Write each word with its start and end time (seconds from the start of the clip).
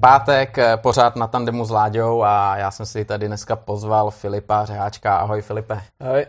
Pátek, 0.00 0.58
eh, 0.58 0.76
pořád 0.76 1.16
na 1.16 1.26
tandemu 1.26 1.64
s 1.64 1.70
Láďou 1.70 2.22
a 2.22 2.56
já 2.56 2.70
jsem 2.70 2.86
si 2.86 3.04
tady 3.04 3.26
dneska 3.26 3.56
pozval 3.56 4.10
Filipa 4.10 4.64
Řeháčka. 4.64 5.16
Ahoj 5.16 5.42
Filipe. 5.42 5.80
Ahoj. 6.00 6.26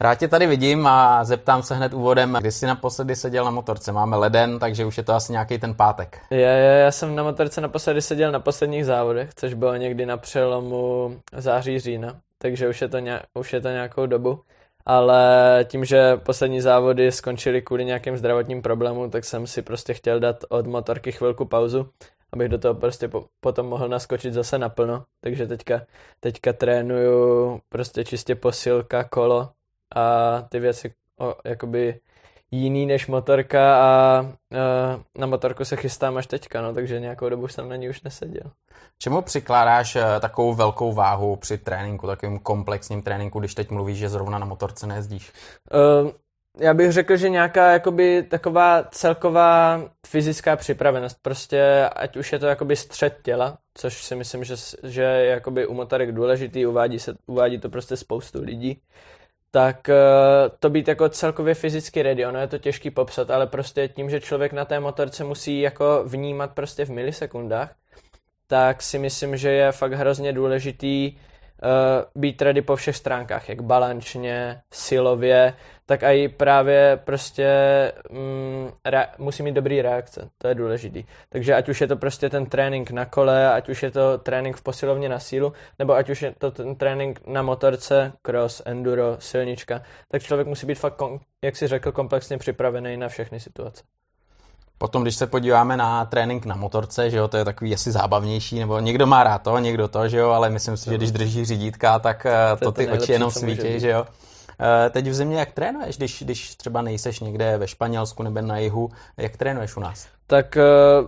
Rád 0.00 0.14
tě 0.14 0.28
tady 0.28 0.46
vidím 0.46 0.86
a 0.86 1.24
zeptám 1.24 1.62
se 1.62 1.74
hned 1.74 1.94
úvodem, 1.94 2.36
kdy 2.40 2.52
jsi 2.52 2.66
naposledy 2.66 3.16
seděl 3.16 3.44
na 3.44 3.50
motorce. 3.50 3.92
Máme 3.92 4.16
leden, 4.16 4.58
takže 4.58 4.84
už 4.84 4.96
je 4.96 5.02
to 5.02 5.12
asi 5.12 5.32
nějaký 5.32 5.58
ten 5.58 5.74
pátek. 5.74 6.20
Je, 6.30 6.38
je, 6.38 6.80
já 6.84 6.90
jsem 6.90 7.14
na 7.14 7.22
motorce 7.22 7.60
naposledy 7.60 8.02
seděl 8.02 8.32
na 8.32 8.40
posledních 8.40 8.86
závodech, 8.86 9.30
což 9.34 9.54
bylo 9.54 9.76
někdy 9.76 10.06
na 10.06 10.16
přelomu 10.16 11.16
září 11.32 11.78
října, 11.78 12.16
takže 12.38 12.68
už 12.68 12.82
je 12.82 12.88
to, 12.88 12.98
nějak, 12.98 13.22
už 13.34 13.52
je 13.52 13.60
to 13.60 13.68
nějakou 13.68 14.06
dobu. 14.06 14.40
Ale 14.86 15.20
tím, 15.68 15.84
že 15.84 16.16
poslední 16.16 16.60
závody 16.60 17.12
skončily 17.12 17.62
kvůli 17.62 17.84
nějakým 17.84 18.16
zdravotním 18.16 18.62
problémům, 18.62 19.10
tak 19.10 19.24
jsem 19.24 19.46
si 19.46 19.62
prostě 19.62 19.94
chtěl 19.94 20.20
dát 20.20 20.36
od 20.48 20.66
motorky 20.66 21.12
chvilku 21.12 21.44
pauzu, 21.44 21.88
abych 22.32 22.48
do 22.48 22.58
toho 22.58 22.74
prostě 22.74 23.08
po, 23.08 23.24
potom 23.40 23.66
mohl 23.66 23.88
naskočit 23.88 24.34
zase 24.34 24.58
naplno. 24.58 25.04
Takže 25.20 25.46
teďka, 25.46 25.80
teďka 26.20 26.52
trénuju 26.52 27.60
prostě 27.68 28.04
čistě 28.04 28.34
posilka, 28.34 29.04
kolo, 29.04 29.50
a 29.94 30.42
ty 30.42 30.60
věci 30.60 30.94
o, 31.20 31.34
jakoby 31.44 32.00
jiný 32.50 32.86
než 32.86 33.06
motorka 33.06 33.76
a 33.80 34.20
uh, 34.20 35.02
na 35.18 35.26
motorku 35.26 35.64
se 35.64 35.76
chystám 35.76 36.16
až 36.16 36.26
teďka, 36.26 36.62
no, 36.62 36.74
takže 36.74 37.00
nějakou 37.00 37.28
dobu 37.28 37.48
jsem 37.48 37.68
na 37.68 37.76
ní 37.76 37.88
už 37.88 38.02
neseděl. 38.02 38.50
Čemu 38.98 39.22
přikládáš 39.22 39.96
uh, 39.96 40.02
takovou 40.20 40.54
velkou 40.54 40.92
váhu 40.92 41.36
při 41.36 41.58
tréninku, 41.58 42.06
takovým 42.06 42.38
komplexním 42.38 43.02
tréninku, 43.02 43.40
když 43.40 43.54
teď 43.54 43.70
mluvíš, 43.70 43.98
že 43.98 44.08
zrovna 44.08 44.38
na 44.38 44.46
motorce 44.46 44.86
nejezdíš? 44.86 45.32
Uh, 46.04 46.10
já 46.60 46.74
bych 46.74 46.92
řekl, 46.92 47.16
že 47.16 47.28
nějaká 47.28 47.72
jakoby 47.72 48.22
taková 48.22 48.84
celková 48.90 49.82
fyzická 50.06 50.56
připravenost, 50.56 51.18
prostě 51.22 51.88
ať 51.96 52.16
už 52.16 52.32
je 52.32 52.38
to 52.38 52.46
jakoby 52.46 52.76
střed 52.76 53.18
těla, 53.22 53.58
což 53.74 54.04
si 54.04 54.16
myslím, 54.16 54.44
že, 54.44 54.54
že 54.82 55.02
je 55.02 55.26
jakoby 55.26 55.66
u 55.66 55.74
motorek 55.74 56.12
důležitý, 56.12 56.66
uvádí, 56.66 56.98
se, 56.98 57.14
uvádí 57.26 57.58
to 57.58 57.68
prostě 57.68 57.96
spoustu 57.96 58.42
lidí, 58.42 58.80
tak 59.50 59.88
eh, 59.88 59.94
to 60.58 60.70
být 60.70 60.88
jako 60.88 61.08
celkově 61.08 61.54
fyzicky 61.54 62.02
ready, 62.02 62.26
ono 62.26 62.38
je 62.38 62.46
to 62.46 62.58
těžký 62.58 62.90
popsat, 62.90 63.30
ale 63.30 63.46
prostě 63.46 63.88
tím, 63.88 64.10
že 64.10 64.20
člověk 64.20 64.52
na 64.52 64.64
té 64.64 64.80
motorce 64.80 65.24
musí 65.24 65.60
jako 65.60 66.04
vnímat 66.06 66.54
prostě 66.54 66.84
v 66.84 66.90
milisekundách, 66.90 67.74
tak 68.46 68.82
si 68.82 68.98
myslím, 68.98 69.36
že 69.36 69.50
je 69.50 69.72
fakt 69.72 69.92
hrozně 69.92 70.32
důležitý 70.32 71.16
uh, 71.62 72.22
být 72.22 72.42
ready 72.42 72.62
po 72.62 72.76
všech 72.76 72.96
stránkách, 72.96 73.48
jak 73.48 73.62
balančně, 73.62 74.60
silově, 74.72 75.54
tak 75.86 76.02
i 76.02 76.28
právě 76.28 77.00
prostě 77.04 77.48
mm, 78.10 78.70
re- 78.84 79.08
musí 79.18 79.42
mít 79.42 79.52
dobrý 79.52 79.82
reakce, 79.82 80.28
to 80.38 80.48
je 80.48 80.54
důležitý. 80.54 81.04
Takže 81.28 81.54
ať 81.54 81.68
už 81.68 81.80
je 81.80 81.86
to 81.86 81.96
prostě 81.96 82.30
ten 82.30 82.46
trénink 82.46 82.90
na 82.90 83.04
kole, 83.04 83.52
ať 83.52 83.68
už 83.68 83.82
je 83.82 83.90
to 83.90 84.18
trénink 84.18 84.56
v 84.56 84.62
posilovně 84.62 85.08
na 85.08 85.18
sílu, 85.18 85.52
nebo 85.78 85.94
ať 85.94 86.10
už 86.10 86.22
je 86.22 86.34
to 86.38 86.50
ten 86.50 86.76
trénink 86.76 87.20
na 87.26 87.42
motorce, 87.42 88.12
cross, 88.22 88.62
enduro, 88.64 89.16
silnička, 89.18 89.82
tak 90.08 90.22
člověk 90.22 90.48
musí 90.48 90.66
být 90.66 90.78
fakt, 90.78 91.02
jak 91.44 91.56
si 91.56 91.66
řekl, 91.66 91.92
komplexně 91.92 92.38
připravený 92.38 92.96
na 92.96 93.08
všechny 93.08 93.40
situace. 93.40 93.84
Potom, 94.78 95.02
když 95.02 95.16
se 95.16 95.26
podíváme 95.26 95.76
na 95.76 96.04
trénink 96.04 96.44
na 96.44 96.56
motorce, 96.56 97.10
že 97.10 97.16
jo, 97.16 97.28
to 97.28 97.36
je 97.36 97.44
takový 97.44 97.74
asi 97.74 97.92
zábavnější, 97.92 98.58
nebo 98.58 98.80
někdo 98.80 99.06
má 99.06 99.24
rád 99.24 99.42
to, 99.42 99.58
někdo 99.58 99.88
to, 99.88 100.08
že 100.08 100.18
jo, 100.18 100.30
ale 100.30 100.50
myslím 100.50 100.76
si, 100.76 100.90
že 100.90 100.96
když 100.96 101.10
drží 101.10 101.44
řídítka, 101.44 101.98
tak 101.98 102.26
eh, 102.26 102.56
to, 102.56 102.64
to 102.64 102.72
ty 102.72 102.88
oči 102.88 103.12
jenom 103.12 103.30
svítí, 103.30 103.80
že 103.80 103.90
jo. 103.90 104.06
Eh, 104.60 104.90
teď 104.90 105.06
v 105.08 105.14
zimě 105.14 105.38
jak 105.38 105.52
trénuješ, 105.52 105.96
když, 105.96 106.22
když 106.22 106.54
třeba 106.54 106.82
nejseš 106.82 107.20
někde 107.20 107.58
ve 107.58 107.68
Španělsku 107.68 108.22
nebo 108.22 108.40
na 108.40 108.58
jihu, 108.58 108.90
jak 109.16 109.36
trénuješ 109.36 109.76
u 109.76 109.80
nás? 109.80 110.06
Tak 110.26 110.56
eh, 110.56 110.62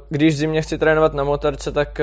když 0.08 0.34
v 0.34 0.38
zimě 0.38 0.62
chci 0.62 0.78
trénovat 0.78 1.14
na 1.14 1.24
motorce, 1.24 1.72
tak 1.72 2.00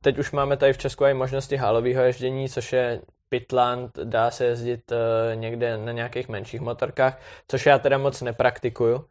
teď 0.00 0.18
už 0.18 0.32
máme 0.32 0.56
tady 0.56 0.72
v 0.72 0.78
Česku 0.78 1.04
i 1.04 1.14
možnosti 1.14 1.56
halového 1.56 2.02
ježdění, 2.02 2.48
což 2.48 2.72
je 2.72 3.00
Pitland, 3.40 3.98
dá 4.04 4.30
se 4.30 4.44
jezdit 4.44 4.92
někde 5.34 5.78
na 5.78 5.92
nějakých 5.92 6.28
menších 6.28 6.60
motorkách, 6.60 7.20
což 7.48 7.66
já 7.66 7.78
teda 7.78 7.98
moc 7.98 8.22
nepraktikuju. 8.22 8.96
Uh, 8.96 9.04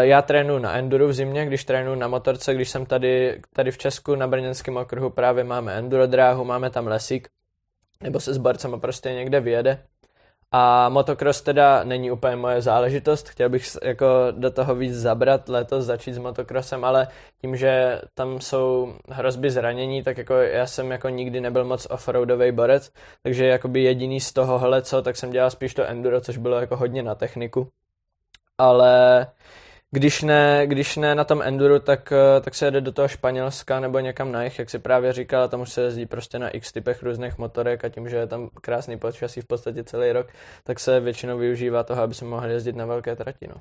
já 0.00 0.22
trénuji 0.22 0.58
na 0.58 0.72
enduro 0.78 1.08
v 1.08 1.12
zimě, 1.12 1.46
když 1.46 1.64
trénuji 1.64 1.98
na 1.98 2.08
motorce, 2.08 2.54
když 2.54 2.68
jsem 2.68 2.86
tady, 2.86 3.40
tady 3.52 3.70
v 3.70 3.78
Česku 3.78 4.14
na 4.14 4.26
brněnském 4.26 4.76
okruhu 4.76 5.10
právě 5.10 5.44
máme 5.44 5.74
enduro 5.74 6.06
dráhu, 6.06 6.44
máme 6.44 6.70
tam 6.70 6.86
lesík, 6.86 7.28
nebo 8.02 8.20
se 8.20 8.34
s 8.34 8.38
barcama 8.38 8.78
prostě 8.78 9.12
někde 9.12 9.40
vyjede. 9.40 9.78
A 10.52 10.88
motocross 10.88 11.42
teda 11.42 11.84
není 11.84 12.10
úplně 12.10 12.36
moje 12.36 12.62
záležitost, 12.62 13.28
chtěl 13.28 13.48
bych 13.48 13.66
jako 13.82 14.06
do 14.30 14.50
toho 14.50 14.74
víc 14.74 14.94
zabrat 14.94 15.48
letos, 15.48 15.84
začít 15.84 16.14
s 16.14 16.18
motocrossem, 16.18 16.84
ale 16.84 17.08
tím, 17.40 17.56
že 17.56 18.00
tam 18.14 18.40
jsou 18.40 18.94
hrozby 19.08 19.50
zranění, 19.50 20.02
tak 20.02 20.18
jako 20.18 20.34
já 20.34 20.66
jsem 20.66 20.90
jako 20.90 21.08
nikdy 21.08 21.40
nebyl 21.40 21.64
moc 21.64 21.86
offroadový 21.90 22.52
borec, 22.52 22.92
takže 23.22 23.46
jakoby 23.46 23.82
jediný 23.82 24.20
z 24.20 24.32
tohohle 24.32 24.82
co, 24.82 25.02
tak 25.02 25.16
jsem 25.16 25.30
dělal 25.30 25.50
spíš 25.50 25.74
to 25.74 25.84
enduro, 25.84 26.20
což 26.20 26.36
bylo 26.36 26.60
jako 26.60 26.76
hodně 26.76 27.02
na 27.02 27.14
techniku. 27.14 27.68
Ale 28.58 29.26
když 29.90 30.22
ne, 30.22 30.62
když 30.66 30.96
ne 30.96 31.14
na 31.14 31.24
tom 31.24 31.42
enduro, 31.42 31.80
tak, 31.80 32.12
eh, 32.12 32.40
tak 32.40 32.54
se 32.54 32.64
jede 32.64 32.80
do 32.80 32.92
toho 32.92 33.08
Španělska 33.08 33.80
nebo 33.80 33.98
někam 33.98 34.32
na 34.32 34.42
jich, 34.42 34.58
jak 34.58 34.70
si 34.70 34.78
právě 34.78 35.12
říkal, 35.12 35.48
tam 35.48 35.60
už 35.60 35.72
se 35.72 35.80
jezdí 35.80 36.06
prostě 36.06 36.38
na 36.38 36.48
x 36.48 36.72
typech 36.72 37.02
různých 37.02 37.38
motorek 37.38 37.84
a 37.84 37.88
tím, 37.88 38.08
že 38.08 38.16
je 38.16 38.26
tam 38.26 38.48
krásný 38.60 38.98
počasí 38.98 39.40
v 39.40 39.46
podstatě 39.46 39.84
celý 39.84 40.12
rok, 40.12 40.26
tak 40.64 40.80
se 40.80 41.00
většinou 41.00 41.38
využívá 41.38 41.82
toho, 41.82 42.02
aby 42.02 42.14
se 42.14 42.24
mohli 42.24 42.52
jezdit 42.52 42.76
na 42.76 42.86
velké 42.86 43.16
trati. 43.16 43.46
No. 43.48 43.54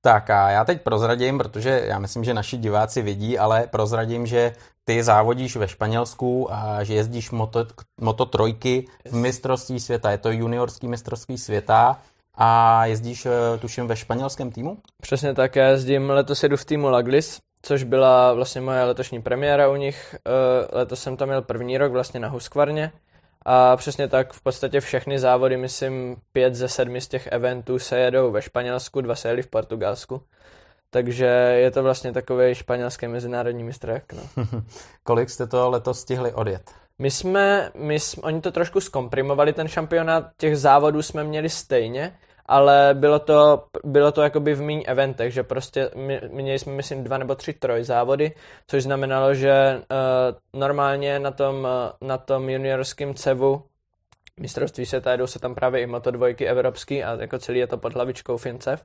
Tak 0.00 0.30
a 0.30 0.50
já 0.50 0.64
teď 0.64 0.82
prozradím, 0.82 1.38
protože 1.38 1.82
já 1.86 1.98
myslím, 1.98 2.24
že 2.24 2.34
naši 2.34 2.56
diváci 2.56 3.02
vidí, 3.02 3.38
ale 3.38 3.66
prozradím, 3.66 4.26
že 4.26 4.52
ty 4.84 5.02
závodíš 5.02 5.56
ve 5.56 5.68
Španělsku 5.68 6.52
a 6.52 6.84
že 6.84 6.94
jezdíš 6.94 7.30
moto, 7.30 7.66
moto 8.00 8.26
trojky 8.26 8.86
v 9.04 9.14
mistrovství 9.14 9.80
světa. 9.80 10.10
Je 10.10 10.18
to 10.18 10.30
juniorský 10.30 10.88
mistrovství 10.88 11.38
světa 11.38 11.98
a 12.36 12.86
jezdíš, 12.86 13.26
eh, 13.26 13.58
tuším, 13.58 13.86
ve 13.86 13.96
španělském 13.96 14.50
týmu? 14.50 14.78
Přesně 15.02 15.34
tak, 15.34 15.56
já 15.56 15.68
jezdím, 15.68 16.10
letos 16.10 16.42
jedu 16.42 16.56
v 16.56 16.64
týmu 16.64 16.88
Laglis, 16.88 17.40
což 17.62 17.82
byla 17.82 18.32
vlastně 18.32 18.60
moje 18.60 18.84
letošní 18.84 19.22
premiéra 19.22 19.68
u 19.68 19.76
nich. 19.76 20.14
Eh, 20.14 20.76
letos 20.78 21.02
jsem 21.02 21.16
tam 21.16 21.28
měl 21.28 21.42
první 21.42 21.78
rok 21.78 21.92
vlastně 21.92 22.20
na 22.20 22.28
Husqvarně 22.28 22.92
a 23.48 23.76
přesně 23.76 24.08
tak 24.08 24.32
v 24.32 24.40
podstatě 24.40 24.80
všechny 24.80 25.18
závody, 25.18 25.56
myslím 25.56 26.16
pět 26.32 26.54
ze 26.54 26.68
sedmi 26.68 27.00
z 27.00 27.08
těch 27.08 27.26
eventů 27.26 27.78
se 27.78 27.98
jedou 27.98 28.30
ve 28.30 28.42
Španělsku, 28.42 29.00
dva 29.00 29.14
se 29.14 29.28
jeli 29.28 29.42
v 29.42 29.46
Portugalsku. 29.46 30.22
Takže 30.90 31.26
je 31.56 31.70
to 31.70 31.82
vlastně 31.82 32.12
takový 32.12 32.54
španělský 32.54 33.08
mezinárodní 33.08 33.64
mistrák. 33.64 34.12
No. 34.12 34.22
Kolik 35.02 35.30
jste 35.30 35.46
to 35.46 35.70
letos 35.70 36.00
stihli 36.00 36.32
odjet? 36.32 36.70
My 36.98 37.10
jsme, 37.10 37.70
my 37.74 38.00
jsme, 38.00 38.22
oni 38.22 38.40
to 38.40 38.52
trošku 38.52 38.80
zkomprimovali, 38.80 39.52
ten 39.52 39.68
šampionát, 39.68 40.24
těch 40.36 40.58
závodů 40.58 41.02
jsme 41.02 41.24
měli 41.24 41.48
stejně, 41.48 42.18
ale 42.46 42.90
bylo 42.94 43.18
to, 43.18 43.64
bylo 43.84 44.12
to 44.12 44.22
jakoby 44.22 44.54
v 44.54 44.62
méně 44.62 44.86
eventech, 44.86 45.32
že 45.32 45.42
prostě 45.42 45.90
my, 45.94 46.20
měli 46.28 46.58
jsme, 46.58 46.72
myslím, 46.72 47.04
dva 47.04 47.18
nebo 47.18 47.34
tři 47.34 47.52
troj 47.52 47.84
závody, 47.84 48.32
což 48.66 48.82
znamenalo, 48.82 49.34
že 49.34 49.80
uh, 49.80 50.60
normálně 50.60 51.18
na 51.18 51.30
tom, 51.30 51.56
uh, 51.56 52.08
na 52.08 52.18
tom 52.18 52.50
juniorském 52.50 53.14
cevu 53.14 53.62
mistrovství 54.40 54.86
světa 54.86 55.12
jedou 55.12 55.26
se 55.26 55.38
tam 55.38 55.54
právě 55.54 55.80
i 55.80 55.86
motodvojky 55.86 56.46
evropský 56.46 57.04
a 57.04 57.20
jako 57.20 57.38
celý 57.38 57.58
je 57.58 57.66
to 57.66 57.78
pod 57.78 57.94
hlavičkou 57.94 58.36
Fincev. 58.36 58.84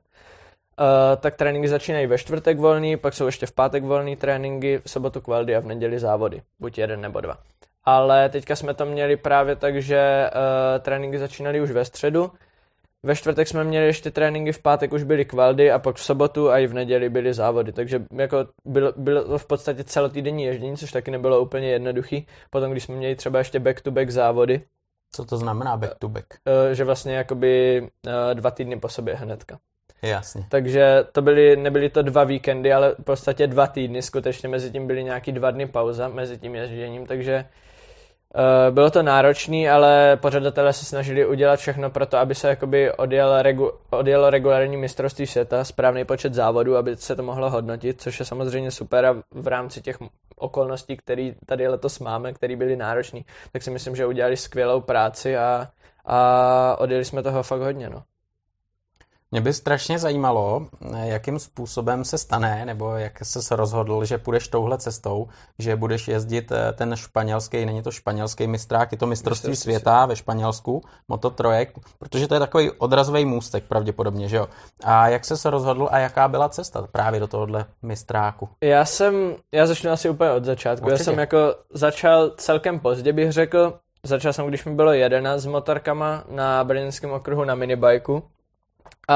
Uh, 0.80 1.16
tak 1.20 1.36
tréninky 1.36 1.68
začínají 1.68 2.06
ve 2.06 2.18
čtvrtek 2.18 2.58
volný, 2.58 2.96
pak 2.96 3.14
jsou 3.14 3.26
ještě 3.26 3.46
v 3.46 3.52
pátek 3.52 3.84
volný 3.84 4.16
tréninky, 4.16 4.78
v 4.78 4.90
sobotu 4.90 5.20
kvaldy 5.20 5.56
a 5.56 5.60
v 5.60 5.66
neděli 5.66 5.98
závody, 5.98 6.42
buď 6.60 6.78
jeden 6.78 7.00
nebo 7.00 7.20
dva. 7.20 7.38
Ale 7.84 8.28
teďka 8.28 8.56
jsme 8.56 8.74
to 8.74 8.86
měli 8.86 9.16
právě 9.16 9.56
tak, 9.56 9.82
že 9.82 10.30
uh, 10.34 10.82
tréninky 10.82 11.18
začínaly 11.18 11.60
už 11.60 11.70
ve 11.70 11.84
středu, 11.84 12.30
ve 13.02 13.16
čtvrtek 13.16 13.48
jsme 13.48 13.64
měli 13.64 13.86
ještě 13.86 14.10
tréninky, 14.10 14.52
v 14.52 14.62
pátek 14.62 14.92
už 14.92 15.02
byly 15.02 15.24
kvaldy 15.24 15.70
a 15.70 15.78
pak 15.78 15.96
v 15.96 16.04
sobotu 16.04 16.50
a 16.50 16.58
i 16.58 16.66
v 16.66 16.74
neděli 16.74 17.08
byly 17.08 17.34
závody, 17.34 17.72
takže 17.72 18.02
jako 18.12 18.46
bylo, 18.64 18.92
bylo 18.96 19.24
to 19.24 19.38
v 19.38 19.46
podstatě 19.46 19.84
celotýdenní 19.84 20.44
ježdění, 20.44 20.76
což 20.76 20.92
taky 20.92 21.10
nebylo 21.10 21.40
úplně 21.40 21.70
jednoduchý. 21.70 22.26
Potom, 22.50 22.70
když 22.70 22.84
jsme 22.84 22.94
měli 22.94 23.16
třeba 23.16 23.38
ještě 23.38 23.60
back-to-back 23.60 24.10
závody. 24.10 24.62
Co 25.14 25.24
to 25.24 25.36
znamená 25.36 25.76
back-to-back? 25.76 26.26
Uh, 26.46 26.72
že 26.72 26.84
vlastně 26.84 27.14
jakoby 27.14 27.80
uh, 27.82 28.12
dva 28.34 28.50
týdny 28.50 28.80
po 28.80 28.88
sobě 28.88 29.14
hnedka. 29.14 29.58
Jasně. 30.02 30.46
Takže 30.48 31.04
to 31.12 31.22
byly, 31.22 31.56
nebyly 31.56 31.90
to 31.90 32.02
dva 32.02 32.24
víkendy, 32.24 32.72
ale 32.72 32.94
v 33.00 33.04
podstatě 33.04 33.46
dva 33.46 33.66
týdny, 33.66 34.02
skutečně 34.02 34.48
mezi 34.48 34.70
tím 34.70 34.86
byly 34.86 35.04
nějaký 35.04 35.32
dva 35.32 35.50
dny 35.50 35.66
pauza 35.66 36.08
mezi 36.08 36.38
tím 36.38 36.54
ježděním, 36.54 37.06
takže 37.06 37.44
bylo 38.70 38.90
to 38.90 39.02
náročné, 39.02 39.70
ale 39.70 40.16
pořadatelé 40.16 40.72
se 40.72 40.84
snažili 40.84 41.26
udělat 41.26 41.56
všechno 41.56 41.90
pro 41.90 42.06
to, 42.06 42.16
aby 42.16 42.34
se 42.34 42.48
jakoby 42.48 42.92
odjel 42.92 43.42
regu, 43.42 43.72
odjelo 43.90 44.30
regulární 44.30 44.76
mistrovství 44.76 45.26
světa, 45.26 45.64
správný 45.64 46.04
počet 46.04 46.34
závodů, 46.34 46.76
aby 46.76 46.96
se 46.96 47.16
to 47.16 47.22
mohlo 47.22 47.50
hodnotit, 47.50 48.00
což 48.00 48.18
je 48.18 48.26
samozřejmě 48.26 48.70
super 48.70 49.06
a 49.06 49.22
v 49.30 49.46
rámci 49.46 49.82
těch 49.82 49.98
okolností, 50.36 50.96
které 50.96 51.32
tady 51.46 51.68
letos 51.68 51.98
máme, 51.98 52.32
které 52.32 52.56
byly 52.56 52.76
náročné, 52.76 53.20
tak 53.52 53.62
si 53.62 53.70
myslím, 53.70 53.96
že 53.96 54.06
udělali 54.06 54.36
skvělou 54.36 54.80
práci 54.80 55.36
a, 55.36 55.68
a 56.04 56.76
odjeli 56.78 57.04
jsme 57.04 57.22
toho 57.22 57.42
fakt 57.42 57.60
hodně. 57.60 57.90
No. 57.90 58.02
Mě 59.32 59.40
by 59.40 59.52
strašně 59.52 59.98
zajímalo, 59.98 60.66
jakým 61.02 61.38
způsobem 61.38 62.04
se 62.04 62.18
stane, 62.18 62.64
nebo 62.64 62.96
jak 62.96 63.12
se 63.22 63.56
rozhodl, 63.56 64.04
že 64.04 64.18
půjdeš 64.18 64.48
touhle 64.48 64.78
cestou, 64.78 65.28
že 65.58 65.76
budeš 65.76 66.08
jezdit 66.08 66.52
eh, 66.52 66.72
ten 66.72 66.96
španělský, 66.96 67.66
není 67.66 67.82
to 67.82 67.90
španělský 67.90 68.46
mistrák, 68.46 68.92
je 68.92 68.98
to 68.98 69.06
mistrovství, 69.06 69.50
mistrovství 69.50 69.72
světa 69.72 70.06
ve 70.06 70.16
Španělsku, 70.16 70.82
mototrojek, 71.08 71.72
protože 71.98 72.28
to 72.28 72.34
je 72.34 72.40
takový 72.40 72.70
odrazový 72.70 73.24
můstek 73.24 73.64
pravděpodobně, 73.64 74.28
že 74.28 74.36
jo? 74.36 74.48
A 74.84 75.08
jak 75.08 75.24
se 75.24 75.36
se 75.36 75.50
rozhodl 75.50 75.88
a 75.90 75.98
jaká 75.98 76.28
byla 76.28 76.48
cesta 76.48 76.88
právě 76.92 77.20
do 77.20 77.26
tohohle 77.26 77.64
mistráku? 77.82 78.48
Já 78.60 78.84
jsem, 78.84 79.36
já 79.52 79.66
začnu 79.66 79.90
asi 79.90 80.10
úplně 80.10 80.30
od 80.30 80.44
začátku. 80.44 80.86
Určitě. 80.86 81.00
Já 81.00 81.04
jsem 81.04 81.18
jako 81.18 81.54
začal 81.74 82.30
celkem 82.30 82.80
pozdě, 82.80 83.12
bych 83.12 83.32
řekl. 83.32 83.78
Začal 84.04 84.32
jsem, 84.32 84.46
když 84.46 84.64
mi 84.64 84.74
bylo 84.74 84.92
11 84.92 85.40
s 85.40 85.46
motorkama 85.46 86.24
na 86.28 86.64
brněnském 86.64 87.10
okruhu 87.10 87.44
na 87.44 87.54
minibajku. 87.54 88.22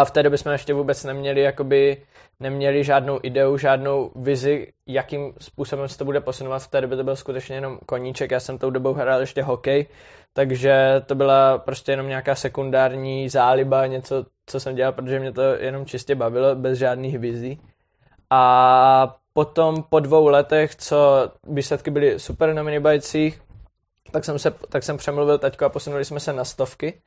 A 0.00 0.04
v 0.04 0.10
té 0.10 0.22
době 0.22 0.38
jsme 0.38 0.52
ještě 0.52 0.75
vůbec 0.75 1.04
neměli 1.04 1.40
jakoby, 1.40 1.96
neměli 2.40 2.84
žádnou 2.84 3.20
ideu, 3.22 3.56
žádnou 3.56 4.10
vizi, 4.16 4.72
jakým 4.87 5.32
způsobem 5.38 5.88
se 5.88 5.98
to 5.98 6.04
bude 6.04 6.20
posunovat. 6.20 6.58
V 6.58 6.69
té 6.69 6.81
době 6.81 6.96
to 6.96 7.04
byl 7.04 7.16
skutečně 7.16 7.56
jenom 7.56 7.78
koníček, 7.87 8.31
já 8.31 8.40
jsem 8.40 8.58
tou 8.58 8.70
dobou 8.70 8.93
hrál 8.93 9.20
ještě 9.20 9.43
hokej, 9.43 9.87
takže 10.32 11.02
to 11.06 11.14
byla 11.14 11.58
prostě 11.58 11.93
jenom 11.93 12.08
nějaká 12.08 12.34
sekundární 12.34 13.28
záliba, 13.28 13.87
něco, 13.87 14.26
co 14.46 14.60
jsem 14.60 14.75
dělal, 14.75 14.93
protože 14.93 15.20
mě 15.20 15.32
to 15.32 15.43
jenom 15.43 15.87
čistě 15.87 16.14
bavilo, 16.14 16.54
bez 16.54 16.78
žádných 16.78 17.19
vizí. 17.19 17.60
A 18.31 19.16
potom 19.32 19.82
po 19.82 20.00
dvou 20.00 20.28
letech, 20.28 20.75
co 20.75 21.31
výsledky 21.49 21.90
byly 21.90 22.19
super 22.19 22.54
na 22.54 22.62
minibajcích, 22.62 23.40
tak 24.10 24.25
jsem, 24.25 24.38
se, 24.38 24.50
tak 24.69 24.82
jsem 24.82 24.96
přemluvil 24.96 25.38
taťko 25.38 25.64
a 25.64 25.69
posunuli 25.69 26.04
jsme 26.04 26.20
se 26.20 26.32
na 26.32 26.44
stovky 26.44 27.00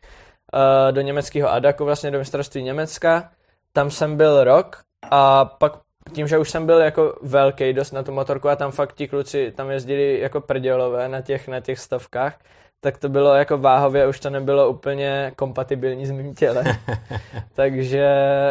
uh, 0.53 0.91
do 0.91 1.01
německého 1.01 1.51
Adaku, 1.51 1.85
vlastně 1.85 2.11
do 2.11 2.19
mistrovství 2.19 2.63
Německa. 2.63 3.31
Tam 3.73 3.91
jsem 3.91 4.17
byl 4.17 4.43
rok 4.43 4.83
a 5.11 5.45
pak 5.45 5.73
tím, 6.13 6.27
že 6.27 6.37
už 6.37 6.49
jsem 6.49 6.65
byl 6.65 6.79
jako 6.79 7.15
velký 7.21 7.73
dost 7.73 7.91
na 7.91 8.03
tu 8.03 8.11
motorku 8.11 8.49
a 8.49 8.55
tam 8.55 8.71
fakt 8.71 8.93
ti 8.93 9.07
kluci 9.07 9.51
tam 9.55 9.71
jezdili 9.71 10.19
jako 10.19 10.41
prdělové 10.41 11.09
na 11.09 11.21
těch, 11.21 11.47
na 11.47 11.59
těch 11.59 11.79
stovkách, 11.79 12.39
tak 12.81 12.97
to 12.97 13.09
bylo 13.09 13.35
jako 13.35 13.57
váhově, 13.57 14.07
už 14.07 14.19
to 14.19 14.29
nebylo 14.29 14.69
úplně 14.69 15.31
kompatibilní 15.35 16.05
s 16.05 16.11
mým 16.11 16.35
tělem. 16.35 16.65
takže, 17.53 18.07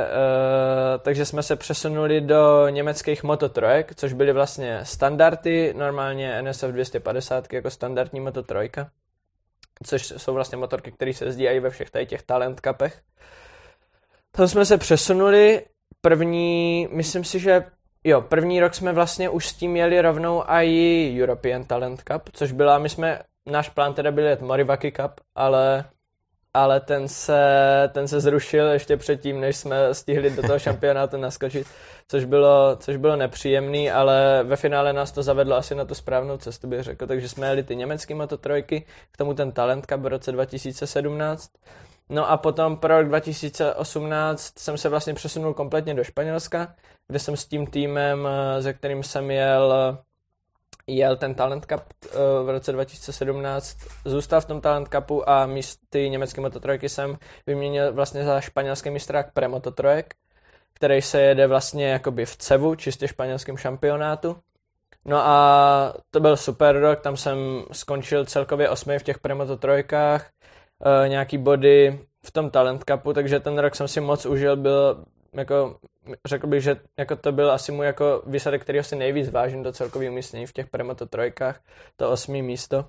uh, 0.06 1.02
takže 1.02 1.24
jsme 1.24 1.42
se 1.42 1.56
přesunuli 1.56 2.20
do 2.20 2.68
německých 2.68 3.22
mototrojek, 3.22 3.94
což 3.94 4.12
byly 4.12 4.32
vlastně 4.32 4.80
standardy, 4.82 5.74
normálně 5.76 6.42
NSF 6.42 6.70
250 6.70 7.52
jako 7.52 7.70
standardní 7.70 8.20
mototrojka 8.20 8.90
což 9.84 10.06
jsou 10.06 10.34
vlastně 10.34 10.58
motorky, 10.58 10.92
které 10.92 11.14
se 11.14 11.24
jezdí 11.24 11.60
ve 11.60 11.70
všech 11.70 11.90
tady 11.90 12.06
těch 12.06 12.22
talent 12.22 12.60
cupech. 12.66 13.02
Tam 14.30 14.48
jsme 14.48 14.64
se 14.64 14.78
přesunuli, 14.78 15.64
první, 16.00 16.88
myslím 16.92 17.24
si, 17.24 17.38
že 17.38 17.64
jo, 18.04 18.20
první 18.20 18.60
rok 18.60 18.74
jsme 18.74 18.92
vlastně 18.92 19.28
už 19.28 19.48
s 19.48 19.54
tím 19.54 19.76
jeli 19.76 20.00
rovnou 20.00 20.44
i 20.46 21.16
European 21.22 21.64
Talent 21.64 22.02
Cup, 22.02 22.22
což 22.32 22.52
byla, 22.52 22.78
my 22.78 22.88
jsme, 22.88 23.22
náš 23.50 23.68
plán 23.68 23.94
teda 23.94 24.10
byl 24.10 24.26
jet 24.26 24.40
Morivaki 24.40 24.92
Cup, 24.92 25.20
ale 25.34 25.84
ale 26.54 26.80
ten 26.80 27.08
se, 27.08 27.42
ten 27.92 28.08
se 28.08 28.20
zrušil 28.20 28.66
ještě 28.66 28.96
předtím, 28.96 29.40
než 29.40 29.56
jsme 29.56 29.94
stihli 29.94 30.30
do 30.30 30.42
toho 30.42 30.58
šampionátu 30.58 31.16
naskočit, 31.16 31.66
což 32.08 32.24
bylo, 32.24 32.76
což 32.76 32.96
bylo 32.96 33.16
nepříjemný, 33.16 33.90
ale 33.90 34.42
ve 34.44 34.56
finále 34.56 34.92
nás 34.92 35.12
to 35.12 35.22
zavedlo 35.22 35.56
asi 35.56 35.74
na 35.74 35.84
tu 35.84 35.94
správnou 35.94 36.36
cestu, 36.36 36.68
bych 36.68 36.82
řekl, 36.82 37.06
takže 37.06 37.28
jsme 37.28 37.46
jeli 37.46 37.62
ty 37.62 37.76
německé 37.76 38.14
mototrojky, 38.14 38.86
k 39.12 39.16
tomu 39.16 39.34
ten 39.34 39.52
Talent 39.52 39.86
Cup 39.86 40.00
v 40.00 40.06
roce 40.06 40.32
2017. 40.32 41.50
No 42.08 42.30
a 42.30 42.36
potom 42.36 42.76
pro 42.76 42.98
rok 42.98 43.08
2018 43.08 44.58
jsem 44.58 44.78
se 44.78 44.88
vlastně 44.88 45.14
přesunul 45.14 45.54
kompletně 45.54 45.94
do 45.94 46.04
Španělska, 46.04 46.74
kde 47.08 47.18
jsem 47.18 47.36
s 47.36 47.46
tím 47.46 47.66
týmem, 47.66 48.28
ze 48.58 48.72
kterým 48.72 49.02
jsem 49.02 49.30
jel 49.30 49.98
jel 50.88 51.16
ten 51.16 51.34
Talent 51.34 51.66
Cup 51.66 51.80
uh, 51.80 52.46
v 52.46 52.50
roce 52.50 52.72
2017, 52.72 53.76
zůstal 54.04 54.40
v 54.40 54.44
tom 54.44 54.60
Talent 54.60 54.88
Cupu 54.88 55.30
a 55.30 55.46
míst, 55.46 55.80
ty 55.90 56.10
německé 56.10 56.40
mototrojky 56.40 56.88
jsem 56.88 57.18
vyměnil 57.46 57.92
vlastně 57.92 58.24
za 58.24 58.40
španělský 58.40 58.90
mistrák 58.90 59.32
premototrojek, 59.32 60.14
který 60.74 61.02
se 61.02 61.20
jede 61.20 61.46
vlastně 61.46 61.88
jakoby 61.88 62.26
v 62.26 62.36
CEVu, 62.36 62.74
čistě 62.74 63.08
španělském 63.08 63.56
šampionátu. 63.56 64.36
No 65.04 65.16
a 65.26 65.94
to 66.10 66.20
byl 66.20 66.36
super 66.36 66.78
rok, 66.78 67.00
tam 67.00 67.16
jsem 67.16 67.64
skončil 67.72 68.24
celkově 68.24 68.68
osmý 68.68 68.98
v 68.98 69.02
těch 69.02 69.18
premototrojkách, 69.18 70.30
uh, 71.02 71.08
nějaký 71.08 71.38
body 71.38 72.00
v 72.24 72.30
tom 72.30 72.50
Talent 72.50 72.84
Cupu, 72.90 73.12
takže 73.12 73.40
ten 73.40 73.58
rok 73.58 73.74
jsem 73.74 73.88
si 73.88 74.00
moc 74.00 74.26
užil, 74.26 74.56
byl, 74.56 75.04
jako, 75.32 75.76
řekl 76.26 76.46
bych, 76.46 76.62
že 76.62 76.76
jako 76.96 77.16
to 77.16 77.32
byl 77.32 77.52
asi 77.52 77.72
můj 77.72 77.86
jako 77.86 78.22
výsledek, 78.26 78.62
který 78.62 78.82
si 78.82 78.96
nejvíc 78.96 79.30
vážím 79.30 79.62
do 79.62 79.72
celkového 79.72 80.12
umístění 80.12 80.46
v 80.46 80.52
těch 80.52 80.66
Premoto 80.66 81.06
trojkách, 81.06 81.60
to 81.96 82.10
osmý 82.10 82.42
místo. 82.42 82.86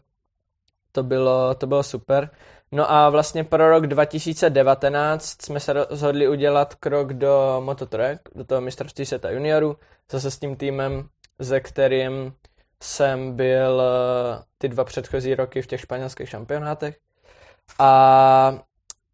To 0.91 1.03
bylo, 1.03 1.55
to 1.55 1.67
bylo 1.67 1.83
super. 1.83 2.29
No 2.71 2.91
a 2.91 3.09
vlastně 3.09 3.43
pro 3.43 3.69
rok 3.69 3.87
2019 3.87 5.41
jsme 5.41 5.59
se 5.59 5.73
rozhodli 5.73 6.27
udělat 6.27 6.75
krok 6.75 7.13
do 7.13 7.63
Moto3, 7.65 8.19
do 8.35 8.43
toho 8.43 8.61
mistrovství 8.61 9.05
světa 9.05 9.29
juniorů, 9.29 9.77
zase 10.11 10.31
s 10.31 10.39
tím 10.39 10.55
týmem, 10.55 11.09
ze 11.39 11.59
kterým 11.59 12.33
jsem 12.81 13.35
byl 13.35 13.81
eh, 13.81 14.43
ty 14.57 14.67
dva 14.67 14.83
předchozí 14.83 15.35
roky 15.35 15.61
v 15.61 15.67
těch 15.67 15.81
španělských 15.81 16.29
šampionátech. 16.29 16.97
A 17.79 18.59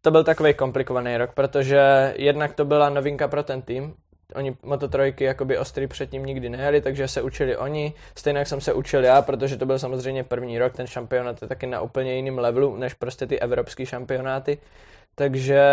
to 0.06 0.10
byl 0.10 0.24
takový 0.24 0.54
komplikovaný 0.54 1.16
rok, 1.16 1.30
protože 1.34 2.14
jednak 2.16 2.54
to 2.54 2.64
byla 2.64 2.88
novinka 2.88 3.28
pro 3.28 3.42
ten 3.42 3.62
tým, 3.62 3.94
oni 4.34 4.56
mototrojky 4.62 5.24
jakoby 5.24 5.58
ostrý 5.58 5.86
předtím 5.86 6.26
nikdy 6.26 6.48
nejeli, 6.48 6.80
takže 6.80 7.08
se 7.08 7.22
učili 7.22 7.56
oni, 7.56 7.92
stejně 8.14 8.38
jak 8.38 8.48
jsem 8.48 8.60
se 8.60 8.72
učil 8.72 9.04
já, 9.04 9.22
protože 9.22 9.56
to 9.56 9.66
byl 9.66 9.78
samozřejmě 9.78 10.24
první 10.24 10.58
rok, 10.58 10.72
ten 10.72 10.86
šampionát 10.86 11.42
je 11.42 11.48
taky 11.48 11.66
na 11.66 11.80
úplně 11.80 12.14
jiném 12.14 12.38
levelu, 12.38 12.76
než 12.76 12.94
prostě 12.94 13.26
ty 13.26 13.40
evropské 13.40 13.86
šampionáty, 13.86 14.58
takže 15.14 15.64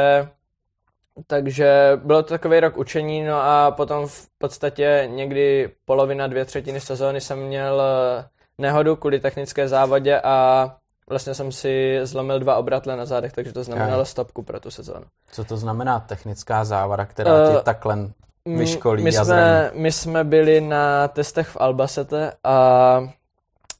takže 1.27 1.91
bylo 2.03 2.23
to 2.23 2.29
takový 2.29 2.59
rok 2.59 2.77
učení, 2.77 3.23
no 3.23 3.35
a 3.35 3.71
potom 3.71 4.07
v 4.07 4.27
podstatě 4.37 5.09
někdy 5.11 5.69
polovina, 5.85 6.27
dvě 6.27 6.45
třetiny 6.45 6.79
sezóny 6.79 7.21
jsem 7.21 7.39
měl 7.39 7.81
eh, 7.81 8.25
nehodu 8.57 8.95
kvůli 8.95 9.19
technické 9.19 9.67
závodě 9.67 10.21
a 10.23 10.77
Vlastně 11.09 11.33
jsem 11.33 11.51
si 11.51 11.99
zlomil 12.03 12.39
dva 12.39 12.55
obratle 12.55 12.95
na 12.97 13.05
zádech, 13.05 13.33
takže 13.33 13.53
to 13.53 13.63
znamenalo 13.63 14.05
stopku 14.05 14.43
pro 14.43 14.59
tu 14.59 14.71
sezónu. 14.71 15.05
Co 15.31 15.43
to 15.43 15.57
znamená 15.57 15.99
technická 15.99 16.63
závada, 16.63 17.05
která 17.05 17.49
uh, 17.49 17.61
takhle 17.61 17.97
vyškolí 18.45 19.03
my 19.03 19.11
jsme, 19.11 19.71
my 19.73 19.91
jsme 19.91 20.23
byli 20.23 20.61
na 20.61 21.07
testech 21.07 21.47
v 21.47 21.57
Albacete 21.59 22.31
a 22.43 22.99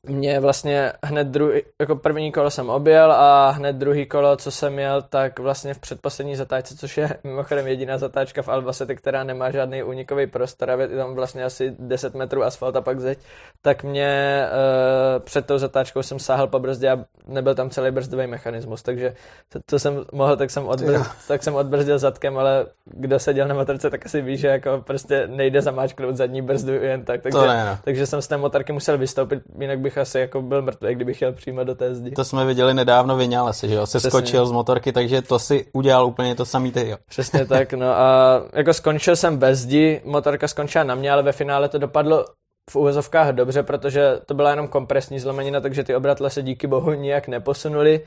mě 0.07 0.39
vlastně 0.39 0.93
hned 1.03 1.27
druhý, 1.27 1.62
jako 1.79 1.95
první 1.95 2.31
kolo 2.31 2.50
jsem 2.50 2.69
objel 2.69 3.12
a 3.12 3.50
hned 3.50 3.75
druhý 3.75 4.05
kolo, 4.05 4.36
co 4.38 4.51
jsem 4.51 4.74
měl, 4.74 5.01
tak 5.01 5.39
vlastně 5.39 5.74
v 5.74 5.79
předposlední 5.79 6.36
zatáčce, 6.36 6.77
což 6.77 6.98
je 6.98 7.10
mimochodem 7.24 7.67
jediná 7.67 7.98
zatáčka 7.98 8.41
v 8.41 8.50
Albacete, 8.50 8.95
která 8.95 9.24
nemá 9.24 9.51
žádný 9.51 9.83
unikový 9.83 10.27
prostor 10.27 10.72
a 10.72 10.81
je 10.81 10.88
tam 10.88 11.15
vlastně 11.15 11.43
asi 11.43 11.75
10 11.79 12.13
metrů 12.13 12.43
asfalt 12.43 12.75
a 12.75 12.81
pak 12.81 13.00
zeď, 13.00 13.19
tak 13.62 13.83
mě 13.83 14.43
uh, 14.43 15.24
před 15.24 15.45
tou 15.45 15.57
zatáčkou 15.57 16.03
jsem 16.03 16.19
sáhl 16.19 16.48
po 16.48 16.60
brzdě 16.60 16.89
a 16.91 17.05
nebyl 17.27 17.55
tam 17.55 17.69
celý 17.69 17.91
brzdový 17.91 18.27
mechanismus, 18.27 18.83
takže 18.83 19.13
to, 19.50 19.60
co 19.67 19.79
jsem 19.79 20.05
mohl, 20.12 20.38
tak 20.38 20.51
jsem, 20.51 20.67
odbrz, 20.67 21.07
tak 21.27 21.43
jsem 21.43 21.55
odbrzdil 21.55 22.00
zadkem, 22.00 22.38
ale 22.38 22.65
kdo 22.86 23.19
seděl 23.19 23.48
na 23.48 23.55
motorce, 23.55 23.89
tak 23.89 24.05
asi 24.05 24.22
ví, 24.22 24.38
že 24.38 24.48
jako 24.48 24.83
prostě 24.88 25.27
nejde 25.27 25.62
zamáčknout 25.62 26.15
zadní 26.15 26.41
brzdu 26.41 26.74
jen 26.74 27.05
tak, 27.05 27.22
takže, 27.22 27.48
ne, 27.48 27.65
no. 27.65 27.77
takže 27.83 28.05
jsem 28.05 28.22
z 28.22 28.27
té 28.27 28.38
motorky 28.38 28.74
musel 28.74 28.98
vystoupit, 28.98 29.43
jinak 29.60 29.79
bych 29.79 29.92
asi 29.97 30.19
jako 30.19 30.41
byl 30.41 30.62
mrtvý, 30.62 30.95
kdybych 30.95 31.21
jel 31.21 31.33
přímo 31.33 31.63
do 31.63 31.75
té 31.75 31.95
zdi. 31.95 32.12
To 32.12 32.25
jsme 32.25 32.45
viděli 32.45 32.73
nedávno 32.73 33.15
v 33.15 33.19
si, 33.51 33.69
že 33.69 33.75
jo, 33.75 33.85
se 33.85 33.97
Přesně. 33.97 34.09
skočil 34.09 34.45
z 34.45 34.51
motorky, 34.51 34.91
takže 34.91 35.21
to 35.21 35.39
si 35.39 35.65
udělal 35.73 36.05
úplně 36.05 36.35
to 36.35 36.45
samý 36.45 36.71
ty, 36.71 36.89
jo. 36.89 36.97
Přesně 37.09 37.45
tak, 37.45 37.73
no 37.73 37.85
a 37.85 38.41
jako 38.53 38.73
skončil 38.73 39.15
jsem 39.15 39.38
bez 39.38 39.59
zdi, 39.59 40.01
motorka 40.05 40.47
skončila 40.47 40.83
na 40.83 40.95
mě, 40.95 41.12
ale 41.12 41.23
ve 41.23 41.31
finále 41.31 41.69
to 41.69 41.77
dopadlo 41.77 42.25
v 42.69 42.75
úvozovkách 42.75 43.27
dobře, 43.27 43.63
protože 43.63 44.19
to 44.25 44.33
byla 44.33 44.50
jenom 44.50 44.67
kompresní 44.67 45.19
zlomenina, 45.19 45.62
takže 45.62 45.83
ty 45.83 45.95
obratle 45.95 46.29
se 46.29 46.41
díky 46.41 46.67
bohu 46.67 46.93
nijak 46.93 47.27
neposunuli. 47.27 48.01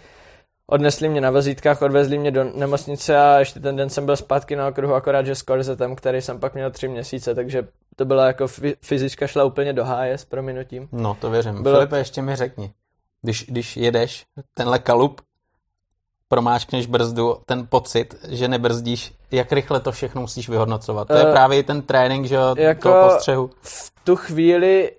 Odnesli 0.71 1.09
mě 1.09 1.21
na 1.21 1.31
vozítkách, 1.31 1.83
odvezli 1.83 2.19
mě 2.19 2.31
do 2.31 2.45
nemocnice 2.45 3.19
a 3.19 3.39
ještě 3.39 3.61
ten 3.61 3.77
den 3.77 3.91
jsem 3.91 4.07
byl 4.07 4.17
zpátky 4.17 4.57
na 4.57 4.69
okruhu, 4.69 4.95
akorát 4.95 5.27
že 5.27 5.35
s 5.35 5.43
korzetem, 5.43 5.97
který 5.97 6.23
jsem 6.23 6.41
pak 6.41 6.55
měl 6.55 6.71
tři 6.71 6.89
měsíce, 6.89 7.35
takže 7.35 7.69
to 7.97 8.05
byla 8.05 8.27
jako 8.27 8.47
fyzička 8.83 9.27
šla 9.27 9.45
úplně 9.45 9.73
do 9.73 9.85
háje 9.85 10.19
s 10.19 10.25
prominutím. 10.25 10.89
No, 10.93 11.17
to 11.21 11.31
věřím. 11.31 11.63
Bylo... 11.63 11.77
Filipe, 11.77 11.99
ještě 11.99 12.23
mi 12.23 12.37
řekni, 12.37 12.73
když, 13.23 13.47
když 13.49 13.77
jedeš 13.77 14.27
tenhle 14.55 14.79
kalup, 14.79 15.21
promáčkneš 16.29 16.87
brzdu, 16.87 17.37
ten 17.47 17.67
pocit, 17.67 18.15
že 18.29 18.49
nebrzdíš, 18.49 19.15
jak 19.31 19.53
rychle 19.53 19.81
to 19.81 19.93
všechno 19.93 20.21
musíš 20.21 20.49
vyhodnocovat. 20.49 21.09
To 21.09 21.15
uh, 21.15 21.21
je 21.21 21.27
eh, 21.29 21.33
právě 21.33 21.63
ten 21.63 21.83
trénink, 21.83 22.27
že 22.27 22.37
jako 22.57 22.81
toho 22.81 23.09
postřehu. 23.09 23.51
V 23.61 23.93
tu 24.05 24.17
chvíli 24.17 24.97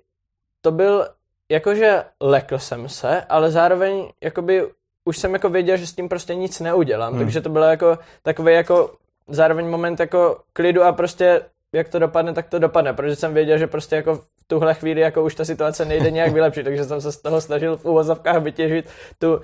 to 0.60 0.72
byl, 0.72 1.08
jakože 1.48 2.04
lekl 2.20 2.58
jsem 2.58 2.88
se, 2.88 3.22
ale 3.22 3.50
zároveň 3.50 4.08
jakoby 4.22 4.66
už 5.08 5.18
jsem 5.18 5.32
jako 5.32 5.48
věděl, 5.48 5.76
že 5.76 5.86
s 5.86 5.92
tím 5.92 6.08
prostě 6.08 6.34
nic 6.34 6.60
neudělám, 6.60 7.12
hmm. 7.12 7.22
takže 7.22 7.40
to 7.40 7.48
bylo 7.48 7.64
jako 7.64 7.98
takový 8.22 8.54
jako 8.54 8.90
zároveň 9.28 9.66
moment 9.66 10.00
jako 10.00 10.40
klidu 10.52 10.82
a 10.82 10.92
prostě 10.92 11.40
jak 11.72 11.88
to 11.88 11.98
dopadne, 11.98 12.32
tak 12.32 12.48
to 12.48 12.58
dopadne, 12.58 12.92
protože 12.92 13.16
jsem 13.16 13.34
věděl, 13.34 13.58
že 13.58 13.66
prostě 13.66 13.96
jako 13.96 14.14
v 14.14 14.44
tuhle 14.46 14.74
chvíli 14.74 15.00
jako 15.00 15.24
už 15.24 15.34
ta 15.34 15.44
situace 15.44 15.84
nejde 15.84 16.10
nějak 16.10 16.32
vylepšit, 16.32 16.64
takže 16.64 16.84
jsem 16.84 17.00
se 17.00 17.12
z 17.12 17.16
toho 17.16 17.40
snažil 17.40 17.76
v 17.76 17.84
úvozovkách 17.84 18.42
vytěžit 18.42 18.90
tu 19.18 19.40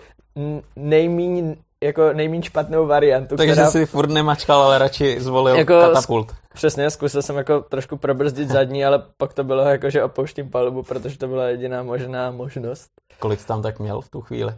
nejméně 0.76 1.56
jako 1.84 2.12
nejméně 2.12 2.42
špatnou 2.42 2.86
variantu. 2.86 3.36
Takže 3.36 3.52
která... 3.52 3.70
si 3.70 3.86
furt 3.86 4.10
nemačkal, 4.10 4.62
ale 4.62 4.78
radši 4.78 5.20
zvolil 5.20 5.56
jako 5.56 5.80
katapult. 5.80 6.34
Přesně, 6.54 6.90
zkusil 6.90 7.22
jsem 7.22 7.36
jako 7.36 7.60
trošku 7.60 7.96
probrzdit 7.96 8.48
zadní, 8.48 8.84
ale 8.84 9.02
pak 9.16 9.34
to 9.34 9.44
bylo 9.44 9.62
jako, 9.62 9.90
že 9.90 10.04
opouštím 10.04 10.50
palubu, 10.50 10.82
protože 10.82 11.18
to 11.18 11.28
byla 11.28 11.48
jediná 11.48 11.82
možná 11.82 12.30
možnost. 12.30 12.90
Kolik 13.18 13.40
jsi 13.40 13.46
tam 13.46 13.62
tak 13.62 13.78
měl 13.80 14.00
v 14.00 14.08
tu 14.08 14.20
chvíli? 14.20 14.52
Uh, 14.52 14.54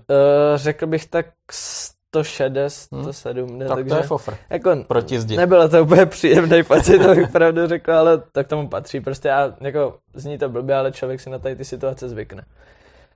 řekl 0.56 0.86
bych 0.86 1.06
tak 1.06 1.26
160, 1.50 2.70
107. 2.70 3.48
Hmm. 3.48 3.58
Ne, 3.58 3.66
tak 3.66 3.76
takže, 3.76 3.90
to 3.90 3.96
je 3.96 4.02
fofr. 4.02 4.34
Jako, 4.50 4.76
Proti 4.88 5.20
zdi. 5.20 5.36
Nebylo 5.36 5.68
to 5.68 5.82
úplně 5.82 6.06
příjemný 6.06 6.62
pocit, 6.62 6.98
to 6.98 7.14
bych 7.14 7.28
pravdu 7.28 7.66
řekl, 7.66 7.92
ale 7.92 8.22
tak 8.32 8.48
tomu 8.48 8.68
patří. 8.68 9.00
Prostě 9.00 9.30
a 9.30 9.54
jako 9.60 9.94
zní 10.14 10.38
to 10.38 10.48
blbě, 10.48 10.76
ale 10.76 10.92
člověk 10.92 11.20
si 11.20 11.30
na 11.30 11.38
tady 11.38 11.56
ty 11.56 11.64
situace 11.64 12.08
zvykne. 12.08 12.44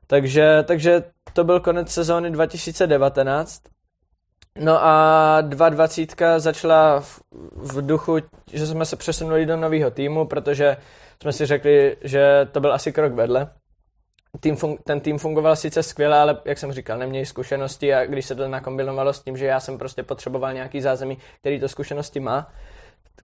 Takže, 0.07 0.65
takže 0.67 1.03
to 1.33 1.45
byl 1.45 1.61
konec 1.61 1.91
sezóny 1.91 2.31
2019. 2.31 3.61
No 4.63 4.85
a 4.85 5.39
2.20 5.43 6.39
začala 6.39 7.01
v, 7.01 7.23
v 7.55 7.87
duchu, 7.87 8.17
že 8.53 8.67
jsme 8.67 8.85
se 8.85 8.97
přesunuli 8.97 9.47
do 9.47 9.57
nového 9.57 9.91
týmu, 9.91 10.27
protože 10.27 10.77
jsme 11.23 11.33
si 11.33 11.47
řekli, 11.47 11.97
že 12.01 12.49
to 12.53 12.61
byl 12.61 12.73
asi 12.73 12.93
krok 12.93 13.13
vedle. 13.13 13.51
Tým 14.41 14.55
fun- 14.55 14.79
ten 14.85 15.01
tým 15.01 15.19
fungoval 15.19 15.57
sice 15.57 15.83
skvěle, 15.83 16.19
ale 16.19 16.41
jak 16.45 16.59
jsem 16.59 16.73
říkal, 16.73 16.99
neměli 16.99 17.27
zkušenosti 17.27 17.95
a 17.95 18.07
když 18.07 18.27
se 18.27 18.35
to 18.35 18.49
nakombinovalo 18.49 19.13
s 19.13 19.23
tím, 19.23 19.37
že 19.37 19.47
já 19.47 19.61
jsem 19.61 19.79
prostě 19.79 20.03
potřeboval 20.03 20.53
nějaký 20.53 20.81
zázemí, 20.81 21.19
který 21.41 21.61
to 21.61 21.69
zkušenosti 21.69 22.21
má, 22.21 22.53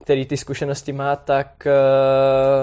který 0.03 0.25
ty 0.25 0.37
zkušenosti 0.37 0.93
má, 0.93 1.15
tak, 1.15 1.67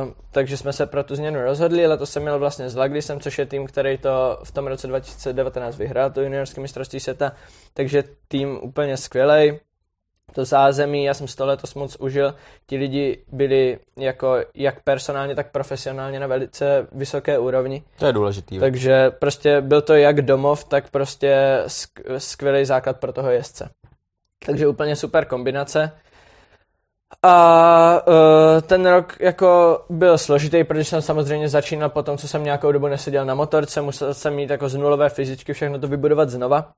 uh, 0.04 0.12
takže 0.30 0.56
jsme 0.56 0.72
se 0.72 0.86
pro 0.86 1.04
tu 1.04 1.16
změnu 1.16 1.42
rozhodli. 1.42 1.86
Letos 1.86 2.10
jsem 2.10 2.22
měl 2.22 2.38
vlastně 2.38 2.70
s 2.70 2.76
Lagdisem, 2.76 3.20
což 3.20 3.38
je 3.38 3.46
tým, 3.46 3.66
který 3.66 3.98
to 3.98 4.38
v 4.44 4.52
tom 4.52 4.66
roce 4.66 4.86
2019 4.86 5.76
vyhrál, 5.76 6.10
to 6.10 6.20
juniorské 6.20 6.60
mistrovství 6.60 7.00
světa, 7.00 7.32
takže 7.74 8.04
tým 8.28 8.58
úplně 8.62 8.96
skvělý. 8.96 9.58
To 10.32 10.44
zázemí, 10.44 11.04
já 11.04 11.14
jsem 11.14 11.28
z 11.28 11.34
to 11.34 11.46
letos 11.46 11.74
moc 11.74 11.96
užil. 12.00 12.34
Ti 12.66 12.76
lidi 12.76 13.24
byli 13.32 13.78
jako 13.98 14.36
jak 14.54 14.82
personálně, 14.82 15.34
tak 15.34 15.50
profesionálně 15.50 16.20
na 16.20 16.26
velice 16.26 16.86
vysoké 16.92 17.38
úrovni. 17.38 17.82
To 17.98 18.06
je 18.06 18.12
důležitý. 18.12 18.58
Takže 18.58 19.10
prostě 19.10 19.60
byl 19.60 19.82
to 19.82 19.94
jak 19.94 20.22
domov, 20.22 20.64
tak 20.64 20.90
prostě 20.90 21.62
skvělý 22.18 22.64
základ 22.64 23.00
pro 23.00 23.12
toho 23.12 23.30
jezdce. 23.30 23.70
Takže 24.46 24.68
úplně 24.68 24.96
super 24.96 25.24
kombinace. 25.24 25.92
A 27.26 28.06
uh, 28.06 28.60
ten 28.60 28.86
rok 28.86 29.16
jako 29.20 29.80
byl 29.90 30.18
složitý, 30.18 30.64
protože 30.64 30.84
jsem 30.84 31.02
samozřejmě 31.02 31.48
začínal 31.48 31.88
po 31.88 32.02
tom, 32.02 32.18
co 32.18 32.28
jsem 32.28 32.44
nějakou 32.44 32.72
dobu 32.72 32.88
neseděl 32.88 33.24
na 33.24 33.34
motorce, 33.34 33.80
musel 33.80 34.14
jsem 34.14 34.34
mít 34.34 34.50
jako 34.50 34.68
z 34.68 34.74
nulové 34.74 35.08
fyzičky 35.08 35.52
všechno 35.52 35.78
to 35.78 35.88
vybudovat 35.88 36.30
znova. 36.30 36.72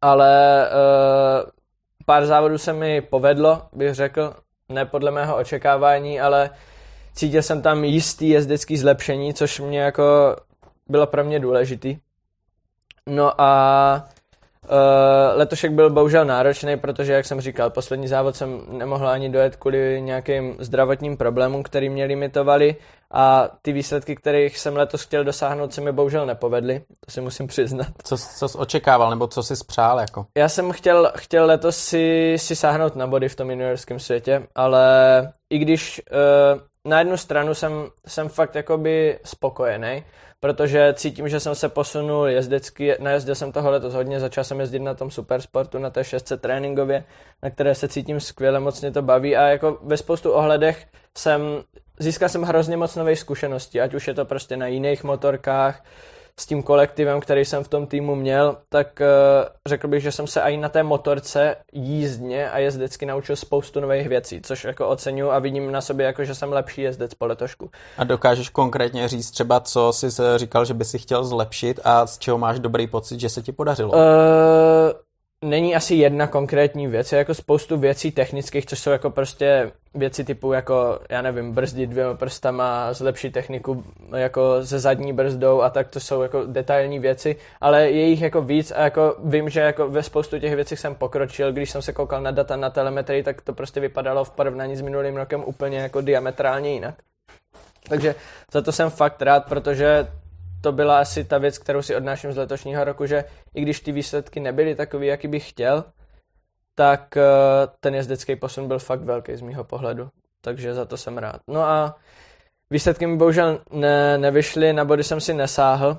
Ale 0.00 0.66
uh, 0.70 1.50
pár 2.06 2.26
závodů 2.26 2.58
se 2.58 2.72
mi 2.72 3.00
povedlo, 3.00 3.62
bych 3.72 3.94
řekl, 3.94 4.34
ne 4.68 4.84
podle 4.84 5.10
mého 5.10 5.36
očekávání, 5.36 6.20
ale 6.20 6.50
cítil 7.14 7.42
jsem 7.42 7.62
tam 7.62 7.84
jistý 7.84 8.28
jezdecký 8.28 8.76
zlepšení, 8.76 9.34
což 9.34 9.60
mě 9.60 9.80
jako 9.80 10.36
bylo 10.88 11.06
pro 11.06 11.24
mě 11.24 11.40
důležitý. 11.40 11.98
No 13.06 13.40
a 13.40 14.04
Uh, 14.70 15.38
letošek 15.38 15.72
byl 15.72 15.90
bohužel 15.90 16.24
náročný, 16.24 16.76
protože, 16.76 17.12
jak 17.12 17.26
jsem 17.26 17.40
říkal, 17.40 17.70
poslední 17.70 18.08
závod 18.08 18.36
jsem 18.36 18.62
nemohl 18.68 19.08
ani 19.08 19.28
dojet 19.28 19.56
kvůli 19.56 20.02
nějakým 20.02 20.56
zdravotním 20.58 21.16
problémům, 21.16 21.62
který 21.62 21.88
mě 21.88 22.04
limitovali 22.04 22.76
a 23.10 23.48
ty 23.62 23.72
výsledky, 23.72 24.16
kterých 24.16 24.58
jsem 24.58 24.76
letos 24.76 25.02
chtěl 25.02 25.24
dosáhnout, 25.24 25.74
se 25.74 25.80
mi 25.80 25.92
bohužel 25.92 26.26
nepovedly, 26.26 26.82
to 27.04 27.10
si 27.10 27.20
musím 27.20 27.46
přiznat. 27.46 27.86
Co, 28.04 28.16
co 28.38 28.48
jsi 28.48 28.58
očekával, 28.58 29.10
nebo 29.10 29.26
co 29.26 29.42
jsi 29.42 29.56
spřál? 29.56 30.00
Jako? 30.00 30.26
Já 30.36 30.48
jsem 30.48 30.72
chtěl, 30.72 31.12
chtěl 31.16 31.46
letos 31.46 31.76
si, 31.76 32.34
si 32.36 32.56
sáhnout 32.56 32.96
na 32.96 33.06
body 33.06 33.28
v 33.28 33.36
tom 33.36 33.50
juniorském 33.50 33.98
světě, 33.98 34.42
ale 34.54 34.88
i 35.50 35.58
když 35.58 36.02
uh, 36.54 36.60
na 36.84 36.98
jednu 36.98 37.16
stranu 37.16 37.54
jsem, 37.54 37.72
jsem 38.06 38.28
fakt 38.28 38.54
jakoby 38.54 39.18
spokojený, 39.24 40.04
protože 40.40 40.94
cítím, 40.96 41.28
že 41.28 41.40
jsem 41.40 41.54
se 41.54 41.68
posunul 41.68 42.28
jezdecky, 42.28 42.96
najezdil 43.00 43.34
jsem 43.34 43.52
toho 43.52 43.70
letos 43.70 43.94
hodně, 43.94 44.20
začal 44.20 44.44
jsem 44.44 44.60
jezdit 44.60 44.78
na 44.78 44.94
tom 44.94 45.10
supersportu, 45.10 45.78
na 45.78 45.90
té 45.90 46.04
šestce 46.04 46.36
tréninkově, 46.36 47.04
na 47.42 47.50
které 47.50 47.74
se 47.74 47.88
cítím 47.88 48.20
skvěle, 48.20 48.60
moc 48.60 48.80
mě 48.80 48.90
to 48.90 49.02
baví 49.02 49.36
a 49.36 49.48
jako 49.48 49.78
ve 49.82 49.96
spoustu 49.96 50.32
ohledech 50.32 50.86
jsem, 51.18 51.42
získal 51.98 52.28
jsem 52.28 52.42
hrozně 52.42 52.76
moc 52.76 52.96
nových 52.96 53.18
zkušeností, 53.18 53.80
ať 53.80 53.94
už 53.94 54.08
je 54.08 54.14
to 54.14 54.24
prostě 54.24 54.56
na 54.56 54.66
jiných 54.66 55.04
motorkách, 55.04 55.84
s 56.40 56.46
tím 56.46 56.62
kolektivem, 56.62 57.20
který 57.20 57.44
jsem 57.44 57.64
v 57.64 57.68
tom 57.68 57.86
týmu 57.86 58.14
měl, 58.14 58.56
tak 58.68 59.00
uh, 59.00 59.48
řekl 59.68 59.88
bych, 59.88 60.02
že 60.02 60.12
jsem 60.12 60.26
se 60.26 60.40
i 60.40 60.56
na 60.56 60.68
té 60.68 60.82
motorce 60.82 61.56
jízdně 61.72 62.50
a 62.50 62.58
jezdecky 62.58 63.06
naučil 63.06 63.36
spoustu 63.36 63.80
nových 63.80 64.08
věcí, 64.08 64.40
což 64.42 64.64
jako 64.64 64.88
oceňuji 64.88 65.30
a 65.30 65.38
vidím 65.38 65.72
na 65.72 65.80
sobě, 65.80 66.06
jako 66.06 66.24
že 66.24 66.34
jsem 66.34 66.52
lepší 66.52 66.82
jezdec 66.82 67.14
po 67.14 67.26
letošku. 67.26 67.70
A 67.98 68.04
dokážeš 68.04 68.48
konkrétně 68.48 69.08
říct 69.08 69.30
třeba, 69.30 69.60
co 69.60 69.92
jsi 69.92 70.06
říkal, 70.36 70.64
že 70.64 70.74
by 70.74 70.84
si 70.84 70.98
chtěl 70.98 71.24
zlepšit 71.24 71.80
a 71.84 72.06
z 72.06 72.18
čeho 72.18 72.38
máš 72.38 72.58
dobrý 72.58 72.86
pocit, 72.86 73.20
že 73.20 73.28
se 73.28 73.42
ti 73.42 73.52
podařilo? 73.52 73.92
Uh, 73.92 73.98
není 75.42 75.74
asi 75.74 75.94
jedna 75.94 76.26
konkrétní 76.26 76.86
věc, 76.86 77.12
je 77.12 77.18
jako 77.18 77.34
spoustu 77.34 77.76
věcí 77.76 78.10
technických, 78.10 78.66
což 78.66 78.78
jsou 78.78 78.90
jako 78.90 79.10
prostě 79.10 79.72
věci 79.94 80.24
typu 80.24 80.52
jako, 80.52 80.98
já 81.08 81.22
nevím, 81.22 81.52
brzdit 81.52 81.90
dvěma 81.90 82.14
prstama, 82.14 82.92
zlepšit 82.92 83.32
techniku 83.32 83.84
jako 84.16 84.66
se 84.66 84.78
zadní 84.78 85.12
brzdou 85.12 85.62
a 85.62 85.70
tak 85.70 85.88
to 85.88 86.00
jsou 86.00 86.22
jako 86.22 86.44
detailní 86.44 86.98
věci, 86.98 87.36
ale 87.60 87.90
je 87.90 88.06
jich 88.06 88.20
jako 88.20 88.42
víc 88.42 88.72
a 88.76 88.82
jako 88.82 89.16
vím, 89.24 89.48
že 89.48 89.60
jako 89.60 89.88
ve 89.88 90.02
spoustu 90.02 90.38
těch 90.38 90.54
věcí 90.54 90.76
jsem 90.76 90.94
pokročil, 90.94 91.52
když 91.52 91.70
jsem 91.70 91.82
se 91.82 91.92
koukal 91.92 92.22
na 92.22 92.30
data 92.30 92.56
na 92.56 92.70
telemetrii, 92.70 93.22
tak 93.22 93.42
to 93.42 93.52
prostě 93.52 93.80
vypadalo 93.80 94.24
v 94.24 94.30
porovnání 94.30 94.76
s 94.76 94.80
minulým 94.80 95.16
rokem 95.16 95.42
úplně 95.46 95.78
jako 95.78 96.00
diametrálně 96.00 96.72
jinak. 96.72 96.94
Takže 97.88 98.14
za 98.52 98.62
to 98.62 98.72
jsem 98.72 98.90
fakt 98.90 99.22
rád, 99.22 99.48
protože 99.48 100.06
to 100.62 100.72
byla 100.72 101.00
asi 101.00 101.24
ta 101.24 101.38
věc, 101.38 101.58
kterou 101.58 101.82
si 101.82 101.96
odnáším 101.96 102.32
z 102.32 102.36
letošního 102.36 102.84
roku, 102.84 103.06
že 103.06 103.24
i 103.54 103.62
když 103.62 103.80
ty 103.80 103.92
výsledky 103.92 104.40
nebyly 104.40 104.74
takový, 104.74 105.06
jaký 105.06 105.28
bych 105.28 105.48
chtěl, 105.48 105.84
tak 106.74 107.16
eh, 107.16 107.22
ten 107.80 107.94
jezdecký 107.94 108.36
posun 108.36 108.68
byl 108.68 108.78
fakt 108.78 109.00
velký 109.00 109.36
z 109.36 109.40
mýho 109.40 109.64
pohledu. 109.64 110.08
Takže 110.40 110.74
za 110.74 110.84
to 110.84 110.96
jsem 110.96 111.18
rád. 111.18 111.40
No 111.48 111.62
a 111.62 111.96
výsledky 112.70 113.06
mi 113.06 113.16
bohužel 113.16 113.60
ne, 113.70 114.18
nevyšly, 114.18 114.72
na 114.72 114.84
body 114.84 115.04
jsem 115.04 115.20
si 115.20 115.34
nesáhl, 115.34 115.98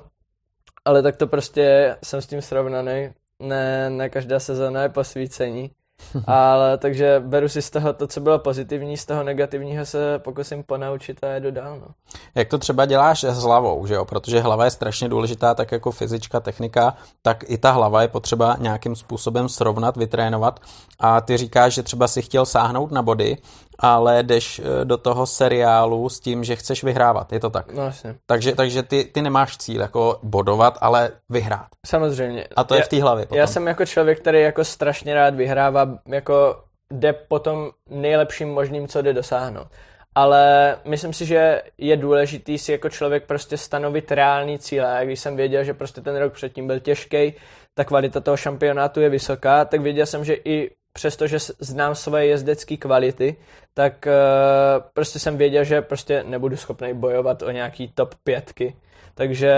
ale 0.84 1.02
tak 1.02 1.16
to 1.16 1.26
prostě 1.26 1.96
jsem 2.02 2.22
s 2.22 2.26
tím 2.26 2.42
srovnaný. 2.42 3.10
Ne, 3.38 3.90
ne 3.90 4.08
každá 4.08 4.40
sezóna 4.40 4.82
je 4.82 4.88
posvícení. 4.88 5.70
Ale 6.26 6.78
takže 6.78 7.22
beru 7.26 7.48
si 7.48 7.62
z 7.62 7.70
toho 7.70 7.92
to, 7.92 8.06
co 8.06 8.20
bylo 8.20 8.38
pozitivní, 8.38 8.96
z 8.96 9.06
toho 9.06 9.22
negativního 9.22 9.86
se 9.86 10.18
pokusím 10.18 10.62
ponaučit 10.62 11.24
a 11.24 11.26
jedu 11.26 11.50
dál. 11.50 11.78
No. 11.80 11.86
Jak 12.34 12.48
to 12.48 12.58
třeba 12.58 12.86
děláš 12.86 13.24
s 13.24 13.42
hlavou, 13.42 13.86
že 13.86 13.94
jo? 13.94 14.04
Protože 14.04 14.40
hlava 14.40 14.64
je 14.64 14.70
strašně 14.70 15.08
důležitá, 15.08 15.54
tak 15.54 15.72
jako 15.72 15.90
fyzička, 15.90 16.40
technika, 16.40 16.94
tak 17.22 17.44
i 17.46 17.58
ta 17.58 17.70
hlava 17.70 18.02
je 18.02 18.08
potřeba 18.08 18.56
nějakým 18.58 18.96
způsobem 18.96 19.48
srovnat, 19.48 19.96
vytrénovat. 19.96 20.60
A 21.00 21.20
ty 21.20 21.36
říkáš, 21.36 21.74
že 21.74 21.82
třeba 21.82 22.08
si 22.08 22.22
chtěl 22.22 22.46
sáhnout 22.46 22.90
na 22.90 23.02
body, 23.02 23.36
ale 23.78 24.22
jdeš 24.22 24.58
eh, 24.58 24.84
do 24.84 24.96
toho 24.96 25.26
seriálu 25.26 26.08
s 26.08 26.20
tím, 26.20 26.44
že 26.44 26.56
chceš 26.56 26.84
vyhrávat, 26.84 27.32
je 27.32 27.40
to 27.40 27.50
tak? 27.50 27.72
No 27.72 27.84
jasně. 27.84 28.14
Takže, 28.26 28.54
takže 28.54 28.82
ty, 28.82 29.04
ty 29.04 29.22
nemáš 29.22 29.56
cíl 29.56 29.80
jako 29.80 30.18
bodovat, 30.22 30.78
ale 30.80 31.10
vyhrát. 31.28 31.66
Samozřejmě. 31.86 32.46
A 32.56 32.64
to 32.64 32.74
já, 32.74 32.78
je 32.78 32.84
v 32.84 32.88
té 32.88 33.02
hlavě 33.02 33.26
potom. 33.26 33.38
Já 33.38 33.46
jsem 33.46 33.66
jako 33.66 33.86
člověk, 33.86 34.20
který 34.20 34.40
jako 34.40 34.64
strašně 34.64 35.14
rád 35.14 35.34
vyhrává, 35.34 35.98
jako 36.06 36.56
jde 36.92 37.12
potom 37.12 37.70
nejlepším 37.90 38.48
možným, 38.48 38.88
co 38.88 39.02
jde 39.02 39.12
dosáhnout. 39.12 39.66
Ale 40.14 40.76
myslím 40.84 41.12
si, 41.12 41.26
že 41.26 41.62
je 41.78 41.96
důležitý 41.96 42.58
si 42.58 42.72
jako 42.72 42.88
člověk 42.88 43.26
prostě 43.26 43.56
stanovit 43.56 44.12
reální 44.12 44.58
cíle. 44.58 44.98
A 44.98 45.04
když 45.04 45.20
jsem 45.20 45.36
věděl, 45.36 45.64
že 45.64 45.74
prostě 45.74 46.00
ten 46.00 46.16
rok 46.16 46.32
předtím 46.32 46.66
byl 46.66 46.80
těžký, 46.80 47.34
ta 47.74 47.84
kvalita 47.84 48.20
toho 48.20 48.36
šampionátu 48.36 49.00
je 49.00 49.08
vysoká, 49.08 49.64
tak 49.64 49.80
věděl 49.80 50.06
jsem, 50.06 50.24
že 50.24 50.34
i 50.34 50.70
přestože 50.94 51.38
znám 51.58 51.94
svoje 51.94 52.26
jezdecké 52.26 52.76
kvality, 52.76 53.36
tak 53.74 54.06
uh, 54.06 54.82
prostě 54.94 55.18
jsem 55.18 55.36
věděl, 55.36 55.64
že 55.64 55.82
prostě 55.82 56.22
nebudu 56.22 56.56
schopný 56.56 56.94
bojovat 56.94 57.42
o 57.42 57.50
nějaký 57.50 57.88
top 57.88 58.14
pětky. 58.24 58.76
Takže 59.14 59.54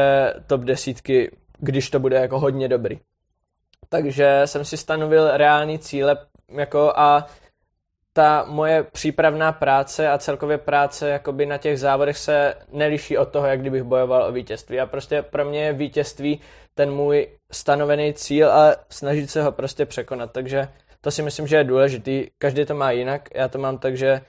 top 0.47 0.61
desítky, 0.61 1.37
když 1.59 1.91
to 1.91 2.01
bude 2.01 2.17
jako 2.17 2.39
hodně 2.39 2.69
dobrý. 2.69 2.99
Takže 3.89 4.43
jsem 4.45 4.65
si 4.65 4.77
stanovil 4.77 5.37
reální 5.37 5.79
cíle 5.79 6.19
jako 6.49 6.93
a 6.97 7.27
ta 8.13 8.45
moje 8.49 8.83
přípravná 8.83 9.53
práce 9.53 10.09
a 10.09 10.19
celkově 10.19 10.59
práce 10.59 11.09
jakoby 11.09 11.47
na 11.47 11.59
těch 11.59 11.81
závodech 11.81 12.19
se 12.19 12.55
neliší 12.73 13.19
od 13.19 13.29
toho, 13.29 13.47
jak 13.47 13.61
kdybych 13.61 13.83
bojoval 13.83 14.23
o 14.23 14.33
vítězství. 14.33 14.81
A 14.81 14.87
prostě 14.87 15.23
pro 15.23 15.45
mě 15.45 15.65
je 15.65 15.73
vítězství 15.73 16.41
ten 16.75 16.91
můj 16.91 17.29
stanovený 17.51 18.15
cíl 18.15 18.51
a 18.51 18.77
snažit 18.89 19.31
se 19.31 19.43
ho 19.43 19.53
prostě 19.53 19.87
překonat. 19.87 20.33
Takže 20.33 20.69
to 21.01 21.11
si 21.11 21.23
myslím, 21.23 21.47
že 21.47 21.57
je 21.57 21.65
důležitý. 21.65 22.27
Každý 22.39 22.65
to 22.65 22.75
má 22.75 22.91
jinak. 22.91 23.29
Já 23.35 23.49
to 23.49 23.59
mám 23.59 23.79
tak, 23.79 23.97
že 23.97 24.21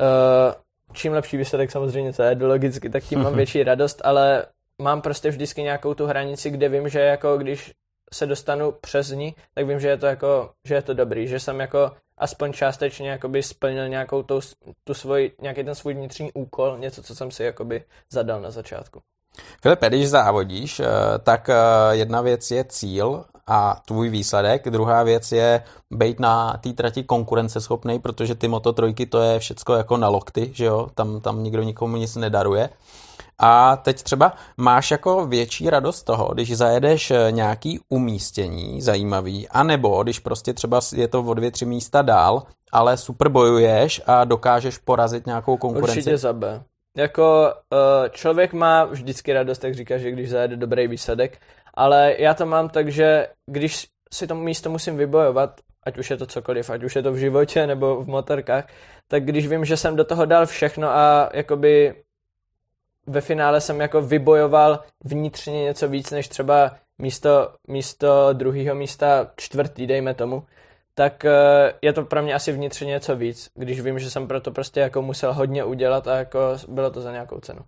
uh, 0.00 0.54
čím 0.92 1.12
lepší 1.12 1.36
výsledek 1.36 1.70
samozřejmě, 1.70 2.12
to 2.12 2.22
je 2.22 2.36
logicky, 2.40 2.90
tak 2.90 3.04
tím 3.04 3.22
mám 3.22 3.34
větší 3.34 3.62
radost, 3.62 4.00
ale 4.04 4.46
mám 4.82 5.00
prostě 5.00 5.30
vždycky 5.30 5.62
nějakou 5.62 5.94
tu 5.94 6.06
hranici, 6.06 6.50
kde 6.50 6.68
vím, 6.68 6.88
že 6.88 7.00
jako 7.00 7.38
když 7.38 7.72
se 8.12 8.26
dostanu 8.26 8.72
přes 8.72 9.10
ní, 9.10 9.34
tak 9.54 9.66
vím, 9.66 9.80
že 9.80 9.88
je 9.88 9.96
to 9.96 10.06
jako, 10.06 10.50
že 10.64 10.74
je 10.74 10.82
to 10.82 10.94
dobrý, 10.94 11.28
že 11.28 11.40
jsem 11.40 11.60
jako 11.60 11.92
aspoň 12.18 12.52
částečně 12.52 13.10
jakoby 13.10 13.42
splnil 13.42 13.88
nějakou 13.88 14.22
tu, 14.22 14.40
tu 14.84 14.94
svoj, 14.94 15.30
nějaký 15.40 15.64
ten 15.64 15.74
svůj 15.74 15.94
vnitřní 15.94 16.32
úkol, 16.32 16.78
něco, 16.78 17.02
co 17.02 17.14
jsem 17.14 17.30
si 17.30 17.44
jakoby 17.44 17.84
zadal 18.12 18.40
na 18.40 18.50
začátku. 18.50 19.00
Filipe, 19.62 19.88
když 19.88 20.08
závodíš, 20.08 20.80
eh, 20.80 20.86
tak 21.22 21.48
eh, 21.48 21.54
jedna 21.90 22.20
věc 22.20 22.50
je 22.50 22.64
cíl 22.64 23.24
a 23.46 23.80
tvůj 23.86 24.08
výsledek, 24.08 24.70
druhá 24.70 25.02
věc 25.02 25.32
je 25.32 25.62
být 25.90 26.20
na 26.20 26.56
té 26.56 26.72
trati 26.72 27.02
konkurenceschopný, 27.02 27.98
protože 27.98 28.34
ty 28.34 28.48
Moto 28.48 28.72
trojky 28.72 29.06
to 29.06 29.20
je 29.20 29.38
všecko 29.38 29.74
jako 29.74 29.96
na 29.96 30.08
lokty, 30.08 30.50
že 30.54 30.64
jo, 30.64 30.88
tam, 30.94 31.20
tam 31.20 31.42
nikdo 31.42 31.62
nikomu 31.62 31.96
nic 31.96 32.16
nedaruje. 32.16 32.68
A 33.38 33.76
teď 33.76 34.02
třeba 34.02 34.32
máš 34.56 34.90
jako 34.90 35.26
větší 35.26 35.70
radost 35.70 36.02
toho, 36.02 36.34
když 36.34 36.56
zajedeš 36.56 37.10
eh, 37.10 37.28
nějaký 37.30 37.80
umístění 37.88 38.82
zajímavý, 38.82 39.48
anebo 39.48 40.02
když 40.02 40.18
prostě 40.18 40.52
třeba 40.52 40.80
je 40.94 41.08
to 41.08 41.22
o 41.22 41.34
dvě, 41.34 41.50
tři 41.50 41.66
místa 41.66 42.02
dál, 42.02 42.42
ale 42.72 42.96
super 42.96 43.28
bojuješ 43.28 44.02
a 44.06 44.24
dokážeš 44.24 44.78
porazit 44.78 45.26
nějakou 45.26 45.56
konkurenci. 45.56 45.98
Určitě 45.98 46.18
za 46.18 46.32
B. 46.32 46.62
Jako 46.96 47.52
uh, 47.72 48.08
člověk 48.10 48.52
má 48.52 48.84
vždycky 48.84 49.32
radost, 49.32 49.58
tak 49.58 49.74
říká, 49.74 49.98
že 49.98 50.10
když 50.10 50.30
zajede 50.30 50.56
dobrý 50.56 50.88
výsledek, 50.88 51.38
ale 51.76 52.14
já 52.18 52.34
to 52.34 52.46
mám 52.46 52.68
tak, 52.68 52.88
že 52.88 53.28
když 53.46 53.88
si 54.12 54.26
to 54.26 54.34
místo 54.34 54.70
musím 54.70 54.96
vybojovat, 54.96 55.60
ať 55.82 55.98
už 55.98 56.10
je 56.10 56.16
to 56.16 56.26
cokoliv, 56.26 56.70
ať 56.70 56.82
už 56.82 56.96
je 56.96 57.02
to 57.02 57.12
v 57.12 57.16
životě 57.16 57.66
nebo 57.66 58.02
v 58.02 58.06
motorkách, 58.06 58.68
tak 59.08 59.24
když 59.24 59.48
vím, 59.48 59.64
že 59.64 59.76
jsem 59.76 59.96
do 59.96 60.04
toho 60.04 60.24
dal 60.24 60.46
všechno 60.46 60.88
a 60.88 61.30
jakoby 61.32 61.94
ve 63.06 63.20
finále 63.20 63.60
jsem 63.60 63.80
jako 63.80 64.02
vybojoval 64.02 64.84
vnitřně 65.04 65.64
něco 65.64 65.88
víc 65.88 66.10
než 66.10 66.28
třeba 66.28 66.76
místo, 66.98 67.52
místo 67.68 68.28
druhého 68.32 68.74
místa 68.74 69.30
čtvrtý, 69.36 69.86
dejme 69.86 70.14
tomu, 70.14 70.42
tak 70.94 71.24
eh, 71.24 71.72
je 71.82 71.92
to 71.92 72.04
pro 72.04 72.22
mě 72.22 72.34
asi 72.34 72.52
vnitřně 72.52 72.86
něco 72.86 73.16
víc, 73.16 73.50
když 73.54 73.80
vím, 73.80 73.98
že 73.98 74.10
jsem 74.10 74.28
proto 74.28 74.50
prostě 74.50 74.80
jako 74.80 75.02
musel 75.02 75.32
hodně 75.32 75.64
udělat 75.64 76.08
a 76.08 76.16
jako 76.16 76.38
bylo 76.68 76.90
to 76.90 77.00
za 77.00 77.12
nějakou 77.12 77.40
cenu. 77.40 77.60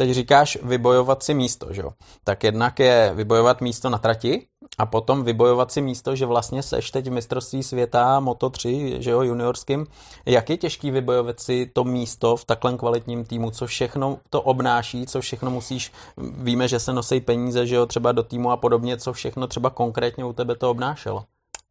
Teď 0.00 0.10
říkáš 0.10 0.58
vybojovat 0.62 1.22
si 1.22 1.34
místo, 1.34 1.72
že 1.72 1.82
jo? 1.82 1.90
Tak 2.24 2.44
jednak 2.44 2.78
je 2.78 3.12
vybojovat 3.14 3.60
místo 3.60 3.90
na 3.90 3.98
trati 3.98 4.46
a 4.78 4.86
potom 4.86 5.24
vybojovat 5.24 5.72
si 5.72 5.80
místo, 5.80 6.16
že 6.16 6.26
vlastně 6.26 6.62
seš 6.62 6.90
teď 6.90 7.06
v 7.06 7.12
mistrovství 7.12 7.62
světa 7.62 8.20
Moto3, 8.20 8.96
že 9.00 9.10
jo, 9.10 9.22
juniorským. 9.22 9.86
Jak 10.26 10.50
je 10.50 10.56
těžký 10.56 10.90
vybojovat 10.90 11.40
si 11.40 11.66
to 11.66 11.84
místo 11.84 12.36
v 12.36 12.44
takhle 12.44 12.76
kvalitním 12.76 13.24
týmu, 13.24 13.50
co 13.50 13.66
všechno 13.66 14.18
to 14.30 14.42
obnáší, 14.42 15.06
co 15.06 15.20
všechno 15.20 15.50
musíš, 15.50 15.92
víme, 16.16 16.68
že 16.68 16.80
se 16.80 16.92
nosí 16.92 17.20
peníze, 17.20 17.66
že 17.66 17.74
jo, 17.74 17.86
třeba 17.86 18.12
do 18.12 18.22
týmu 18.22 18.50
a 18.50 18.56
podobně, 18.56 18.96
co 18.96 19.12
všechno 19.12 19.46
třeba 19.46 19.70
konkrétně 19.70 20.24
u 20.24 20.32
tebe 20.32 20.54
to 20.54 20.70
obnášelo? 20.70 21.24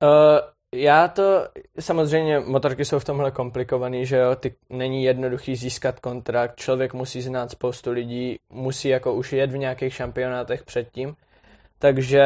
Uh, 0.03 0.56
já 0.81 1.07
to, 1.07 1.47
samozřejmě 1.79 2.39
motorky 2.39 2.85
jsou 2.85 2.99
v 2.99 3.05
tomhle 3.05 3.31
komplikovaný, 3.31 4.05
že 4.05 4.17
jo, 4.17 4.35
ty 4.35 4.55
není 4.69 5.03
jednoduchý 5.03 5.55
získat 5.55 5.99
kontrakt, 5.99 6.55
člověk 6.55 6.93
musí 6.93 7.21
znát 7.21 7.51
spoustu 7.51 7.91
lidí, 7.91 8.35
musí 8.49 8.87
jako 8.87 9.13
už 9.13 9.33
jet 9.33 9.51
v 9.51 9.57
nějakých 9.57 9.93
šampionátech 9.93 10.63
předtím, 10.63 11.15
takže 11.79 12.23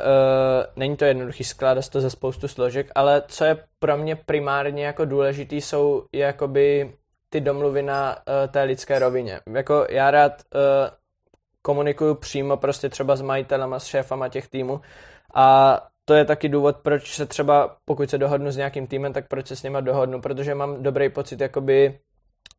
uh, 0.00 0.64
není 0.76 0.96
to 0.96 1.04
jednoduchý 1.04 1.44
skládat 1.44 1.88
to 1.88 2.00
ze 2.00 2.10
spoustu 2.10 2.48
složek, 2.48 2.90
ale 2.94 3.22
co 3.28 3.44
je 3.44 3.64
pro 3.78 3.96
mě 3.96 4.16
primárně 4.16 4.86
jako 4.86 5.04
důležitý, 5.04 5.60
jsou 5.60 6.04
jakoby 6.12 6.92
ty 7.28 7.40
domluvy 7.40 7.82
na 7.82 8.16
uh, 8.16 8.50
té 8.50 8.62
lidské 8.62 8.98
rovině. 8.98 9.40
Jako 9.54 9.86
já 9.90 10.10
rád 10.10 10.32
uh, 10.32 10.60
komunikuju 11.62 12.14
přímo 12.14 12.56
prostě 12.56 12.88
třeba 12.88 13.16
s 13.16 13.22
majitelama, 13.22 13.78
s 13.78 13.86
šéfama 13.86 14.28
těch 14.28 14.48
týmů 14.48 14.80
a 15.34 15.80
to 16.08 16.14
je 16.14 16.24
taky 16.24 16.48
důvod, 16.48 16.76
proč 16.76 17.14
se 17.14 17.26
třeba, 17.26 17.76
pokud 17.84 18.10
se 18.10 18.18
dohodnu 18.18 18.50
s 18.50 18.56
nějakým 18.56 18.86
týmem, 18.86 19.12
tak 19.12 19.28
proč 19.28 19.46
se 19.46 19.56
s 19.56 19.62
nima 19.62 19.80
dohodnu, 19.80 20.20
protože 20.20 20.54
mám 20.54 20.82
dobrý 20.82 21.08
pocit 21.08 21.40
jakoby 21.40 21.98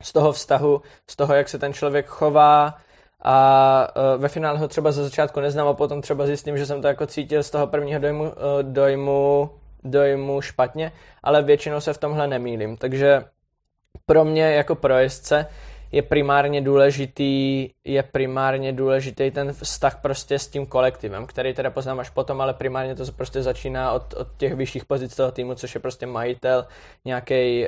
z 0.04 0.14
toho 0.14 0.32
vztahu, 0.32 0.82
z 1.10 1.16
toho, 1.16 1.34
jak 1.34 1.50
se 1.50 1.60
ten 1.60 1.74
člověk 1.74 2.06
chová 2.06 2.78
a 3.24 3.88
uh, 3.96 4.22
ve 4.22 4.28
finále 4.28 4.60
ho 4.60 4.68
třeba 4.68 4.92
ze 4.92 5.04
začátku 5.04 5.40
neznám 5.40 5.68
a 5.68 5.74
potom 5.74 6.02
třeba 6.02 6.26
zjistím, 6.26 6.58
že 6.58 6.66
jsem 6.66 6.82
to 6.82 6.88
jako 6.88 7.06
cítil 7.06 7.44
z 7.44 7.50
toho 7.50 7.68
prvního 7.68 8.00
dojmu, 8.00 8.24
uh, 8.24 8.30
dojmu, 8.62 9.50
dojmu 9.84 10.42
špatně, 10.42 10.92
ale 11.24 11.44
většinou 11.44 11.82
se 11.82 11.94
v 11.94 11.98
tomhle 11.98 12.28
nemýlím, 12.28 12.78
takže 12.78 13.24
pro 14.06 14.26
mě 14.26 14.54
jako 14.54 14.76
pro 14.76 14.98
jezdce 14.98 15.46
je 15.92 16.02
primárně 16.02 16.62
důležitý, 16.62 17.70
je 17.86 18.04
primárně 18.04 18.74
důležitý 18.74 19.32
ten 19.32 19.54
vztah 19.54 20.02
prostě 20.02 20.40
s 20.40 20.48
tím 20.48 20.66
kolektivem, 20.66 21.26
který 21.26 21.54
teda 21.54 21.70
poznám 21.70 22.00
až 22.00 22.10
potom, 22.10 22.42
ale 22.42 22.54
primárně 22.54 22.96
to 22.96 23.04
prostě 23.18 23.44
začíná 23.44 23.92
od, 23.92 24.14
od 24.14 24.28
těch 24.38 24.56
vyšších 24.56 24.86
pozic 24.86 25.16
toho 25.16 25.32
týmu, 25.32 25.56
což 25.56 25.76
je 25.76 25.82
prostě 25.82 26.06
majitel, 26.06 26.66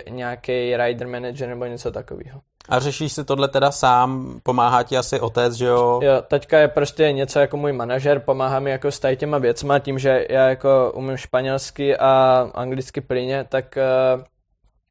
nějaký 0.09 0.75
rider 0.77 1.07
manager 1.07 1.49
nebo 1.49 1.65
něco 1.65 1.91
takového. 1.91 2.41
A 2.69 2.79
řešíš 2.79 3.13
si 3.13 3.23
tohle 3.23 3.47
teda 3.47 3.71
sám, 3.71 4.39
pomáhá 4.43 4.83
ti 4.83 4.97
asi 4.97 5.19
otec, 5.19 5.53
že 5.53 5.65
jo? 5.65 5.99
Jo, 6.03 6.21
teďka 6.27 6.59
je 6.59 6.67
prostě 6.67 7.11
něco 7.11 7.39
jako 7.39 7.57
můj 7.57 7.73
manažer, 7.73 8.19
pomáhá 8.19 8.59
mi 8.59 8.71
jako 8.71 8.91
s 8.91 9.15
těma 9.15 9.37
věcma, 9.37 9.79
tím, 9.79 9.99
že 9.99 10.25
já 10.29 10.49
jako 10.49 10.91
umím 10.95 11.17
španělsky 11.17 11.97
a 11.97 12.41
anglicky 12.53 13.01
plyně, 13.01 13.45
tak 13.49 13.77
uh, 14.15 14.23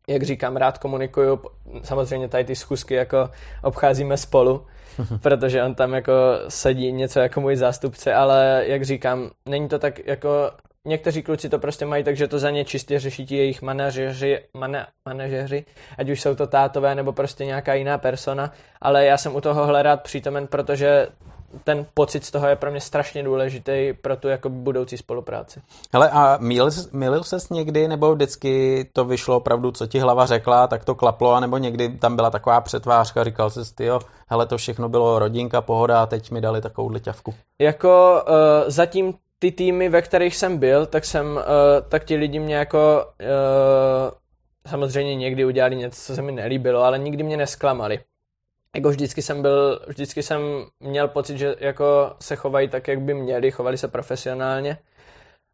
jak 0.08 0.22
říkám, 0.22 0.56
rád 0.56 0.78
komunikuju, 0.78 1.40
samozřejmě 1.82 2.28
tady 2.28 2.44
ty 2.44 2.56
schůzky 2.56 2.94
jako 2.94 3.30
obcházíme 3.62 4.16
spolu, 4.16 4.66
protože 5.22 5.62
on 5.62 5.74
tam 5.74 5.94
jako 5.94 6.12
sedí 6.48 6.92
něco 6.92 7.20
jako 7.20 7.40
můj 7.40 7.56
zástupce, 7.56 8.14
ale 8.14 8.64
jak 8.66 8.84
říkám, 8.84 9.30
není 9.48 9.68
to 9.68 9.78
tak 9.78 10.06
jako, 10.06 10.50
někteří 10.84 11.22
kluci 11.22 11.48
to 11.48 11.58
prostě 11.58 11.86
mají, 11.86 12.04
takže 12.04 12.28
to 12.28 12.38
za 12.38 12.50
ně 12.50 12.64
čistě 12.64 12.98
řeší 12.98 13.26
ti 13.26 13.36
jejich 13.36 13.62
manažeři, 13.62 14.38
mana, 14.56 14.86
manažeři, 15.08 15.64
ať 15.98 16.10
už 16.10 16.20
jsou 16.20 16.34
to 16.34 16.46
tátové 16.46 16.94
nebo 16.94 17.12
prostě 17.12 17.44
nějaká 17.44 17.74
jiná 17.74 17.98
persona, 17.98 18.52
ale 18.80 19.04
já 19.04 19.16
jsem 19.16 19.36
u 19.36 19.40
tohohle 19.40 19.82
rád 19.82 20.02
přítomen, 20.02 20.46
protože 20.46 21.06
ten 21.64 21.86
pocit 21.94 22.24
z 22.24 22.30
toho 22.30 22.46
je 22.48 22.56
pro 22.56 22.70
mě 22.70 22.80
strašně 22.80 23.22
důležitý 23.22 23.92
pro 24.02 24.16
tu 24.16 24.28
jako 24.28 24.48
budoucí 24.48 24.96
spolupráci. 24.96 25.60
Hele, 25.92 26.10
a 26.10 26.38
mýlil, 26.40 26.70
mýlil 26.92 27.24
ses 27.24 27.50
někdy, 27.50 27.88
nebo 27.88 28.14
vždycky 28.14 28.84
to 28.92 29.04
vyšlo 29.04 29.36
opravdu, 29.36 29.70
co 29.72 29.86
ti 29.86 29.98
hlava 29.98 30.26
řekla, 30.26 30.66
tak 30.66 30.84
to 30.84 30.94
klaplo, 30.94 31.40
nebo 31.40 31.58
někdy 31.58 31.88
tam 31.88 32.16
byla 32.16 32.30
taková 32.30 32.60
přetvářka, 32.60 33.24
říkal 33.24 33.50
jsi, 33.50 33.74
ty 33.74 33.84
jo, 33.84 34.00
hele, 34.28 34.46
to 34.46 34.56
všechno 34.56 34.88
bylo 34.88 35.18
rodinka, 35.18 35.60
pohoda 35.60 36.02
a 36.02 36.06
teď 36.06 36.30
mi 36.30 36.40
dali 36.40 36.60
takovou 36.60 36.98
ťavku. 36.98 37.34
Jako 37.58 38.22
uh, 38.28 38.34
zatím 38.66 39.14
ty 39.38 39.52
týmy, 39.52 39.88
ve 39.88 40.02
kterých 40.02 40.36
jsem 40.36 40.58
byl, 40.58 40.86
tak 40.86 41.04
jsem, 41.04 41.26
uh, 41.36 41.42
tak 41.88 42.04
ti 42.04 42.16
lidi 42.16 42.38
mě 42.38 42.54
jako 42.54 43.04
uh, 43.20 44.10
samozřejmě 44.66 45.16
někdy 45.16 45.44
udělali 45.44 45.76
něco, 45.76 46.00
co 46.02 46.14
se 46.14 46.22
mi 46.22 46.32
nelíbilo, 46.32 46.82
ale 46.82 46.98
nikdy 46.98 47.22
mě 47.22 47.36
nesklamali 47.36 48.00
jako 48.76 48.88
vždycky 48.88 49.22
jsem 49.22 49.42
byl, 49.42 49.80
vždycky 49.86 50.22
jsem 50.22 50.40
měl 50.80 51.08
pocit, 51.08 51.38
že 51.38 51.54
jako 51.58 52.16
se 52.20 52.36
chovají 52.36 52.68
tak, 52.68 52.88
jak 52.88 53.00
by 53.00 53.14
měli, 53.14 53.50
chovali 53.50 53.78
se 53.78 53.88
profesionálně. 53.88 54.78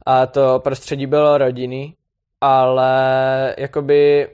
A 0.06 0.26
to 0.26 0.60
prostředí 0.64 1.06
bylo 1.06 1.38
rodinný, 1.38 1.94
ale 2.40 3.54
jakoby 3.58 4.28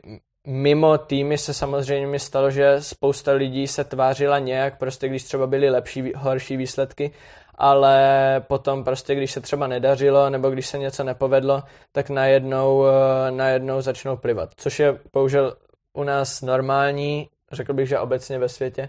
mimo 0.47 0.99
týmy 0.99 1.39
se 1.39 1.55
samozřejmě 1.55 2.07
mi 2.07 2.19
stalo, 2.19 2.51
že 2.51 2.77
spousta 2.83 3.33
lidí 3.33 3.67
se 3.67 3.85
tvářila 3.85 4.39
nějak, 4.39 4.79
prostě 4.79 5.09
když 5.09 5.25
třeba 5.25 5.47
byly 5.47 5.71
lepší, 5.71 6.13
horší 6.17 6.57
výsledky, 6.57 7.11
ale 7.55 8.45
potom 8.47 8.85
prostě, 8.85 9.15
když 9.15 9.33
se 9.33 9.41
třeba 9.41 9.67
nedařilo, 9.67 10.31
nebo 10.31 10.51
když 10.51 10.67
se 10.67 10.79
něco 10.79 11.05
nepovedlo, 11.05 11.63
tak 11.93 12.11
najednou, 12.11 12.85
eh, 12.87 13.31
najednou 13.31 13.81
začnou 13.81 14.17
plivat, 14.17 14.51
což 14.57 14.81
je 14.81 14.99
bohužel 15.13 15.57
u 15.93 16.05
nás 16.05 16.43
normální, 16.43 17.29
řekl 17.53 17.73
bych, 17.73 17.89
že 17.89 17.99
obecně 17.99 18.39
ve 18.39 18.49
světě. 18.49 18.89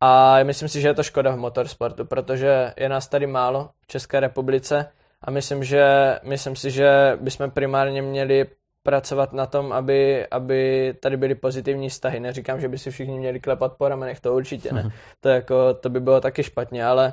A 0.00 0.42
myslím 0.42 0.68
si, 0.68 0.80
že 0.80 0.88
je 0.88 0.94
to 0.94 1.02
škoda 1.02 1.30
v 1.30 1.36
motorsportu, 1.38 2.04
protože 2.04 2.72
je 2.76 2.88
nás 2.88 3.08
tady 3.08 3.26
málo 3.26 3.70
v 3.80 3.86
České 3.86 4.20
republice 4.20 4.92
a 5.22 5.30
myslím, 5.30 5.64
že, 5.64 6.18
myslím 6.22 6.56
si, 6.56 6.70
že 6.70 7.18
bychom 7.20 7.50
primárně 7.50 8.02
měli 8.02 8.46
pracovat 8.82 9.32
na 9.32 9.46
tom, 9.46 9.72
aby, 9.72 10.26
aby 10.26 10.94
tady 11.00 11.16
byly 11.16 11.34
pozitivní 11.34 11.88
vztahy. 11.88 12.20
Neříkám, 12.20 12.60
že 12.60 12.68
by 12.68 12.78
si 12.78 12.90
všichni 12.90 13.18
měli 13.18 13.40
klepat 13.40 13.72
po 13.72 13.88
ramenech, 13.88 14.20
to 14.20 14.34
určitě 14.34 14.72
ne. 14.72 14.90
To, 15.20 15.28
jako, 15.28 15.74
to 15.74 15.90
by 15.90 16.00
bylo 16.00 16.20
taky 16.20 16.42
špatně, 16.42 16.86
ale, 16.86 17.12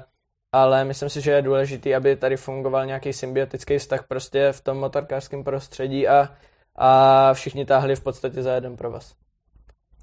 ale 0.52 0.86
myslím 0.86 1.10
si, 1.10 1.22
že 1.22 1.32
je 1.32 1.42
důležité, 1.42 1.96
aby 1.96 2.16
tady 2.16 2.38
fungoval 2.38 2.86
nějaký 2.86 3.14
symbiotický 3.14 3.78
vztah 3.78 4.08
prostě 4.08 4.52
v 4.52 4.62
tom 4.62 4.78
motorkářském 4.78 5.44
prostředí 5.44 6.08
a, 6.08 6.30
a 6.76 7.34
všichni 7.34 7.66
táhli 7.66 7.96
v 7.96 8.04
podstatě 8.04 8.44
za 8.44 8.54
jeden 8.54 8.78
pro 8.78 8.92
vás. 8.92 9.25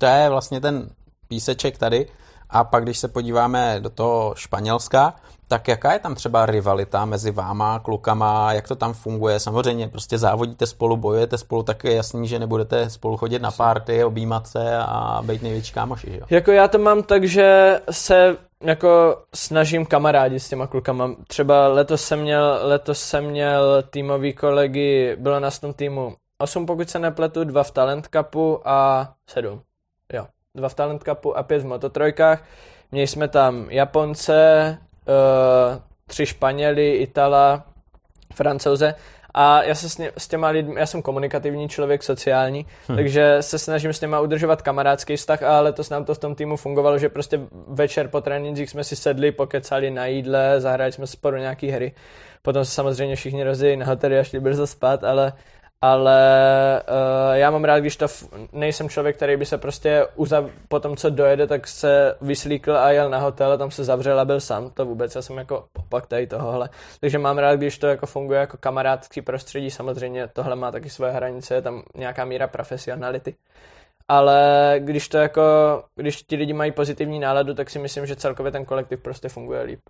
To 0.03 0.07
je 0.07 0.29
vlastně 0.31 0.61
ten 0.61 0.89
píseček 1.29 1.79
tady. 1.79 2.07
A 2.51 2.65
pak, 2.65 2.85
když 2.85 2.99
se 2.99 3.09
podíváme 3.09 3.81
do 3.81 3.91
toho 3.91 4.35
Španělska, 4.37 5.15
tak 5.49 5.69
jaká 5.69 5.93
je 5.93 5.99
tam 5.99 6.15
třeba 6.15 6.47
rivalita 6.47 7.05
mezi 7.05 7.31
váma, 7.31 7.79
klukama, 7.79 8.53
jak 8.53 8.69
to 8.69 8.77
tam 8.77 8.93
funguje? 8.93 9.41
Samozřejmě 9.41 9.89
prostě 9.89 10.19
závodíte 10.19 10.67
spolu, 10.67 10.97
bojujete 10.97 11.39
spolu, 11.39 11.63
tak 11.63 11.85
je 11.85 11.95
jasný, 11.95 12.29
že 12.29 12.39
nebudete 12.39 12.91
spolu 12.91 13.17
chodit 13.17 13.39
na 13.39 13.51
párty, 13.51 14.05
objímat 14.05 14.47
se 14.47 14.77
a 14.79 15.23
být 15.25 15.43
největší 15.43 15.73
kámoši, 15.73 16.19
jo? 16.21 16.27
Jako 16.31 16.53
já 16.53 16.69
to 16.69 16.79
mám 16.79 17.03
tak, 17.03 17.25
že 17.25 17.81
se 17.91 18.37
jako 18.63 19.17
snažím 19.35 19.87
kamarádi 19.87 20.41
s 20.41 20.49
těma 20.49 20.67
klukama. 20.67 21.11
Třeba 21.29 21.69
letos 21.69 22.03
jsem 22.03 22.21
měl, 22.21 22.59
letos 22.63 23.01
jsem 23.01 23.25
měl 23.25 23.83
týmový 23.91 24.33
kolegy, 24.33 25.17
bylo 25.21 25.41
na 25.41 25.51
tom 25.51 25.73
týmu 25.73 26.15
8, 26.41 26.67
pokud 26.67 26.91
se 26.91 26.99
nepletu, 26.99 27.45
dva 27.45 27.63
v 27.63 27.71
Talent 27.71 28.09
Cupu 28.17 28.69
a 28.69 29.09
7. 29.31 29.63
Dva 30.55 30.69
v 30.69 30.75
Talent 30.75 31.03
Cupu 31.03 31.37
a 31.37 31.43
pět 31.43 31.63
v 31.63 31.67
Mototrojkách. 31.67 32.45
Měli 32.91 33.07
jsme 33.07 33.29
tam 33.29 33.67
Japonce, 33.71 34.79
uh, 35.09 35.83
tři 36.07 36.27
Španěli, 36.27 36.93
Itala, 36.93 37.65
Francouze 38.35 38.95
a 39.35 39.63
já 39.63 39.75
se 39.75 39.89
s, 39.89 39.99
ně, 39.99 40.13
s 40.19 40.29
těma 40.29 40.49
lidmi, 40.49 40.81
já 40.81 40.87
jsem 40.87 41.03
komunikativní 41.03 41.69
člověk, 41.69 42.03
sociální, 42.03 42.67
hmm. 42.89 42.97
takže 42.97 43.37
se 43.41 43.59
snažím 43.59 43.93
s 43.93 44.01
těma 44.01 44.21
udržovat 44.21 44.63
kamarádský 44.63 45.17
vztah 45.17 45.43
a 45.43 45.61
letos 45.61 45.91
nám 45.91 46.05
to 46.05 46.15
v 46.15 46.19
tom 46.19 46.35
týmu 46.35 46.57
fungovalo, 46.57 46.99
že 46.99 47.09
prostě 47.09 47.41
večer 47.69 48.09
po 48.09 48.21
trénincích 48.21 48.71
jsme 48.71 48.85
si 48.85 48.97
sedli, 48.97 49.33
pokecali 49.33 49.91
na 49.91 50.07
jídle, 50.07 50.61
zahráli 50.61 50.93
jsme 50.93 51.07
spolu 51.07 51.37
nějaký 51.37 51.69
hry. 51.71 51.93
Potom 52.43 52.65
se 52.65 52.71
samozřejmě 52.71 53.17
všichni 53.17 53.45
rozjeli 53.45 53.77
na 53.77 53.87
hotely 53.87 54.19
a 54.19 54.25
šli 54.25 54.41
brzo 54.41 54.67
spát, 54.67 55.05
ale 55.05 55.33
ale 55.83 56.83
uh, 56.89 57.37
já 57.37 57.51
mám 57.51 57.65
rád, 57.65 57.79
když 57.79 57.97
to 57.97 58.05
f- 58.05 58.29
nejsem 58.53 58.89
člověk, 58.89 59.17
který 59.17 59.37
by 59.37 59.47
se 59.47 59.59
prostě 59.59 60.07
uzav- 60.17 60.51
po 60.69 60.81
tom, 60.81 60.97
co 60.97 61.11
dojede, 61.11 61.47
tak 61.47 61.69
se 61.69 62.17
vyslíkl 62.21 62.77
a 62.77 62.91
jel 62.91 63.11
na 63.11 63.19
hotel 63.19 63.53
a 63.53 63.57
tam 63.57 63.71
se 63.71 63.85
zavřel 63.85 64.21
a 64.21 64.25
byl 64.25 64.41
sám, 64.41 64.71
to 64.71 64.85
vůbec, 64.87 65.15
já 65.15 65.23
jsem 65.23 65.39
jako 65.39 65.65
opak 65.79 66.07
tady 66.07 66.27
tohohle. 66.27 66.69
Takže 67.01 67.19
mám 67.19 67.39
rád, 67.39 67.57
když 67.57 67.79
to 67.79 67.87
jako 67.87 68.07
funguje 68.07 68.41
jako 68.41 68.57
kamarádský 68.61 69.23
prostředí, 69.23 69.71
samozřejmě 69.71 70.29
tohle 70.33 70.57
má 70.57 70.71
taky 70.71 70.91
svoje 70.91 71.13
hranice, 71.13 71.55
je 71.55 71.63
tam 71.63 71.83
nějaká 71.95 72.25
míra 72.25 72.47
profesionality. 72.47 73.35
Ale 74.09 74.75
když 74.79 75.09
to 75.09 75.19
jako, 75.19 75.43
když 75.95 76.23
ti 76.23 76.37
lidi 76.37 76.53
mají 76.53 76.73
pozitivní 76.73 77.19
náladu, 77.19 77.55
tak 77.55 77.71
si 77.71 77.79
myslím, 77.79 78.07
že 78.07 78.17
celkově 78.17 78.53
ten 78.53 78.65
kolektiv 78.65 79.01
prostě 79.01 79.29
funguje 79.29 79.63
líp. 79.63 79.81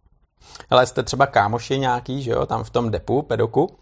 Ale 0.71 0.87
jste 0.87 1.03
třeba 1.03 1.27
kámoši 1.27 1.79
nějaký, 1.79 2.23
že 2.23 2.31
jo, 2.31 2.47
tam 2.47 2.65
v 2.65 2.71
tom 2.71 2.91
depu, 2.91 3.23
pedoku, 3.23 3.77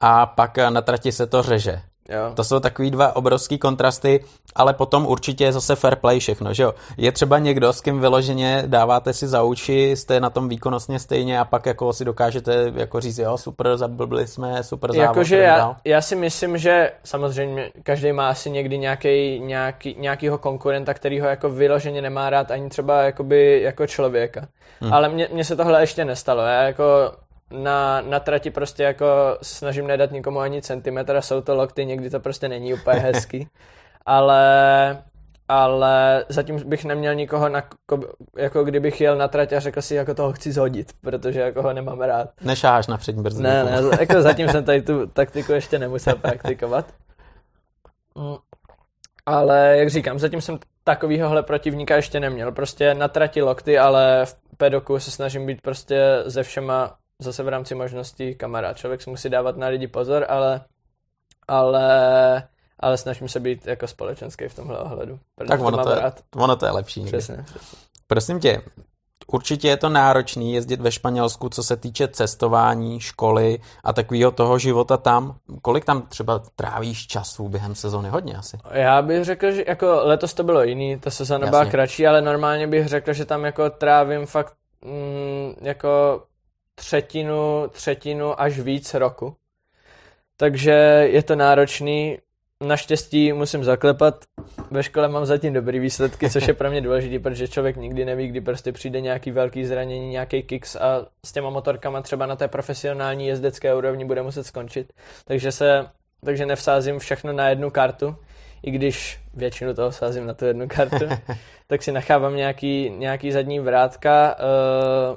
a 0.00 0.26
pak 0.26 0.58
na 0.58 0.82
trati 0.82 1.12
se 1.12 1.26
to 1.26 1.42
řeže. 1.42 1.80
Jo. 2.08 2.32
To 2.34 2.44
jsou 2.44 2.60
takový 2.60 2.90
dva 2.90 3.16
obrovský 3.16 3.58
kontrasty, 3.58 4.24
ale 4.54 4.74
potom 4.74 5.06
určitě 5.06 5.44
je 5.44 5.52
zase 5.52 5.76
fair 5.76 5.96
play 5.96 6.20
všechno, 6.20 6.54
že 6.54 6.62
jo. 6.62 6.74
Je 6.96 7.12
třeba 7.12 7.38
někdo, 7.38 7.72
s 7.72 7.80
kým 7.80 8.00
vyloženě 8.00 8.62
dáváte 8.66 9.12
si 9.12 9.28
za 9.28 9.42
uči, 9.42 9.90
jste 9.90 10.20
na 10.20 10.30
tom 10.30 10.48
výkonnostně 10.48 10.98
stejně 10.98 11.40
a 11.40 11.44
pak 11.44 11.66
jako 11.66 11.92
si 11.92 12.04
dokážete 12.04 12.72
jako 12.74 13.00
říct, 13.00 13.18
jo, 13.18 13.38
super, 13.38 13.76
zablbli 13.76 14.26
jsme, 14.26 14.62
super 14.62 14.92
závod. 14.92 15.02
Jakože 15.02 15.36
já, 15.36 15.76
já, 15.84 16.00
si 16.00 16.16
myslím, 16.16 16.58
že 16.58 16.92
samozřejmě 17.04 17.70
každý 17.82 18.12
má 18.12 18.28
asi 18.28 18.50
někdy 18.50 18.78
nějaký, 18.78 19.40
nějaký, 19.40 19.96
nějakýho 19.98 20.38
konkurenta, 20.38 20.94
který 20.94 21.20
ho 21.20 21.28
jako 21.28 21.50
vyloženě 21.50 22.02
nemá 22.02 22.30
rád 22.30 22.50
ani 22.50 22.68
třeba 22.68 23.02
jakoby 23.02 23.62
jako 23.62 23.86
člověka. 23.86 24.46
Hmm. 24.80 24.92
Ale 24.92 25.08
mně 25.08 25.44
se 25.44 25.56
tohle 25.56 25.82
ještě 25.82 26.04
nestalo. 26.04 26.42
Já 26.42 26.62
jako 26.62 26.84
na, 27.50 28.00
na 28.00 28.20
trati 28.20 28.50
prostě 28.50 28.82
jako 28.82 29.38
snažím 29.42 29.86
nedat 29.86 30.10
nikomu 30.10 30.40
ani 30.40 30.62
centimetr 30.62 31.16
a 31.16 31.22
jsou 31.22 31.40
to 31.40 31.54
lokty, 31.54 31.86
někdy 31.86 32.10
to 32.10 32.20
prostě 32.20 32.48
není 32.48 32.74
úplně 32.74 33.00
hezký. 33.00 33.48
ale, 34.06 35.02
ale 35.48 36.24
zatím 36.28 36.68
bych 36.68 36.84
neměl 36.84 37.14
nikoho, 37.14 37.48
na, 37.48 37.62
jako 38.36 38.64
kdybych 38.64 39.00
jel 39.00 39.16
na 39.16 39.28
trať 39.28 39.52
a 39.52 39.60
řekl 39.60 39.82
si, 39.82 39.94
jako 39.94 40.14
toho 40.14 40.32
chci 40.32 40.52
zhodit, 40.52 40.92
protože 41.00 41.40
jako 41.40 41.62
ho 41.62 41.72
nemám 41.72 42.00
rád. 42.00 42.28
Nešáháš 42.40 42.86
na 42.86 42.96
přední 42.96 43.22
brzdu. 43.22 43.42
Ne, 43.42 43.64
ne, 43.64 43.80
jako 44.00 44.22
zatím 44.22 44.48
jsem 44.48 44.64
tady 44.64 44.82
tu 44.82 45.06
taktiku 45.12 45.52
ještě 45.52 45.78
nemusel 45.78 46.16
praktikovat. 46.16 46.86
Mm. 48.14 48.36
Ale 49.26 49.76
jak 49.78 49.90
říkám, 49.90 50.18
zatím 50.18 50.40
jsem 50.40 50.58
takovýhohle 50.84 51.42
protivníka 51.42 51.96
ještě 51.96 52.20
neměl. 52.20 52.52
Prostě 52.52 52.94
na 52.94 53.08
trati 53.08 53.42
lokty, 53.42 53.78
ale 53.78 54.26
v 54.26 54.36
pedoku 54.56 54.98
se 54.98 55.10
snažím 55.10 55.46
být 55.46 55.60
prostě 55.62 56.22
ze 56.24 56.42
všema 56.42 56.96
zase 57.18 57.42
v 57.42 57.48
rámci 57.48 57.74
možností 57.74 58.34
kamarád. 58.34 58.76
Člověk 58.76 59.02
si 59.02 59.10
musí 59.10 59.28
dávat 59.28 59.56
na 59.56 59.66
lidi 59.66 59.86
pozor, 59.86 60.26
ale, 60.28 60.60
ale, 61.48 62.48
ale 62.80 62.96
snažím 62.96 63.28
se 63.28 63.40
být 63.40 63.66
jako 63.66 63.86
společenský 63.86 64.48
v 64.48 64.54
tomhle 64.54 64.78
ohledu. 64.78 65.18
Tak 65.48 65.60
ono 65.60 65.84
to, 65.84 65.90
je, 65.90 66.00
rád. 66.00 66.20
ono 66.36 66.56
to 66.56 66.66
je 66.66 66.72
lepší. 66.72 67.04
Přesně, 67.04 67.42
přesně. 67.46 67.78
Prosím 68.06 68.40
tě, 68.40 68.62
určitě 69.26 69.68
je 69.68 69.76
to 69.76 69.88
náročný 69.88 70.54
jezdit 70.54 70.80
ve 70.80 70.92
Španělsku, 70.92 71.48
co 71.48 71.62
se 71.62 71.76
týče 71.76 72.08
cestování, 72.08 73.00
školy 73.00 73.58
a 73.84 73.92
takového 73.92 74.30
toho 74.30 74.58
života 74.58 74.96
tam. 74.96 75.36
Kolik 75.62 75.84
tam 75.84 76.02
třeba 76.02 76.42
trávíš 76.56 77.06
času 77.06 77.48
během 77.48 77.74
sezóny? 77.74 78.08
Hodně 78.08 78.36
asi. 78.36 78.58
Já 78.70 79.02
bych 79.02 79.24
řekl, 79.24 79.50
že 79.50 79.64
jako 79.66 79.86
letos 80.02 80.34
to 80.34 80.44
bylo 80.44 80.62
jiný, 80.62 80.98
ta 80.98 81.10
sezóna 81.10 81.46
byla 81.46 81.64
kratší, 81.64 82.06
ale 82.06 82.22
normálně 82.22 82.66
bych 82.66 82.86
řekl, 82.86 83.12
že 83.12 83.24
tam 83.24 83.44
jako 83.44 83.70
trávím 83.70 84.26
fakt 84.26 84.54
mm, 84.84 85.54
jako 85.60 86.22
třetinu, 86.78 87.68
třetinu 87.70 88.40
až 88.40 88.58
víc 88.58 88.94
roku. 88.94 89.36
Takže 90.36 90.72
je 91.10 91.22
to 91.22 91.36
náročný. 91.36 92.18
Naštěstí 92.66 93.32
musím 93.32 93.64
zaklepat, 93.64 94.24
ve 94.70 94.82
škole 94.82 95.08
mám 95.08 95.26
zatím 95.26 95.52
dobrý 95.52 95.78
výsledky, 95.78 96.30
což 96.30 96.48
je 96.48 96.54
pro 96.54 96.70
mě 96.70 96.80
důležité, 96.80 97.18
protože 97.18 97.48
člověk 97.48 97.76
nikdy 97.76 98.04
neví, 98.04 98.28
kdy 98.28 98.40
prostě 98.40 98.72
přijde 98.72 99.00
nějaký 99.00 99.30
velký 99.30 99.64
zranění, 99.64 100.08
nějaký 100.10 100.42
kicks 100.42 100.76
a 100.76 101.06
s 101.26 101.32
těma 101.32 101.50
motorkama 101.50 102.02
třeba 102.02 102.26
na 102.26 102.36
té 102.36 102.48
profesionální 102.48 103.26
jezdecké 103.26 103.74
úrovni 103.74 104.04
bude 104.04 104.22
muset 104.22 104.44
skončit. 104.44 104.92
Takže 105.24 105.52
se, 105.52 105.86
takže 106.24 106.46
nevsázím 106.46 106.98
všechno 106.98 107.32
na 107.32 107.48
jednu 107.48 107.70
kartu, 107.70 108.16
i 108.66 108.70
když 108.70 109.20
většinu 109.34 109.74
toho 109.74 109.92
sázím 109.92 110.26
na 110.26 110.34
tu 110.34 110.44
jednu 110.44 110.68
kartu, 110.68 111.08
tak 111.66 111.82
si 111.82 111.92
nechávám 111.92 112.36
nějaký, 112.36 112.90
nějaký 112.90 113.32
zadní 113.32 113.60
vrátka. 113.60 114.36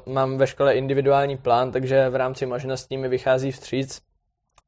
Uh, 0.07 0.13
mám 0.13 0.37
ve 0.37 0.47
škole 0.47 0.75
individuální 0.75 1.37
plán, 1.37 1.71
takže 1.71 2.09
v 2.09 2.15
rámci 2.15 2.45
možností 2.45 2.97
mi 2.97 3.07
vychází 3.07 3.51
vstříc. 3.51 4.01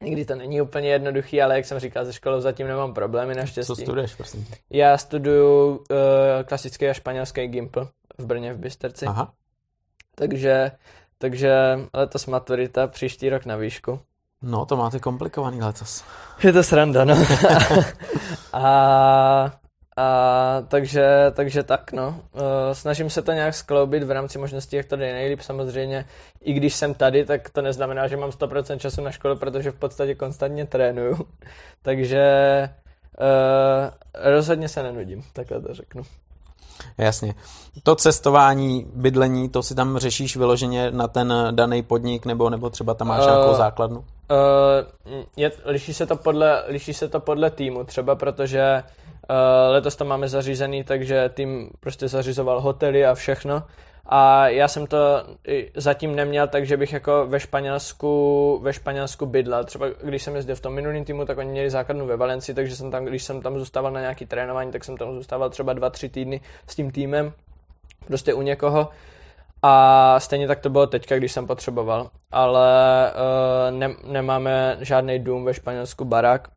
Nikdy 0.03 0.25
to 0.25 0.35
není 0.35 0.61
úplně 0.61 0.89
jednoduchý, 0.89 1.41
ale 1.41 1.55
jak 1.55 1.65
jsem 1.65 1.79
říkal, 1.79 2.05
ze 2.05 2.13
školou 2.13 2.39
zatím 2.39 2.67
nemám 2.67 2.93
problémy 2.93 3.35
naštěstí. 3.35 3.67
Co 3.67 3.75
studuješ, 3.75 4.15
prosím? 4.15 4.47
Já 4.69 4.97
studuju 4.97 5.69
uh, 5.69 5.85
klasický 6.45 6.87
a 6.87 6.93
španělský 6.93 7.47
Gimpl 7.47 7.89
v 8.17 8.25
Brně 8.25 8.53
v 8.53 8.57
Bysterci. 8.57 9.05
Aha. 9.05 9.33
Takže, 10.15 10.71
takže 11.17 11.79
letos 11.93 12.25
maturita, 12.25 12.87
příští 12.87 13.29
rok 13.29 13.45
na 13.45 13.55
výšku. 13.55 13.99
No, 14.41 14.65
to 14.65 14.77
máte 14.77 14.99
komplikovaný 14.99 15.61
letos. 15.61 16.03
Je 16.43 16.53
to 16.53 16.63
sranda, 16.63 17.05
no. 17.05 17.15
a, 18.53 18.65
a 19.97 20.07
takže, 20.67 21.05
takže 21.31 21.63
tak, 21.63 21.91
no. 21.91 22.07
Uh, 22.07 22.41
snažím 22.73 23.09
se 23.09 23.21
to 23.21 23.31
nějak 23.31 23.55
skloubit 23.55 24.03
v 24.03 24.11
rámci 24.11 24.39
možností, 24.39 24.75
jak 24.75 24.85
to 24.85 24.95
jde 24.95 25.13
nejlíp. 25.13 25.41
Samozřejmě, 25.41 26.05
i 26.41 26.53
když 26.53 26.75
jsem 26.75 26.93
tady, 26.93 27.25
tak 27.25 27.49
to 27.49 27.61
neznamená, 27.61 28.07
že 28.07 28.17
mám 28.17 28.29
100% 28.29 28.77
času 28.77 29.01
na 29.01 29.11
škole, 29.11 29.35
protože 29.35 29.71
v 29.71 29.75
podstatě 29.75 30.15
konstantně 30.15 30.65
trénuju. 30.65 31.27
takže 31.81 32.23
uh, 33.19 33.89
rozhodně 34.23 34.69
se 34.69 34.83
nenudím, 34.83 35.23
takhle 35.33 35.61
to 35.61 35.73
řeknu. 35.73 36.03
Jasně. 36.97 37.33
To 37.83 37.95
cestování, 37.95 38.87
bydlení, 38.95 39.49
to 39.49 39.63
si 39.63 39.75
tam 39.75 39.97
řešíš 39.97 40.37
vyloženě 40.37 40.91
na 40.91 41.07
ten 41.07 41.33
daný 41.51 41.83
podnik, 41.83 42.25
nebo, 42.25 42.49
nebo 42.49 42.69
třeba 42.69 42.93
tam 42.93 43.07
máš 43.07 43.19
uh, 43.19 43.25
nějakou 43.25 43.53
základnu? 43.53 43.97
Uh, 43.97 44.05
je, 45.37 45.51
liší, 45.65 45.93
se 45.93 46.05
to 46.05 46.15
podle, 46.15 46.63
liší 46.67 46.93
se 46.93 47.07
to 47.07 47.19
podle 47.19 47.49
týmu, 47.49 47.83
třeba 47.83 48.15
protože 48.15 48.83
uh, 48.83 49.35
letos 49.71 49.95
to 49.95 50.05
máme 50.05 50.27
zařízený, 50.27 50.83
takže 50.83 51.29
tým 51.33 51.69
prostě 51.79 52.07
zařizoval 52.07 52.61
hotely 52.61 53.05
a 53.05 53.13
všechno 53.13 53.63
a 54.05 54.47
já 54.47 54.67
jsem 54.67 54.87
to 54.87 54.97
zatím 55.75 56.15
neměl, 56.15 56.47
takže 56.47 56.77
bych 56.77 56.93
jako 56.93 57.27
ve 57.27 57.39
Španělsku, 57.39 58.59
ve 58.63 58.73
Španělsku 58.73 59.25
bydlel. 59.25 59.63
Třeba 59.63 59.85
když 60.03 60.23
jsem 60.23 60.35
jezdil 60.35 60.55
v 60.55 60.61
tom 60.61 60.73
minulém 60.73 61.05
týmu, 61.05 61.25
tak 61.25 61.37
oni 61.37 61.49
měli 61.51 61.69
základnu 61.69 62.05
ve 62.05 62.17
Valencii, 62.17 62.55
takže 62.55 62.75
jsem 62.75 62.91
tam, 62.91 63.05
když 63.05 63.23
jsem 63.23 63.41
tam 63.41 63.59
zůstával 63.59 63.91
na 63.91 63.99
nějaký 63.99 64.25
trénování, 64.25 64.71
tak 64.71 64.83
jsem 64.83 64.97
tam 64.97 65.13
zůstával 65.13 65.49
třeba 65.49 65.73
dva, 65.73 65.89
tři 65.89 66.09
týdny 66.09 66.41
s 66.67 66.75
tím 66.75 66.91
týmem, 66.91 67.33
prostě 68.07 68.33
u 68.33 68.41
někoho. 68.41 68.89
A 69.63 70.19
stejně 70.19 70.47
tak 70.47 70.59
to 70.59 70.69
bylo 70.69 70.87
teďka, 70.87 71.17
když 71.17 71.31
jsem 71.31 71.47
potřeboval. 71.47 72.09
Ale 72.31 73.11
uh, 73.13 73.77
ne, 73.77 73.89
nemáme 74.07 74.77
žádný 74.79 75.19
dům 75.19 75.45
ve 75.45 75.53
Španělsku, 75.53 76.05
barák. 76.05 76.47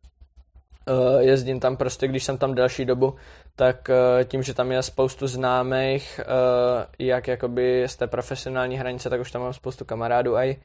Uh, 0.89 1.19
jezdím 1.19 1.59
tam 1.59 1.77
prostě, 1.77 2.07
když 2.07 2.23
jsem 2.23 2.37
tam 2.37 2.55
delší 2.55 2.85
dobu, 2.85 3.15
tak 3.55 3.89
eh, 3.89 4.25
tím, 4.25 4.43
že 4.43 4.53
tam 4.53 4.71
je 4.71 4.83
spoustu 4.83 5.27
známých, 5.27 6.19
eh, 6.19 6.87
jak 6.99 7.27
jakoby 7.27 7.83
z 7.87 7.95
té 7.95 8.07
profesionální 8.07 8.77
hranice, 8.77 9.09
tak 9.09 9.21
už 9.21 9.31
tam 9.31 9.41
mám 9.41 9.53
spoustu 9.53 9.85
kamarádů 9.85 10.35
aj, 10.35 10.55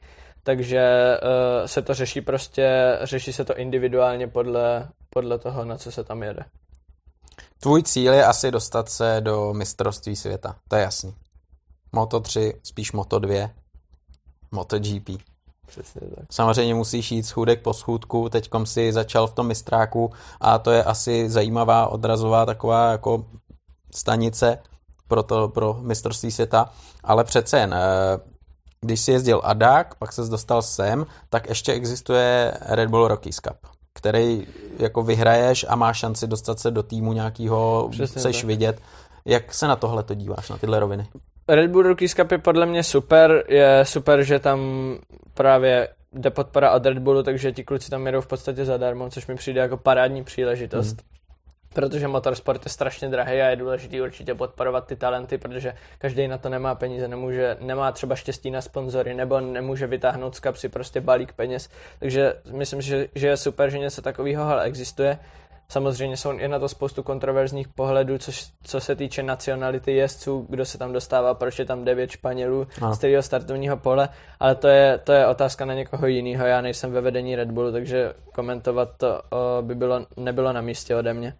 takže 0.43 0.79
eh, 0.81 1.67
se 1.67 1.81
to 1.81 1.93
řeší 1.93 2.21
prostě, 2.21 2.97
řeší 3.01 3.33
se 3.33 3.45
to 3.45 3.57
individuálně 3.57 4.27
podle, 4.27 4.89
podle 5.09 5.39
toho, 5.39 5.65
na 5.65 5.77
co 5.77 5.91
se 5.91 6.03
tam 6.03 6.23
jede. 6.23 6.45
Tvůj 7.59 7.83
cíl 7.83 8.13
je 8.13 8.25
asi 8.25 8.51
dostat 8.51 8.89
se 8.89 9.17
do 9.19 9.53
mistrovství 9.53 10.15
světa, 10.15 10.55
to 10.67 10.75
je 10.75 10.81
jasný. 10.81 11.15
Moto 11.91 12.19
3, 12.19 12.53
spíš 12.63 12.91
Moto 12.91 13.19
2, 13.19 13.49
MotoGP. 14.51 15.09
Přesně 15.71 16.01
tak. 16.01 16.25
Samozřejmě 16.31 16.75
musíš 16.75 17.11
jít 17.11 17.23
schůdek 17.23 17.61
po 17.61 17.73
schůdku, 17.73 18.29
teďkom 18.29 18.65
si 18.65 18.93
začal 18.93 19.27
v 19.27 19.33
tom 19.33 19.47
mistráku 19.47 20.11
a 20.41 20.59
to 20.59 20.71
je 20.71 20.83
asi 20.83 21.29
zajímavá 21.29 21.87
odrazová 21.87 22.45
taková 22.45 22.91
jako 22.91 23.25
stanice 23.95 24.57
pro, 25.07 25.23
to, 25.23 25.49
pro 25.49 25.77
mistrovství 25.81 26.31
světa, 26.31 26.69
ale 27.03 27.23
přece 27.23 27.59
jen, 27.59 27.73
eh, 27.73 28.19
když 28.81 29.01
si 29.01 29.11
jezdil 29.11 29.41
Adak, 29.43 29.95
pak 29.95 30.13
se 30.13 30.21
dostal 30.21 30.61
sem, 30.61 31.05
tak 31.29 31.49
ještě 31.49 31.73
existuje 31.73 32.57
Red 32.61 32.89
Bull 32.89 33.07
Rockies 33.07 33.39
Cup, 33.39 33.57
který 33.93 34.47
jako 34.79 35.03
vyhraješ 35.03 35.65
a 35.69 35.75
máš 35.75 35.97
šanci 35.97 36.27
dostat 36.27 36.59
se 36.59 36.71
do 36.71 36.83
týmu 36.83 37.13
nějakého, 37.13 37.89
chceš 38.05 38.37
tak. 38.37 38.45
vidět. 38.45 38.81
Jak 39.25 39.53
se 39.53 39.67
na 39.67 39.75
tohle 39.75 40.03
to 40.03 40.13
díváš, 40.13 40.49
na 40.49 40.57
tyhle 40.57 40.79
roviny? 40.79 41.07
Red 41.55 41.71
Bull 41.71 41.83
Rookies 41.83 42.13
Cup 42.13 42.31
je 42.31 42.37
podle 42.37 42.65
mě 42.65 42.83
super, 42.83 43.43
je 43.47 43.85
super, 43.85 44.23
že 44.23 44.39
tam 44.39 44.59
právě 45.33 45.87
jde 46.13 46.29
podpora 46.29 46.71
od 46.71 46.85
Red 46.85 46.97
Bullu, 46.97 47.23
takže 47.23 47.51
ti 47.51 47.63
kluci 47.63 47.89
tam 47.89 48.05
jedou 48.05 48.21
v 48.21 48.27
podstatě 48.27 48.65
zadarmo, 48.65 49.09
což 49.09 49.27
mi 49.27 49.35
přijde 49.35 49.61
jako 49.61 49.77
parádní 49.77 50.23
příležitost. 50.23 50.93
Mm. 50.93 51.07
Protože 51.73 52.07
motorsport 52.07 52.65
je 52.65 52.71
strašně 52.71 53.09
drahý 53.09 53.41
a 53.41 53.49
je 53.49 53.55
důležité 53.55 54.01
určitě 54.01 54.35
podporovat 54.35 54.87
ty 54.87 54.95
talenty, 54.95 55.37
protože 55.37 55.73
každý 55.97 56.27
na 56.27 56.37
to 56.37 56.49
nemá 56.49 56.75
peníze, 56.75 57.07
nemůže, 57.07 57.57
nemá 57.59 57.91
třeba 57.91 58.15
štěstí 58.15 58.51
na 58.51 58.61
sponzory 58.61 59.13
nebo 59.13 59.39
nemůže 59.39 59.87
vytáhnout 59.87 60.35
z 60.35 60.39
kapsy 60.39 60.69
prostě 60.69 61.01
balík 61.01 61.33
peněz. 61.33 61.69
Takže 61.99 62.33
myslím, 62.51 62.81
že, 62.81 63.07
že 63.15 63.27
je 63.27 63.37
super, 63.37 63.69
že 63.69 63.79
něco 63.79 64.01
takového 64.01 64.59
existuje 64.59 65.17
Samozřejmě 65.71 66.17
jsou 66.17 66.37
je 66.37 66.47
na 66.47 66.59
to 66.59 66.69
spoustu 66.69 67.03
kontroverzních 67.03 67.67
pohledů, 67.67 68.17
což, 68.17 68.45
co 68.63 68.79
se 68.79 68.95
týče 68.95 69.23
nacionality 69.23 69.91
jezdců, 69.91 70.45
kdo 70.49 70.65
se 70.65 70.77
tam 70.77 70.93
dostává, 70.93 71.33
proč 71.33 71.59
je 71.59 71.65
tam 71.65 71.85
devět 71.85 72.11
Španělů 72.11 72.67
ano. 72.81 72.95
z 72.95 72.97
kterého 72.97 73.23
startovního 73.23 73.77
pole, 73.77 74.09
ale 74.39 74.55
to 74.55 74.67
je, 74.67 74.97
to 74.97 75.11
je 75.11 75.27
otázka 75.27 75.65
na 75.65 75.73
někoho 75.73 76.07
jiného. 76.07 76.45
Já 76.45 76.61
nejsem 76.61 76.91
ve 76.91 77.01
vedení 77.01 77.35
Red 77.35 77.51
Bullu, 77.51 77.71
takže 77.71 78.13
komentovat 78.33 78.89
to 78.97 79.21
o, 79.29 79.61
by 79.61 79.75
bylo, 79.75 80.05
nebylo 80.17 80.53
na 80.53 80.61
místě 80.61 80.95
ode 80.95 81.13
mě. 81.13 81.33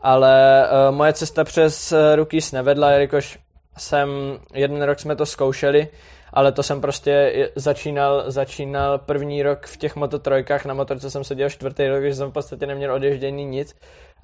Ale 0.00 0.66
o, 0.68 0.92
moje 0.92 1.12
cesta 1.12 1.44
přes 1.44 1.94
Rookies 2.14 2.52
nevedla, 2.52 2.90
jelikož 2.90 3.38
jsem, 3.78 4.08
jeden 4.54 4.82
rok 4.82 5.00
jsme 5.00 5.16
to 5.16 5.26
zkoušeli, 5.26 5.88
ale 6.32 6.52
to 6.52 6.62
jsem 6.62 6.80
prostě 6.80 7.32
začínal, 7.54 8.24
začínal 8.26 8.98
první 8.98 9.42
rok 9.42 9.66
v 9.66 9.76
těch 9.76 9.96
mototrojkách, 9.96 10.64
na 10.64 10.74
motorce 10.74 11.10
jsem 11.10 11.24
seděl 11.24 11.50
čtvrtý 11.50 11.88
rok, 11.88 12.00
takže 12.00 12.14
jsem 12.14 12.30
v 12.30 12.32
podstatě 12.32 12.66
neměl 12.66 12.94
odježdění 12.94 13.44
nic. 13.44 13.76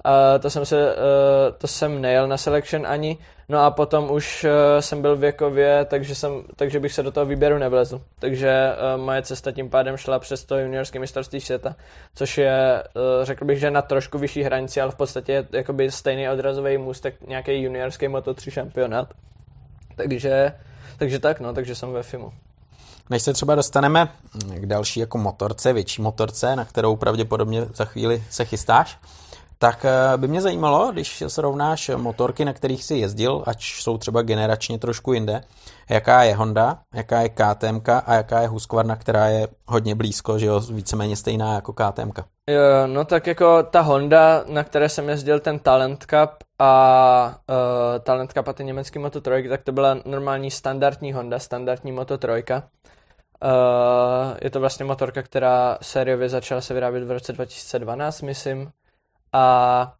A 0.03 0.39
to 0.39 0.49
jsem, 0.49 0.65
se, 0.65 0.91
eh, 0.91 1.51
to 1.57 1.67
jsem 1.67 2.01
nejel 2.01 2.27
na 2.27 2.37
selection 2.37 2.87
ani, 2.87 3.17
no 3.49 3.59
a 3.59 3.71
potom 3.71 4.11
už 4.11 4.43
eh, 4.43 4.81
jsem 4.81 5.01
byl 5.01 5.15
věkově, 5.15 5.85
takže, 5.85 6.15
jsem, 6.15 6.43
takže 6.55 6.79
bych 6.79 6.93
se 6.93 7.03
do 7.03 7.11
toho 7.11 7.25
výběru 7.25 7.57
nevlezl. 7.57 8.01
Takže 8.19 8.49
eh, 8.49 8.97
moje 8.97 9.21
cesta 9.21 9.51
tím 9.51 9.69
pádem 9.69 9.97
šla 9.97 10.19
přes 10.19 10.45
to 10.45 10.57
juniorské 10.57 10.99
mistrovství 10.99 11.41
světa, 11.41 11.75
což 12.15 12.37
je, 12.37 12.83
řekl 13.23 13.45
bych, 13.45 13.59
že 13.59 13.71
na 13.71 13.81
trošku 13.81 14.17
vyšší 14.17 14.43
hranici, 14.43 14.81
ale 14.81 14.91
v 14.91 14.95
podstatě 14.95 15.31
je 15.31 15.47
jakoby 15.51 15.91
stejný 15.91 16.29
odrazový 16.29 16.77
můstek 16.77 17.27
nějaký 17.27 17.61
juniorský 17.61 18.07
Moto3 18.07 18.51
šampionát. 18.51 19.13
Takže 19.95 20.53
takže 20.97 21.19
tak, 21.19 21.39
no, 21.39 21.53
takže 21.53 21.75
jsem 21.75 21.91
ve 21.91 22.03
FIMu. 22.03 22.33
Než 23.09 23.23
se 23.23 23.33
třeba 23.33 23.55
dostaneme 23.55 24.09
k 24.55 24.65
další 24.65 24.99
jako 24.99 25.17
motorce, 25.17 25.73
větší 25.73 26.01
motorce, 26.01 26.55
na 26.55 26.65
kterou 26.65 26.95
pravděpodobně 26.95 27.65
za 27.73 27.85
chvíli 27.85 28.23
se 28.29 28.45
chystáš, 28.45 28.97
tak 29.63 29.85
eh, 29.85 30.17
by 30.17 30.27
mě 30.27 30.41
zajímalo, 30.41 30.91
když 30.91 31.23
srovnáš 31.27 31.91
motorky, 31.95 32.45
na 32.45 32.53
kterých 32.53 32.83
jsi 32.83 32.95
jezdil, 32.95 33.43
ať 33.47 33.63
jsou 33.63 33.97
třeba 33.97 34.21
generačně 34.21 34.79
trošku 34.79 35.13
jinde, 35.13 35.41
jaká 35.89 36.23
je 36.23 36.35
Honda, 36.35 36.77
jaká 36.93 37.21
je 37.21 37.29
KTM 37.29 37.81
a 38.05 38.13
jaká 38.13 38.41
je 38.41 38.47
Husqvarna, 38.47 38.95
která 38.95 39.27
je 39.27 39.47
hodně 39.67 39.95
blízko, 39.95 40.39
že 40.39 40.45
jo, 40.45 40.59
víceméně 40.59 41.15
stejná 41.15 41.53
jako 41.53 41.73
KTM. 41.73 42.11
Jo, 42.49 42.87
no 42.87 43.05
tak 43.05 43.27
jako 43.27 43.63
ta 43.63 43.81
Honda, 43.81 44.43
na 44.47 44.63
které 44.63 44.89
jsem 44.89 45.09
jezdil 45.09 45.39
ten 45.39 45.59
Talent 45.59 46.05
Cup 46.05 46.29
a 46.59 47.35
uh, 47.49 47.99
Talent 47.99 48.33
Cup 48.33 48.47
a 48.47 48.53
ty 48.53 48.63
německý 48.63 48.99
Moto 48.99 49.21
3, 49.21 49.49
tak 49.49 49.63
to 49.63 49.71
byla 49.71 49.97
normální 50.05 50.51
standardní 50.51 51.13
Honda, 51.13 51.39
standardní 51.39 51.91
Moto 51.91 52.17
3. 52.17 52.29
Uh, 52.31 52.37
je 54.41 54.49
to 54.49 54.59
vlastně 54.59 54.85
motorka, 54.85 55.21
která 55.21 55.77
sériově 55.81 56.29
začala 56.29 56.61
se 56.61 56.73
vyrábět 56.73 57.03
v 57.03 57.11
roce 57.11 57.33
2012, 57.33 58.21
myslím. 58.21 58.71
A 59.33 59.93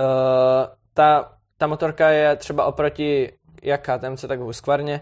uh, 0.00 0.66
ta, 0.94 1.32
ta 1.58 1.66
motorka 1.66 2.10
je 2.10 2.36
třeba 2.36 2.64
oproti 2.64 3.32
jak 3.62 3.88
KTMC, 3.88 4.24
tak 4.28 4.40
Husqvarně 4.40 5.00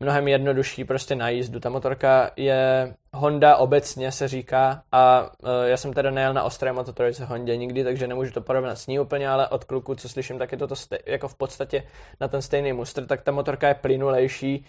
mnohem 0.00 0.28
jednodušší 0.28 0.84
prostě 0.84 1.14
na 1.14 1.28
jízdu. 1.28 1.60
Ta 1.60 1.70
motorka 1.70 2.30
je 2.36 2.94
Honda 3.14 3.56
obecně 3.56 4.12
se 4.12 4.28
říká 4.28 4.82
a 4.92 5.22
uh, 5.22 5.48
já 5.64 5.76
jsem 5.76 5.92
teda 5.92 6.10
nejel 6.10 6.34
na 6.34 6.42
ostré 6.42 6.72
mototrojce 6.72 7.24
Hondě 7.24 7.56
nikdy, 7.56 7.84
takže 7.84 8.06
nemůžu 8.06 8.32
to 8.32 8.40
porovnat 8.40 8.76
s 8.76 8.86
ní 8.86 8.98
úplně, 8.98 9.28
ale 9.28 9.48
od 9.48 9.64
kluku, 9.64 9.94
co 9.94 10.08
slyším, 10.08 10.38
tak 10.38 10.52
je 10.52 10.58
to, 10.58 10.66
to 10.66 10.74
jako 11.06 11.28
v 11.28 11.34
podstatě 11.34 11.82
na 12.20 12.28
ten 12.28 12.42
stejný 12.42 12.72
mustr, 12.72 13.06
tak 13.06 13.22
ta 13.22 13.32
motorka 13.32 13.68
je 13.68 13.74
plynulejší, 13.74 14.66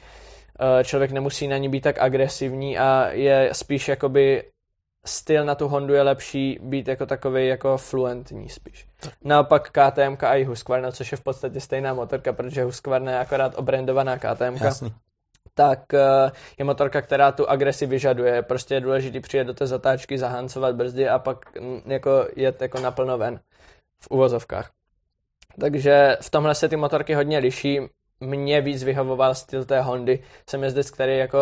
uh, 0.60 0.84
člověk 0.84 1.12
nemusí 1.12 1.47
na 1.47 1.58
ní 1.58 1.69
být 1.69 1.82
tak 1.82 2.00
agresivní 2.00 2.78
a 2.78 3.10
je 3.12 3.50
spíš 3.52 3.88
jakoby 3.88 4.43
styl 5.07 5.45
na 5.45 5.55
tu 5.55 5.67
Hondu 5.67 5.93
je 5.93 6.01
lepší 6.01 6.59
být 6.61 6.87
jako 6.87 7.05
takový 7.05 7.47
jako 7.47 7.77
fluentní 7.77 8.49
spíš. 8.49 8.87
Naopak 9.23 9.69
KTM 9.69 10.17
a 10.25 10.35
i 10.35 10.43
Husqvarna, 10.43 10.91
což 10.91 11.11
je 11.11 11.17
v 11.17 11.23
podstatě 11.23 11.59
stejná 11.59 11.93
motorka, 11.93 12.33
protože 12.33 12.63
Husqvarna 12.63 13.11
je 13.11 13.19
akorát 13.19 13.53
obrandovaná 13.57 14.17
KTM. 14.17 14.63
Jasný 14.63 14.93
tak 15.57 15.93
eh, 15.93 16.31
je 16.57 16.65
motorka, 16.65 17.01
která 17.01 17.31
tu 17.31 17.49
agresi 17.49 17.85
vyžaduje. 17.85 18.41
Prostě 18.41 18.73
je 18.73 18.81
důležité 18.81 19.19
přijet 19.19 19.47
do 19.47 19.53
té 19.53 19.67
zatáčky, 19.67 20.17
zahancovat 20.17 20.75
brzdy 20.75 21.09
a 21.09 21.19
pak 21.19 21.59
mm, 21.59 21.81
jako 21.85 22.27
jet 22.35 22.61
jako 22.61 22.79
naplno 22.79 23.17
ven 23.17 23.39
v 23.99 24.07
uvozovkách. 24.11 24.71
Takže 25.59 26.17
v 26.21 26.29
tomhle 26.29 26.55
se 26.55 26.69
ty 26.69 26.75
motorky 26.75 27.13
hodně 27.13 27.37
liší. 27.37 27.81
Mě 28.19 28.62
víc 28.62 28.84
vyhovoval 28.84 29.36
styl 29.36 29.65
té 29.65 29.82
Hondy. 29.82 30.23
Jsem 30.49 30.63
jezdec, 30.63 30.91
který 30.91 31.17
jako 31.17 31.38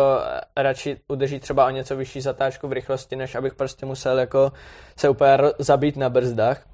eh, 0.56 0.62
radši 0.62 0.96
udrží 1.08 1.40
třeba 1.40 1.66
o 1.66 1.70
něco 1.70 1.96
vyšší 1.96 2.20
zatáčku 2.20 2.68
v 2.68 2.72
rychlosti, 2.72 3.16
než 3.16 3.34
abych 3.34 3.54
prostě 3.54 3.86
musel 3.86 4.18
jako 4.18 4.52
se 4.96 5.08
úplně 5.08 5.38
zabít 5.58 5.96
na 5.96 6.08
brzdách. 6.08 6.66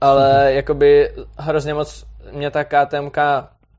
Ale 0.00 0.32
mm-hmm. 0.32 0.54
jakoby 0.54 1.12
hrozně 1.38 1.74
moc 1.74 2.04
mě 2.32 2.50
ta 2.50 2.64
KTMK 2.64 3.18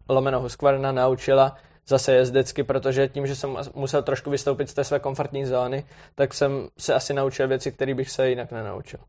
lomeno 0.09 0.39
Husqvarna 0.39 0.91
naučila, 0.91 1.55
zase 1.87 2.13
jezdecky, 2.13 2.63
protože 2.63 3.07
tím, 3.07 3.27
že 3.27 3.35
jsem 3.35 3.57
musel 3.75 4.03
trošku 4.03 4.29
vystoupit 4.29 4.69
z 4.69 4.73
té 4.73 4.83
své 4.83 4.99
komfortní 4.99 5.45
zóny, 5.45 5.85
tak 6.15 6.33
jsem 6.33 6.67
se 6.77 6.93
asi 6.93 7.13
naučil 7.13 7.47
věci, 7.47 7.71
které 7.71 7.93
bych 7.93 8.09
se 8.09 8.29
jinak 8.29 8.51
nenaučil. 8.51 8.99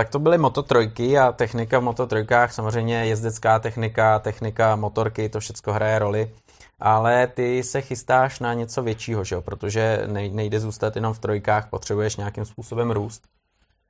Tak 0.00 0.08
to 0.08 0.18
byly 0.18 0.38
Moto 0.38 0.62
trojky 0.62 1.18
a 1.18 1.32
technika 1.32 1.78
v 1.78 1.82
Moto 1.82 2.06
trojkách, 2.06 2.52
samozřejmě 2.52 3.06
jezdecká 3.06 3.58
technika, 3.58 4.18
technika 4.18 4.76
motorky, 4.76 5.28
to 5.28 5.40
všechno 5.40 5.72
hraje 5.72 5.98
roli. 5.98 6.34
Ale 6.78 7.26
ty 7.26 7.62
se 7.62 7.80
chystáš 7.80 8.40
na 8.40 8.54
něco 8.54 8.82
většího, 8.82 9.24
že 9.24 9.34
jo? 9.34 9.42
protože 9.42 10.04
nejde 10.08 10.60
zůstat 10.60 10.96
jenom 10.96 11.14
v 11.14 11.18
trojkách, 11.18 11.70
potřebuješ 11.70 12.16
nějakým 12.16 12.44
způsobem 12.44 12.90
růst. 12.90 13.22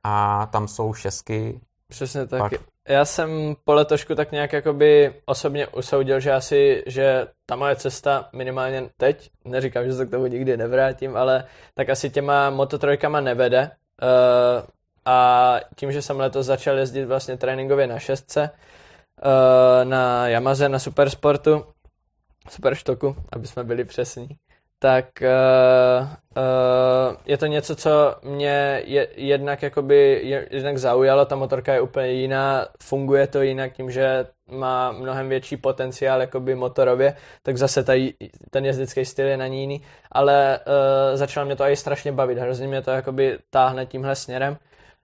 A 0.05 0.46
tam 0.46 0.68
jsou 0.68 0.94
šesky. 0.94 1.61
Přesně 1.88 2.27
tak. 2.27 2.40
Pak 2.40 2.53
já 2.88 3.05
jsem 3.05 3.57
po 3.64 3.75
letošku 3.75 4.14
tak 4.14 4.33
nějak 4.33 4.53
jakoby 4.53 5.14
osobně 5.25 5.66
usoudil, 5.66 6.20
že 6.20 6.33
asi, 6.33 6.83
že 6.87 7.27
ta 7.46 7.57
moje 7.57 7.77
cesta 7.77 8.29
minimálně 8.33 8.90
teď, 8.96 9.31
neříkám, 9.44 9.85
že 9.85 9.92
se 9.92 10.07
k 10.07 10.11
tomu 10.11 10.27
nikdy 10.27 10.57
nevrátím, 10.57 11.16
ale 11.16 11.44
tak 11.75 11.90
asi 11.90 12.11
těma 12.11 12.51
mototrojkama 12.51 13.20
nevede. 13.20 13.70
Uh, 14.03 14.68
a 15.11 15.61
tím, 15.77 15.92
že 15.92 16.03
jsem 16.03 16.20
letos 16.20 16.46
začal 16.46 16.79
jezdit 16.79 17.05
vlastně 17.05 17.37
tréninkově 17.37 17.87
na 17.87 17.99
šestce, 17.99 18.51
uh, 18.51 19.85
na 19.85 20.29
Yamaze, 20.29 20.68
na 20.68 20.79
Supersportu, 20.79 21.64
Superštoku, 22.51 23.16
aby 23.33 23.46
jsme 23.46 23.64
byli 23.64 23.85
přesní, 23.85 24.29
tak 24.79 25.07
uh, 25.23 26.09
uh, 26.37 27.16
je 27.27 27.38
to 27.38 27.46
něco, 27.46 27.77
co 27.77 28.14
mě 28.23 28.83
je, 28.85 29.09
jednak, 29.16 29.62
jakoby, 29.62 30.23
jednak 30.51 30.79
zaujalo, 30.79 31.25
ta 31.25 31.37
motorka 31.37 31.75
je 31.75 31.81
úplně 31.81 32.12
jiná, 32.12 32.66
funguje 32.83 33.27
to 33.27 33.42
jinak 33.42 33.73
tím, 33.73 33.90
že 33.90 34.27
má 34.51 34.92
mnohem 34.92 35.29
větší 35.29 35.57
potenciál 35.57 36.20
jakoby 36.20 36.55
motorově, 36.55 37.14
tak 37.42 37.57
zase 37.57 37.85
taj, 37.85 38.12
ten 38.51 38.64
jezdecký 38.66 39.05
styl 39.05 39.27
je 39.27 39.37
na 39.37 39.46
ní 39.46 39.61
jiný, 39.61 39.83
ale 40.12 40.59
uh, 40.59 41.16
začalo 41.16 41.46
mě 41.46 41.57
to 41.57 41.64
i 41.64 41.77
strašně 41.77 42.12
bavit, 42.12 42.38
hrozně 42.38 42.68
mě 42.68 42.83
to 42.83 42.90
jakoby 42.90 43.38
táhne 43.51 43.87
tímhle 43.87 44.16
směrem, 44.16 44.57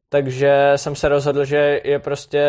takže 0.09 0.73
jsem 0.77 0.97
se 0.97 1.09
rozhodl, 1.09 1.45
že 1.45 1.81
je 1.85 1.99
prostě 1.99 2.43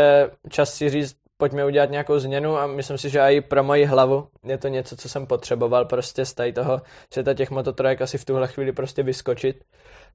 čas 0.50 0.74
si 0.74 0.90
říct, 0.90 1.18
pojďme 1.38 1.66
udělat 1.66 1.90
nějakou 1.90 2.20
změnu 2.20 2.58
a 2.58 2.68
myslím 2.68 2.98
si, 2.98 3.10
že 3.10 3.20
i 3.20 3.42
pro 3.42 3.64
moji 3.64 3.86
hlavu 3.86 4.28
je 4.44 4.58
to 4.58 4.68
něco, 4.68 4.96
co 4.96 5.10
jsem 5.10 5.26
potřeboval 5.26 5.86
prostě 5.86 6.26
z 6.26 6.34
tady 6.34 6.54
toho 6.54 6.82
světa 7.14 7.34
těch 7.34 7.52
mototrojek 7.52 8.02
asi 8.02 8.18
v 8.18 8.26
tuhle 8.26 8.48
chvíli 8.48 8.72
prostě 8.72 9.04
vyskočit. 9.04 9.64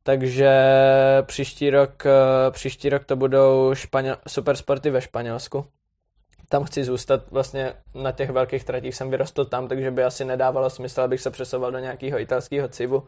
Takže 0.02 0.50
příští 1.22 1.70
rok, 1.70 2.06
eh, 2.06 2.50
příští 2.50 2.88
rok 2.88 3.04
to 3.04 3.16
budou 3.16 3.74
španěl, 3.74 4.16
supersporty 4.28 4.90
ve 4.90 5.00
Španělsku. 5.00 5.66
tam 6.48 6.64
chci 6.64 6.84
zůstat, 6.84 7.30
vlastně 7.30 7.72
na 7.94 8.12
těch 8.12 8.30
velkých 8.30 8.64
tratích 8.64 8.94
jsem 8.94 9.10
vyrostl 9.10 9.44
tam, 9.44 9.68
takže 9.68 9.90
by 9.90 10.04
asi 10.04 10.24
nedávalo 10.24 10.70
smysl, 10.70 11.00
abych 11.00 11.20
se 11.20 11.30
přesouval 11.30 11.72
do 11.72 11.78
nějakého 11.78 12.20
italského 12.20 12.68
civu. 12.68 13.06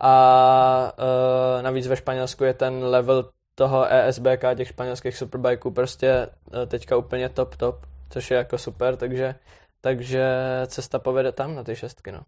A 0.00 0.92
uh, 0.98 1.62
navíc 1.62 1.86
ve 1.86 1.96
Španělsku 1.96 2.44
je 2.44 2.54
ten 2.54 2.84
level 2.84 3.30
toho 3.60 3.86
ESBK, 3.92 4.44
těch 4.56 4.68
španělských 4.68 5.16
superbikeů, 5.16 5.70
prostě 5.70 6.26
uh, 6.26 6.66
teďka 6.66 6.96
úplně 6.96 7.28
top 7.28 7.56
top, 7.56 7.76
což 8.10 8.30
je 8.30 8.36
jako 8.36 8.58
super, 8.58 8.96
takže, 8.96 9.34
takže 9.80 10.24
cesta 10.66 10.98
povede 10.98 11.32
tam 11.32 11.54
na 11.54 11.64
ty 11.64 11.76
šestky, 11.76 12.12
no. 12.12 12.20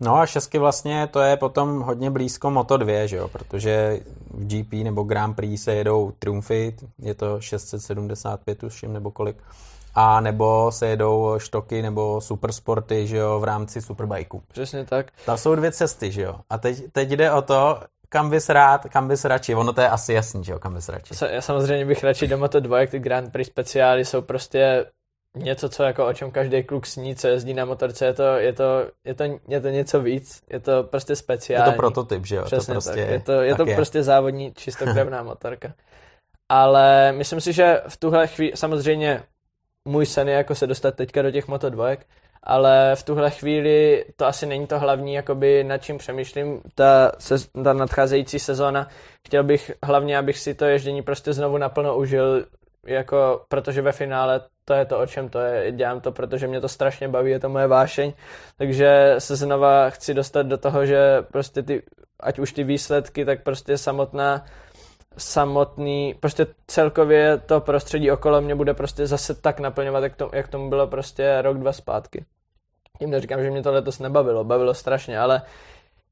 No 0.00 0.16
a 0.16 0.26
šestky 0.26 0.58
vlastně 0.58 1.06
to 1.06 1.20
je 1.20 1.36
potom 1.36 1.80
hodně 1.80 2.10
blízko 2.10 2.48
Moto2, 2.48 3.04
že 3.04 3.16
jo, 3.16 3.28
protože 3.28 4.00
v 4.30 4.46
GP 4.46 4.72
nebo 4.72 5.02
Grand 5.02 5.36
Prix 5.36 5.62
se 5.62 5.74
jedou 5.74 6.12
triumfy, 6.18 6.76
je 6.98 7.14
to 7.14 7.40
675 7.40 8.58
tuším 8.58 8.92
nebo 8.92 9.10
kolik, 9.10 9.36
a 9.94 10.20
nebo 10.20 10.72
se 10.72 10.86
jedou 10.86 11.34
štoky 11.38 11.82
nebo 11.82 12.20
supersporty, 12.20 13.06
že 13.06 13.16
jo, 13.16 13.40
v 13.40 13.44
rámci 13.44 13.82
superbajku. 13.82 14.42
Přesně 14.48 14.84
tak. 14.84 15.12
Tam 15.26 15.38
jsou 15.38 15.54
dvě 15.54 15.72
cesty, 15.72 16.12
že 16.12 16.22
jo. 16.22 16.36
A 16.50 16.58
teď, 16.58 16.92
teď 16.92 17.10
jde 17.10 17.32
o 17.32 17.42
to, 17.42 17.80
kam 18.14 18.30
bys 18.30 18.48
rád, 18.48 18.86
kam 18.86 19.08
bys 19.08 19.24
radši, 19.24 19.54
ono 19.54 19.72
to 19.72 19.80
je 19.80 19.88
asi 19.88 20.12
jasný, 20.12 20.44
že 20.44 20.52
jo, 20.52 20.58
kam 20.58 20.74
bys 20.74 20.88
radši. 20.88 21.14
Já 21.30 21.40
samozřejmě 21.40 21.84
bych 21.84 22.04
radši 22.04 22.26
do 22.26 22.38
Moto2, 22.38 22.76
jak 22.76 22.90
ty 22.90 22.98
Grand 22.98 23.32
Prix 23.32 23.50
speciály 23.50 24.04
jsou 24.04 24.22
prostě 24.22 24.86
něco, 25.36 25.68
co 25.68 25.82
jako 25.82 26.06
o 26.06 26.12
čem 26.12 26.30
každý 26.30 26.62
kluk 26.62 26.86
sní, 26.86 27.16
co 27.16 27.28
jezdí 27.28 27.54
na 27.54 27.64
motorce, 27.64 28.06
je 28.06 28.14
to, 28.14 28.22
je 28.22 28.52
to, 28.52 28.86
je 29.04 29.14
to, 29.14 29.24
je 29.48 29.60
to 29.60 29.68
něco 29.68 30.00
víc, 30.00 30.42
je 30.50 30.60
to 30.60 30.82
prostě 30.82 31.16
speciální. 31.16 31.66
Je 31.66 31.72
to 31.72 31.76
prototyp, 31.76 32.26
že 32.26 32.36
jo? 32.36 32.44
Přesně 32.44 32.66
to 32.66 32.72
prostě, 32.72 33.00
tak. 33.00 33.10
Je 33.10 33.20
to, 33.20 33.32
je 33.32 33.54
to 33.54 33.68
je. 33.68 33.74
prostě 33.74 34.02
závodní 34.02 34.54
čistokrevná 34.54 35.22
motorka. 35.32 35.74
Ale 36.48 37.12
myslím 37.12 37.40
si, 37.40 37.52
že 37.52 37.82
v 37.88 37.96
tuhle 37.96 38.26
chvíli, 38.26 38.52
samozřejmě 38.54 39.22
můj 39.84 40.06
sen 40.06 40.28
je 40.28 40.34
jako 40.34 40.54
se 40.54 40.66
dostat 40.66 40.94
teďka 40.94 41.22
do 41.22 41.30
těch 41.30 41.48
Moto 41.48 41.70
2, 41.70 41.96
ale 42.44 42.96
v 42.96 43.02
tuhle 43.02 43.30
chvíli 43.30 44.04
to 44.16 44.26
asi 44.26 44.46
není 44.46 44.66
to 44.66 44.78
hlavní, 44.78 45.14
jakoby 45.14 45.64
nad 45.64 45.78
čím 45.78 45.98
přemýšlím, 45.98 46.60
ta, 46.74 47.12
se, 47.18 47.34
ta 47.64 47.72
nadcházející 47.72 48.38
sezóna. 48.38 48.88
Chtěl 49.26 49.44
bych 49.44 49.72
hlavně, 49.82 50.18
abych 50.18 50.38
si 50.38 50.54
to 50.54 50.64
ježdění 50.64 51.02
prostě 51.02 51.32
znovu 51.32 51.58
naplno 51.58 51.96
užil, 51.96 52.44
jako, 52.86 53.44
protože 53.48 53.82
ve 53.82 53.92
finále 53.92 54.40
to 54.64 54.74
je 54.74 54.84
to, 54.84 54.98
o 54.98 55.06
čem 55.06 55.28
to 55.28 55.38
je. 55.38 55.72
Dělám 55.72 56.00
to, 56.00 56.12
protože 56.12 56.46
mě 56.46 56.60
to 56.60 56.68
strašně 56.68 57.08
baví, 57.08 57.30
je 57.30 57.40
to 57.40 57.48
moje 57.48 57.66
vášeň. 57.66 58.12
Takže 58.58 59.14
se 59.18 59.36
znova 59.36 59.90
chci 59.90 60.14
dostat 60.14 60.46
do 60.46 60.58
toho, 60.58 60.86
že 60.86 61.22
prostě 61.32 61.62
ty, 61.62 61.82
ať 62.20 62.38
už 62.38 62.52
ty 62.52 62.64
výsledky, 62.64 63.24
tak 63.24 63.42
prostě 63.42 63.78
samotná 63.78 64.44
samotný, 65.16 66.14
prostě 66.20 66.46
celkově 66.66 67.38
to 67.38 67.60
prostředí 67.60 68.10
okolo 68.10 68.40
mě 68.40 68.54
bude 68.54 68.74
prostě 68.74 69.06
zase 69.06 69.34
tak 69.34 69.60
naplňovat, 69.60 70.02
jak, 70.02 70.16
to, 70.16 70.30
jak 70.32 70.48
tomu 70.48 70.68
bylo 70.68 70.86
prostě 70.86 71.42
rok, 71.42 71.58
dva 71.58 71.72
zpátky. 71.72 72.24
Tím 72.98 73.10
neříkám, 73.10 73.42
že 73.42 73.50
mě 73.50 73.62
to 73.62 73.72
letos 73.72 73.98
nebavilo, 73.98 74.44
bavilo 74.44 74.74
strašně, 74.74 75.18
ale 75.18 75.42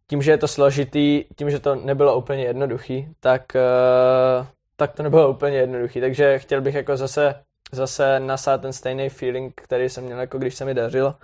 tím, 0.06 0.22
že 0.22 0.30
je 0.30 0.38
to 0.38 0.48
složitý, 0.48 1.24
tím, 1.36 1.50
že 1.50 1.58
to 1.58 1.74
nebylo 1.74 2.16
úplně 2.16 2.44
jednoduchý, 2.44 3.08
tak, 3.20 3.42
uh, 3.54 4.46
tak 4.76 4.92
to 4.92 5.02
nebylo 5.02 5.30
úplně 5.30 5.56
jednoduchý, 5.56 6.00
takže 6.00 6.38
chtěl 6.38 6.60
bych 6.60 6.74
jako 6.74 6.96
zase, 6.96 7.34
zase 7.72 8.20
nasát 8.20 8.60
ten 8.60 8.72
stejný 8.72 9.08
feeling, 9.08 9.52
který 9.54 9.88
jsem 9.88 10.04
měl 10.04 10.20
jako 10.20 10.38
když 10.38 10.54
se 10.54 10.64
mi 10.64 10.74
dařilo. 10.74 11.14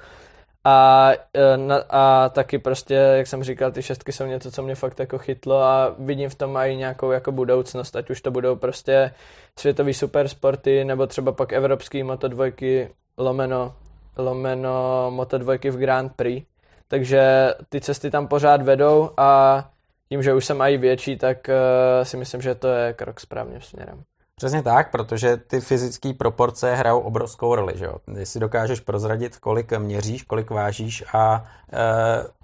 A, 0.65 1.11
e, 1.35 1.57
na, 1.57 1.77
a 1.91 2.29
taky 2.29 2.59
prostě, 2.59 2.95
jak 2.95 3.27
jsem 3.27 3.45
říkal, 3.45 3.73
ty 3.73 3.83
šestky 3.83 4.13
jsou 4.13 4.27
něco, 4.27 4.51
co 4.51 4.63
mě 4.63 4.75
fakt 4.75 5.01
jako 5.01 5.19
chytlo 5.19 5.63
a 5.63 5.95
vidím 5.99 6.31
v 6.31 6.35
tom 6.35 6.57
i 6.57 6.77
nějakou 6.77 7.11
jako 7.11 7.33
budoucnost, 7.33 7.97
ať 7.97 8.11
už 8.11 8.21
to 8.21 8.31
budou 8.31 8.57
prostě 8.57 9.15
světový 9.59 9.95
supersporty, 9.95 10.85
nebo 10.85 11.07
třeba 11.07 11.33
pak 11.33 11.53
evropský 11.53 12.03
motodvojky 12.03 12.91
lomeno, 13.19 13.75
lomeno 14.19 15.07
motodvojky 15.11 15.71
v 15.71 15.77
Grand 15.77 16.13
Prix. 16.17 16.47
Takže 16.89 17.55
ty 17.69 17.81
cesty 17.81 18.11
tam 18.11 18.29
pořád 18.29 18.63
vedou 18.63 19.11
a 19.17 19.65
tím, 20.09 20.23
že 20.23 20.35
už 20.35 20.45
jsem 20.45 20.61
i 20.61 20.77
větší, 20.77 21.17
tak 21.17 21.49
uh, 21.49 22.05
si 22.05 22.17
myslím, 22.17 22.41
že 22.41 22.55
to 22.55 22.69
je 22.69 22.93
krok 22.93 23.21
správným 23.21 23.61
směrem. 23.61 24.03
Přesně 24.39 24.63
tak, 24.63 24.91
protože 24.91 25.37
ty 25.37 25.61
fyzické 25.61 26.13
proporce 26.15 26.75
hrajou 26.75 27.01
obrovskou 27.01 27.55
roli. 27.55 27.73
Že 27.77 27.85
jo? 27.85 27.95
Jestli 28.15 28.41
dokážeš 28.41 28.81
prozradit, 28.81 29.37
kolik 29.37 29.73
měříš, 29.79 30.23
kolik 30.23 30.51
vážíš 30.51 31.05
a 31.13 31.45
e, 31.73 31.79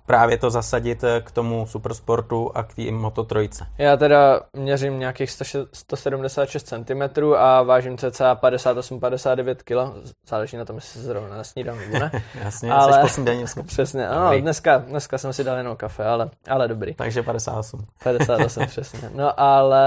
právě 0.06 0.38
to 0.38 0.50
zasadit 0.50 1.04
k 1.20 1.30
tomu 1.30 1.66
supersportu 1.66 2.50
a 2.54 2.62
k 2.62 2.74
té 2.74 2.90
Moto 2.90 3.24
trojce. 3.24 3.66
Já 3.78 3.96
teda 3.96 4.40
měřím 4.52 4.98
nějakých 4.98 5.30
176 5.72 6.68
cm 6.68 7.32
a 7.36 7.62
vážím 7.62 7.98
cca 7.98 8.34
58-59 8.34 9.54
kg. 9.54 10.06
Záleží 10.28 10.56
na 10.56 10.64
tom, 10.64 10.76
jestli 10.76 11.00
se 11.00 11.06
zrovna 11.06 11.36
nesnídám 11.36 11.78
nebo 11.78 11.98
ne. 11.98 12.10
Jasně, 12.44 12.72
ale... 12.72 13.08
jsi 13.08 13.62
Přesně, 13.66 14.08
ano, 14.08 14.40
dneska, 14.40 14.78
dneska 14.78 15.18
jsem 15.18 15.32
si 15.32 15.44
dal 15.44 15.56
jenom 15.56 15.76
kafe, 15.76 16.04
ale, 16.04 16.30
ale 16.48 16.68
dobrý. 16.68 16.94
Takže 16.94 17.22
58. 17.22 17.86
58, 18.02 18.66
přesně. 18.66 19.10
No 19.14 19.40
ale 19.40 19.84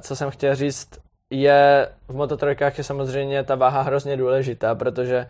co 0.00 0.16
jsem 0.16 0.30
chtěl 0.30 0.54
říct, 0.54 0.88
je 1.30 1.88
v 2.08 2.14
mototrojkách 2.16 2.78
je 2.78 2.84
samozřejmě 2.84 3.44
ta 3.44 3.54
váha 3.54 3.82
hrozně 3.82 4.16
důležitá, 4.16 4.74
protože 4.74 5.26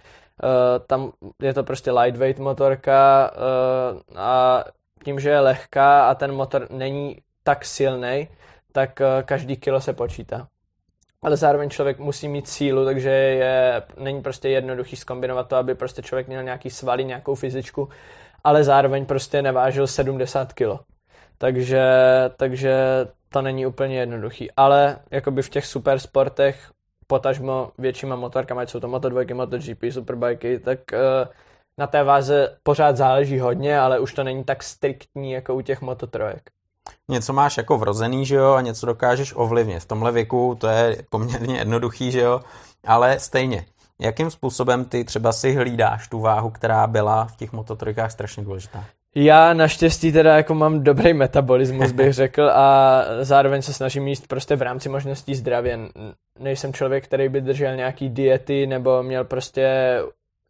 tam 0.86 1.12
je 1.42 1.54
to 1.54 1.64
prostě 1.64 1.92
lightweight 1.92 2.38
motorka 2.38 3.30
uh, 3.34 4.18
a 4.18 4.64
tím, 5.04 5.20
že 5.20 5.30
je 5.30 5.40
lehká 5.40 6.08
a 6.08 6.14
ten 6.14 6.32
motor 6.32 6.66
není 6.70 7.18
tak 7.42 7.64
silný, 7.64 8.28
tak 8.72 9.00
uh, 9.00 9.22
každý 9.22 9.56
kilo 9.56 9.80
se 9.80 9.92
počítá. 9.92 10.48
Ale 11.22 11.36
zároveň 11.36 11.70
člověk 11.70 11.98
musí 11.98 12.28
mít 12.28 12.48
sílu, 12.48 12.84
takže 12.84 13.10
je, 13.10 13.82
není 13.98 14.22
prostě 14.22 14.48
jednoduchý 14.48 14.96
skombinovat 14.96 15.48
to, 15.48 15.56
aby 15.56 15.74
prostě 15.74 16.02
člověk 16.02 16.28
měl 16.28 16.42
nějaký 16.42 16.70
svaly, 16.70 17.04
nějakou 17.04 17.34
fyzičku, 17.34 17.88
ale 18.44 18.64
zároveň 18.64 19.06
prostě 19.06 19.42
nevážil 19.42 19.86
70 19.86 20.52
kilo. 20.52 20.80
Takže, 21.38 21.82
takže 22.36 22.74
to 23.28 23.42
není 23.42 23.66
úplně 23.66 23.98
jednoduchý. 23.98 24.50
Ale 24.56 24.98
jakoby 25.10 25.42
v 25.42 25.48
těch 25.48 25.66
super 25.66 25.98
sportech, 25.98 26.70
potažmo 27.12 27.70
většíma 27.78 28.16
motorkama, 28.16 28.60
ať 28.60 28.70
jsou 28.70 28.80
to 28.80 28.88
Moto2, 28.88 29.34
MotoGP, 29.34 29.92
Superbikey, 29.92 30.58
tak 30.58 30.78
uh, 30.92 31.28
na 31.78 31.86
té 31.86 32.04
váze 32.04 32.56
pořád 32.62 32.96
záleží 32.96 33.38
hodně, 33.38 33.80
ale 33.80 33.98
už 33.98 34.14
to 34.14 34.24
není 34.24 34.44
tak 34.44 34.62
striktní 34.62 35.32
jako 35.32 35.54
u 35.54 35.60
těch 35.60 35.82
mototrojek. 35.82 36.50
Něco 37.10 37.32
máš 37.32 37.56
jako 37.56 37.78
vrozený, 37.78 38.26
že 38.26 38.36
jo, 38.36 38.52
a 38.52 38.60
něco 38.60 38.86
dokážeš 38.86 39.32
ovlivnit. 39.36 39.82
V 39.82 39.86
tomhle 39.86 40.12
věku 40.12 40.56
to 40.60 40.66
je 40.66 40.96
poměrně 41.10 41.58
jednoduchý, 41.58 42.10
že 42.10 42.20
jo, 42.20 42.40
ale 42.86 43.18
stejně. 43.18 43.64
Jakým 44.00 44.30
způsobem 44.30 44.84
ty 44.84 45.04
třeba 45.04 45.32
si 45.32 45.54
hlídáš 45.54 46.08
tu 46.08 46.20
váhu, 46.20 46.50
která 46.50 46.86
byla 46.86 47.24
v 47.24 47.36
těch 47.36 47.52
mototrojkách 47.52 48.12
strašně 48.12 48.44
důležitá? 48.44 48.84
Já 49.14 49.54
naštěstí 49.54 50.12
teda 50.12 50.36
jako 50.36 50.54
mám 50.54 50.82
dobrý 50.82 51.14
metabolismus, 51.14 51.92
bych 51.92 52.12
řekl, 52.22 52.50
a 52.50 53.04
zároveň 53.20 53.62
se 53.62 53.72
snažím 53.72 54.08
jíst 54.08 54.28
prostě 54.28 54.56
v 54.56 54.62
rámci 54.62 54.88
možností 54.88 55.34
zdravě. 55.34 55.78
Nejsem 56.38 56.72
člověk, 56.72 57.04
který 57.04 57.28
by 57.28 57.40
držel 57.40 57.76
nějaký 57.76 58.08
diety 58.08 58.66
nebo 58.66 59.02
měl 59.02 59.24
prostě 59.24 59.96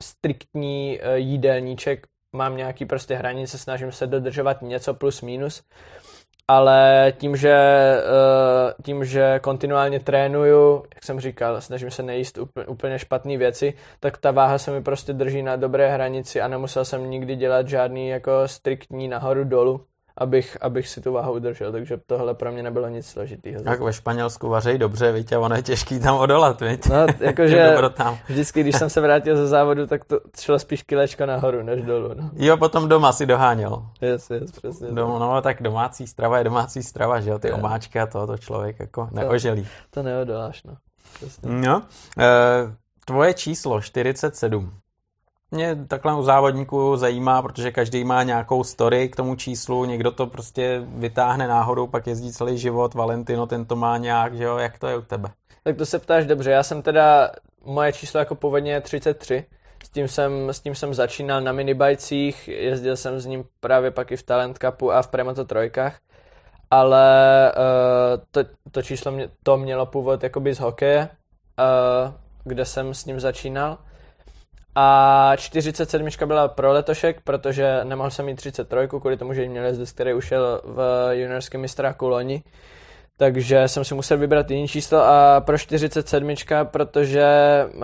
striktní 0.03 0.99
eh, 1.03 1.19
jídelníček. 1.19 2.07
Mám 2.33 2.57
nějaký 2.57 2.87
prostě 2.87 3.15
hranice, 3.15 3.59
snažím 3.59 3.93
se 3.93 4.07
dodržovat 4.07 4.63
něco 4.63 4.95
plus 4.95 5.23
minus 5.23 5.63
ale 6.57 7.13
tím, 7.19 7.37
že, 7.37 7.53
eh, 7.53 8.75
tím, 8.83 9.05
že 9.05 9.39
kontinuálně 9.43 10.01
trénuju, 10.01 10.85
jak 10.95 11.05
jsem 11.05 11.21
říkal, 11.21 11.61
snažím 11.61 11.91
se 11.91 12.03
nejíst 12.03 12.39
úplně 12.67 12.99
špatné 12.99 13.37
věci, 13.37 13.75
tak 14.01 14.19
ta 14.19 14.31
váha 14.31 14.59
se 14.59 14.71
mi 14.71 14.83
prostě 14.83 15.13
drží 15.13 15.43
na 15.43 15.57
dobré 15.57 15.89
hranici 15.89 16.41
a 16.41 16.49
nemusel 16.49 16.85
jsem 16.85 17.11
nikdy 17.11 17.37
dělat 17.37 17.69
žádný 17.69 18.09
jako 18.09 18.49
striktní 18.49 19.09
nahoru 19.09 19.45
dolů 19.45 19.81
abych, 20.19 20.57
abych 20.61 20.89
si 20.89 21.01
tu 21.01 21.13
váhu 21.13 21.33
udržel, 21.33 21.73
takže 21.73 21.97
tohle 22.07 22.35
pro 22.35 22.53
mě 22.53 22.63
nebylo 22.63 22.89
nic 22.89 23.07
složitého. 23.07 23.63
Tak 23.63 23.81
ve 23.81 23.93
Španělsku 23.93 24.49
vařejí 24.49 24.79
dobře, 24.79 25.13
víte, 25.13 25.39
ono 25.39 25.57
je 25.57 25.63
těžký 25.63 26.01
tam 26.01 26.17
odolat, 26.17 26.61
víte? 26.61 26.89
No, 26.89 27.07
jakože 27.27 27.77
vždycky, 28.29 28.61
když 28.61 28.77
jsem 28.77 28.91
se 28.91 29.01
vrátil 29.01 29.37
ze 29.37 29.47
závodu, 29.47 29.87
tak 29.87 30.05
to 30.05 30.21
šlo 30.41 30.59
spíš 30.59 30.83
kilečko 30.83 31.27
nahoru, 31.27 31.63
než 31.63 31.83
dolů, 31.83 32.11
no. 32.15 32.31
Jo, 32.35 32.57
potom 32.57 32.89
doma 32.89 33.13
si 33.13 33.27
doháněl. 33.27 33.87
Yes, 34.01 34.31
yes, 34.31 34.51
přesně. 34.51 34.89
Dom, 34.89 35.19
no, 35.19 35.43
tak 35.43 35.63
domácí 35.63 36.07
strava 36.07 36.39
je 36.39 36.45
domácí 36.45 36.83
strava, 36.83 37.21
že 37.21 37.31
jo, 37.31 37.39
ty 37.39 37.49
yeah. 37.49 37.59
omáčky 37.59 38.01
a 38.01 38.07
to, 38.07 38.27
to 38.27 38.39
člověk 38.39 38.81
jako 38.81 39.09
neoželí. 39.13 39.63
To, 39.63 39.69
to 39.91 40.03
neodoláš, 40.03 40.63
no. 40.63 40.77
Přesně. 41.15 41.51
No, 41.51 41.83
e, 42.19 42.27
tvoje 43.05 43.35
číslo 43.35 43.81
47, 43.81 44.73
mě 45.53 45.77
takhle 45.89 46.15
u 46.15 46.23
závodníků 46.23 46.97
zajímá, 46.97 47.43
protože 47.43 47.71
každý 47.71 48.05
má 48.05 48.23
nějakou 48.23 48.65
story 48.65 49.09
k 49.09 49.17
tomu 49.17 49.37
číslu, 49.37 49.85
někdo 49.85 50.11
to 50.11 50.27
prostě 50.27 50.83
vytáhne 50.87 51.49
náhodou, 51.49 51.87
pak 51.87 52.07
jezdí 52.07 52.33
celý 52.33 52.59
život, 52.59 52.95
Valentino 52.95 53.47
ten 53.47 53.65
to 53.65 53.77
má 53.77 53.97
nějak, 53.97 54.37
že 54.37 54.45
jo, 54.45 54.57
jak 54.57 54.79
to 54.79 54.87
je 54.87 54.97
u 54.97 55.03
tebe? 55.03 55.29
Tak 55.65 55.77
to 55.77 55.87
se 55.87 55.99
ptáš 55.99 56.27
dobře, 56.27 56.51
já 56.51 56.63
jsem 56.63 56.83
teda, 56.83 57.31
moje 57.65 57.93
číslo 57.93 58.19
jako 58.19 58.35
původně 58.35 58.73
je 58.73 58.81
33, 58.81 59.45
s 59.85 59.89
tím 59.89 60.09
jsem, 60.09 60.49
s 60.49 60.61
tím 60.61 60.75
jsem 60.75 60.95
začínal 60.95 61.41
na 61.41 61.53
minibajcích, 61.53 62.49
jezdil 62.49 62.97
jsem 62.97 63.21
s 63.21 63.27
ním 63.27 63.45
právě 63.61 63.91
pak 63.91 64.13
i 64.13 64.17
v 64.17 64.23
Talent 64.23 64.59
Cupu 64.59 64.93
a 64.93 65.03
v 65.03 65.09
Premoto 65.09 65.45
trojkách, 65.45 65.99
ale 66.71 67.53
uh, 67.57 68.25
to, 68.31 68.41
to 68.71 68.83
číslo 68.83 69.13
mě, 69.13 69.29
to 69.43 69.57
mělo 69.57 69.87
původ 69.87 70.23
jakoby 70.23 70.55
z 70.55 70.61
hokeje, 70.61 71.09
uh, 71.59 72.13
kde 72.45 72.65
jsem 72.65 72.95
s 72.95 73.05
ním 73.05 73.21
začínal. 73.21 73.79
A 74.75 75.33
47 75.37 76.09
byla 76.27 76.49
pro 76.49 76.73
letošek, 76.73 77.21
protože 77.25 77.81
nemohl 77.85 78.11
jsem 78.11 78.27
mít 78.27 78.37
33, 78.37 78.77
kvůli 78.89 79.17
tomu, 79.17 79.35
že 79.35 79.49
měl 79.49 79.65
jezdec, 79.65 79.93
který 79.93 80.15
ušel 80.15 80.61
v 80.65 81.09
juniorském 81.13 81.61
mistráku 81.61 82.09
loni. 82.09 82.43
Takže 83.17 83.69
jsem 83.69 83.85
si 83.85 83.95
musel 83.95 84.19
vybrat 84.19 84.51
jiný 84.51 84.69
číslo 84.69 84.99
a 84.99 85.41
pro 85.41 85.59
47, 85.59 86.35
protože 86.65 87.27
uh, 87.75 87.83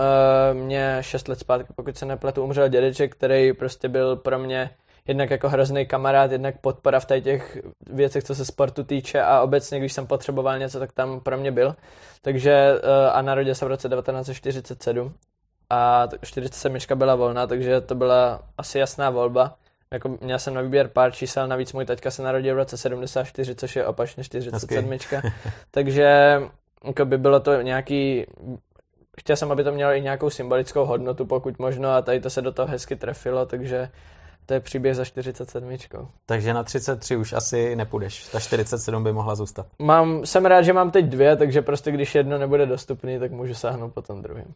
mě 0.53 0.97
6 1.01 1.28
let 1.28 1.39
zpátky, 1.39 1.72
pokud 1.76 1.97
se 1.97 2.07
nepletu, 2.07 2.45
umřel 2.45 2.68
dědeček, 2.68 3.12
který 3.12 3.53
prostě 3.53 3.89
byl 3.89 4.16
pro 4.16 4.39
mě 4.39 4.70
jednak 5.07 5.30
jako 5.30 5.49
hrozný 5.49 5.86
kamarád, 5.86 6.32
jednak 6.32 6.61
podpora 6.61 7.01
v 7.01 7.07
těch 7.20 7.59
věcech, 7.91 8.24
co 8.24 8.34
se 8.34 8.45
sportu 8.45 8.84
týče 8.84 9.22
a 9.22 9.41
obecně, 9.41 9.78
když 9.78 9.93
jsem 9.93 10.07
potřeboval 10.07 10.59
něco, 10.59 10.78
tak 10.78 10.93
tam 10.93 11.20
pro 11.20 11.39
mě 11.39 11.53
byl. 11.53 11.76
Takže 12.22 12.72
uh, 12.72 13.16
a 13.16 13.22
narodil 13.22 13.55
se 13.55 13.64
v 13.64 13.68
roce 13.68 13.89
1947 13.89 15.14
a 15.70 16.08
47 16.22 16.78
byla 16.94 17.14
volná, 17.14 17.46
takže 17.46 17.80
to 17.80 17.94
byla 17.94 18.42
asi 18.58 18.78
jasná 18.78 19.10
volba. 19.10 19.54
Jako 19.90 20.18
měl 20.20 20.38
jsem 20.38 20.54
na 20.54 20.60
výběr 20.60 20.88
pár 20.88 21.12
čísel, 21.12 21.48
navíc 21.48 21.72
můj 21.72 21.84
taťka 21.84 22.10
se 22.10 22.22
narodil 22.22 22.54
v 22.54 22.58
roce 22.58 22.76
74, 22.76 23.54
což 23.54 23.76
je 23.76 23.86
opačně 23.86 24.24
47. 24.24 24.98
takže 25.70 26.40
jako 26.84 27.04
by 27.04 27.18
bylo 27.18 27.40
to 27.40 27.62
nějaký 27.62 28.26
chtěl 29.20 29.36
jsem, 29.36 29.52
aby 29.52 29.64
to 29.64 29.72
mělo 29.72 29.92
i 29.92 30.00
nějakou 30.00 30.30
symbolickou 30.30 30.84
hodnotu, 30.84 31.26
pokud 31.26 31.58
možno, 31.58 31.90
a 31.90 32.02
tady 32.02 32.20
to 32.20 32.30
se 32.30 32.42
do 32.42 32.52
toho 32.52 32.68
hezky 32.68 32.96
trefilo, 32.96 33.46
takže 33.46 33.88
to 34.46 34.54
je 34.54 34.60
příběh 34.60 34.96
za 34.96 35.04
47. 35.04 35.76
Takže 36.26 36.54
na 36.54 36.62
33 36.62 37.16
už 37.16 37.32
asi 37.32 37.76
nepůjdeš. 37.76 38.26
Ta 38.26 38.40
47 38.40 39.04
by 39.04 39.12
mohla 39.12 39.34
zůstat. 39.34 39.66
Mám, 39.78 40.26
jsem 40.26 40.46
rád, 40.46 40.62
že 40.62 40.72
mám 40.72 40.90
teď 40.90 41.04
dvě, 41.04 41.36
takže 41.36 41.62
prostě 41.62 41.90
když 41.90 42.14
jedno 42.14 42.38
nebude 42.38 42.66
dostupný, 42.66 43.18
tak 43.18 43.32
můžu 43.32 43.54
sáhnout 43.54 43.94
po 43.94 44.02
tom 44.02 44.22
druhém. 44.22 44.54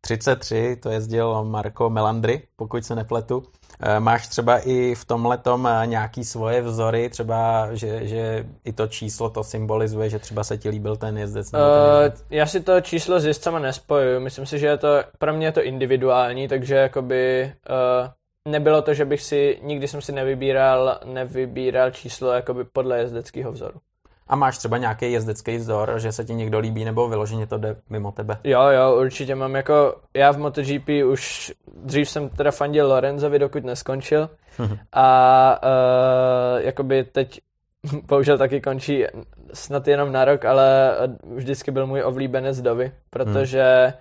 33, 0.00 0.76
to 0.82 0.90
jezdil 0.90 1.44
Marco 1.44 1.90
Melandri, 1.90 2.42
pokud 2.56 2.84
se 2.84 2.94
nepletu. 2.94 3.42
Eh, 3.80 4.00
máš 4.00 4.28
třeba 4.28 4.58
i 4.58 4.94
v 4.94 5.04
tomhle 5.04 5.38
eh, 5.46 5.86
nějaký 5.86 6.24
svoje 6.24 6.62
vzory, 6.62 7.10
třeba, 7.10 7.68
že, 7.72 8.06
že 8.06 8.46
i 8.64 8.72
to 8.72 8.86
číslo 8.86 9.30
to 9.30 9.44
symbolizuje, 9.44 10.10
že 10.10 10.18
třeba 10.18 10.44
se 10.44 10.58
ti 10.58 10.68
líbil 10.68 10.96
ten 10.96 11.18
jezdec? 11.18 11.46
Uh, 11.46 11.52
ten 11.52 12.02
jezdec? 12.02 12.26
Já 12.30 12.46
si 12.46 12.60
to 12.60 12.80
číslo 12.80 13.20
s 13.20 13.24
jezdcama 13.24 13.58
nespojuju. 13.58 14.20
Myslím 14.20 14.46
si, 14.46 14.58
že 14.58 14.66
je 14.66 14.76
to, 14.76 14.88
pro 15.18 15.32
mě 15.32 15.46
je 15.46 15.52
to 15.52 15.62
individuální, 15.62 16.48
takže 16.48 16.74
jakoby 16.74 17.52
uh, 17.70 18.08
nebylo 18.48 18.82
to, 18.82 18.94
že 18.94 19.04
bych 19.04 19.22
si, 19.22 19.58
nikdy 19.62 19.88
jsem 19.88 20.02
si 20.02 20.12
nevybíral, 20.12 21.00
nevybíral 21.04 21.90
číslo 21.90 22.32
jakoby 22.32 22.64
podle 22.64 22.98
jezdeckého 22.98 23.52
vzoru. 23.52 23.80
A 24.28 24.36
máš 24.36 24.58
třeba 24.58 24.78
nějaký 24.78 25.12
jezdecký 25.12 25.56
vzor, 25.56 25.94
že 25.96 26.12
se 26.12 26.24
ti 26.24 26.34
někdo 26.34 26.58
líbí, 26.58 26.84
nebo 26.84 27.08
vyloženě 27.08 27.46
to 27.46 27.58
jde 27.58 27.76
mimo 27.90 28.12
tebe? 28.12 28.38
Jo, 28.44 28.62
jo, 28.62 28.96
určitě 29.00 29.34
mám 29.34 29.54
jako, 29.54 29.94
já 30.14 30.32
v 30.32 30.38
MotoGP 30.38 30.88
už, 31.06 31.52
dřív 31.84 32.10
jsem 32.10 32.28
teda 32.28 32.50
fandil 32.50 32.88
Lorenzovi, 32.88 33.38
dokud 33.38 33.64
neskončil. 33.64 34.30
A 34.92 35.60
uh, 35.62 36.60
jakoby 36.60 37.04
teď 37.04 37.40
bohužel 38.08 38.38
taky 38.38 38.60
končí 38.60 39.04
snad 39.52 39.88
jenom 39.88 40.12
na 40.12 40.24
rok, 40.24 40.44
ale 40.44 40.92
vždycky 41.34 41.70
byl 41.70 41.86
můj 41.86 42.02
ovlíbenec 42.04 42.60
Dovy, 42.60 42.92
protože 43.10 43.84
hmm. 43.84 43.94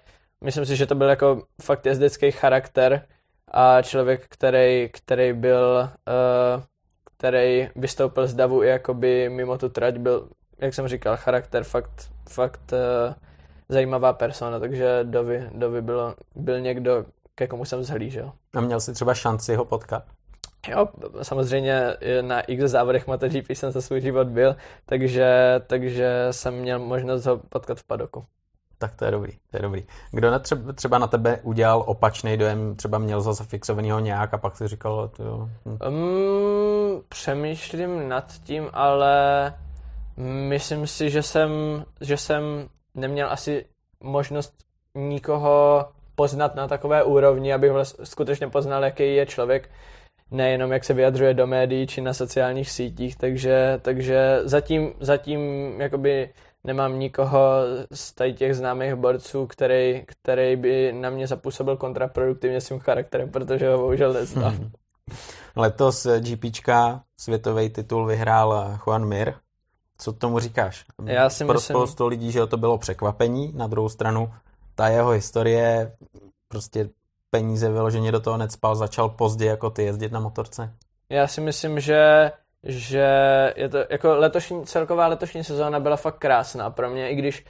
myslím 0.43 0.65
si, 0.65 0.75
že 0.75 0.85
to 0.85 0.95
byl 0.95 1.09
jako 1.09 1.41
fakt 1.61 1.85
jezdecký 1.85 2.31
charakter 2.31 3.01
a 3.51 3.81
člověk, 3.81 4.25
který, 4.29 4.89
který 4.89 5.33
byl 5.33 5.89
uh, 6.07 6.63
který 7.17 7.69
vystoupil 7.75 8.27
z 8.27 8.33
davu 8.33 8.63
i 8.63 8.67
jakoby 8.67 9.29
mimo 9.29 9.57
tu 9.57 9.69
trať, 9.69 9.97
byl, 9.97 10.29
jak 10.59 10.73
jsem 10.73 10.87
říkal, 10.87 11.17
charakter 11.17 11.63
fakt, 11.63 12.11
fakt 12.29 12.73
uh, 12.73 13.13
zajímavá 13.69 14.13
persona, 14.13 14.59
takže 14.59 14.99
Dovi, 15.03 15.49
Dovi 15.51 15.81
bylo, 15.81 16.15
byl 16.35 16.59
někdo, 16.59 17.05
ke 17.35 17.47
komu 17.47 17.65
jsem 17.65 17.83
zhlížel. 17.83 18.31
A 18.55 18.61
měl 18.61 18.79
jsi 18.79 18.93
třeba 18.93 19.13
šanci 19.13 19.55
ho 19.55 19.65
potkat? 19.65 20.03
Jo, 20.67 20.87
samozřejmě 21.21 21.81
na 22.21 22.41
x 22.41 22.63
závodech 22.63 23.07
MotoGP 23.07 23.49
jsem 23.49 23.71
za 23.71 23.81
svůj 23.81 24.01
život 24.01 24.27
byl, 24.27 24.55
takže, 24.85 25.27
takže 25.67 26.27
jsem 26.31 26.53
měl 26.53 26.79
možnost 26.79 27.25
ho 27.25 27.37
potkat 27.37 27.79
v 27.79 27.83
padoku. 27.83 28.25
Tak 28.77 28.95
to 28.95 29.05
je 29.05 29.11
dobrý, 29.11 29.31
to 29.51 29.57
je 29.57 29.61
dobrý. 29.61 29.83
Kdo 30.11 30.31
na 30.31 30.39
třeba, 30.39 30.73
třeba 30.73 30.97
na 30.97 31.07
tebe 31.07 31.39
udělal 31.43 31.83
opačný 31.85 32.37
dojem, 32.37 32.75
třeba 32.75 32.97
měl 32.97 33.21
zase 33.21 33.43
fixovanýho 33.43 33.99
nějak 33.99 34.33
a 34.33 34.37
pak 34.37 34.55
si 34.55 34.67
říkal, 34.67 35.07
to 35.07 35.23
jo. 35.23 35.49
Hm. 35.65 35.77
Um, 35.87 37.03
přemýšlím 37.09 38.09
nad 38.09 38.33
tím, 38.43 38.69
ale 38.73 39.53
myslím 40.49 40.87
si, 40.87 41.09
že 41.09 41.23
jsem, 41.23 41.51
že 42.01 42.17
jsem 42.17 42.43
neměl 42.95 43.31
asi 43.31 43.65
možnost 44.03 44.53
nikoho 44.95 45.85
poznat 46.15 46.55
na 46.55 46.67
takové 46.67 47.03
úrovni, 47.03 47.53
abych 47.53 47.71
vlastně 47.71 48.05
skutečně 48.05 48.47
poznal, 48.47 48.83
jaký 48.83 49.15
je 49.15 49.25
člověk, 49.25 49.69
nejenom 50.31 50.71
jak 50.71 50.83
se 50.83 50.93
vyjadřuje 50.93 51.33
do 51.33 51.47
médií 51.47 51.87
či 51.87 52.01
na 52.01 52.13
sociálních 52.13 52.71
sítích, 52.71 53.15
takže, 53.15 53.79
takže 53.81 54.39
zatím, 54.43 54.93
zatím 54.99 55.41
jakoby 55.81 56.29
nemám 56.67 56.99
nikoho 56.99 57.41
z 57.91 58.13
tady 58.13 58.33
těch 58.33 58.55
známých 58.55 58.95
borců, 58.95 59.47
který, 59.47 60.03
který 60.05 60.55
by 60.55 60.93
na 60.93 61.09
mě 61.09 61.27
zapůsobil 61.27 61.77
kontraproduktivně 61.77 62.61
svým 62.61 62.79
charakterem, 62.79 63.31
protože 63.31 63.69
ho 63.69 63.77
bohužel 63.77 64.13
neznám. 64.13 64.53
Hmm. 64.53 64.71
Letos 65.55 66.07
GPčka 66.19 67.03
světový 67.19 67.69
titul 67.69 68.05
vyhrál 68.05 68.79
Juan 68.85 69.05
Mir. 69.05 69.33
Co 69.97 70.13
tomu 70.13 70.39
říkáš? 70.39 70.85
Já 71.05 71.29
si 71.29 71.45
Pro 71.45 71.53
myslím... 71.53 71.75
spoustu 71.75 72.07
lidí, 72.07 72.31
že 72.31 72.47
to 72.47 72.57
bylo 72.57 72.77
překvapení, 72.77 73.53
na 73.55 73.67
druhou 73.67 73.89
stranu 73.89 74.33
ta 74.75 74.87
jeho 74.87 75.09
historie, 75.09 75.95
prostě 76.47 76.89
peníze 77.29 77.69
vyloženě 77.69 78.11
do 78.11 78.19
toho 78.19 78.37
necpal, 78.37 78.75
začal 78.75 79.09
pozdě 79.09 79.45
jako 79.45 79.69
ty 79.69 79.83
jezdit 79.83 80.11
na 80.11 80.19
motorce. 80.19 80.73
Já 81.09 81.27
si 81.27 81.41
myslím, 81.41 81.79
že 81.79 82.31
že 82.63 83.07
je 83.55 83.69
to, 83.69 83.77
jako 83.89 84.15
letošní, 84.15 84.65
celková 84.65 85.07
letošní 85.07 85.43
sezóna 85.43 85.79
byla 85.79 85.95
fakt 85.95 86.17
krásná 86.17 86.69
pro 86.69 86.89
mě, 86.89 87.09
i 87.09 87.15
když 87.15 87.45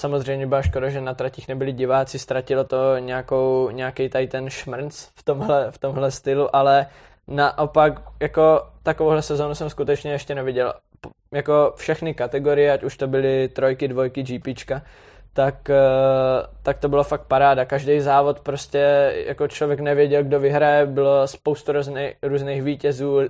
samozřejmě 0.00 0.46
byla 0.46 0.62
škoda, 0.62 0.88
že 0.88 1.00
na 1.00 1.14
tratích 1.14 1.48
nebyli 1.48 1.72
diváci, 1.72 2.18
ztratilo 2.18 2.64
to 2.64 2.98
nějakou, 2.98 3.70
nějaký 3.70 4.08
tady 4.08 4.26
ten 4.26 4.50
šmrnc 4.50 5.08
v 5.14 5.22
tomhle, 5.22 5.70
v 5.70 5.78
tomhle 5.78 6.10
stylu, 6.10 6.56
ale 6.56 6.86
naopak 7.28 8.02
jako 8.20 8.66
takovouhle 8.82 9.22
sezónu 9.22 9.54
jsem 9.54 9.70
skutečně 9.70 10.12
ještě 10.12 10.34
neviděl. 10.34 10.74
Jako 11.32 11.72
všechny 11.76 12.14
kategorie, 12.14 12.72
ať 12.72 12.82
už 12.82 12.96
to 12.96 13.06
byly 13.06 13.48
trojky, 13.48 13.88
dvojky, 13.88 14.22
GPčka, 14.22 14.82
tak, 15.32 15.70
eh, 15.70 15.76
tak 16.62 16.78
to 16.78 16.88
bylo 16.88 17.04
fakt 17.04 17.26
paráda. 17.26 17.64
Každý 17.64 18.00
závod 18.00 18.40
prostě 18.40 19.12
jako 19.26 19.48
člověk 19.48 19.80
nevěděl, 19.80 20.24
kdo 20.24 20.40
vyhraje, 20.40 20.86
bylo 20.86 21.26
spoustu 21.26 21.72
různých, 21.72 22.14
různých 22.22 22.62
vítězů, 22.62 23.20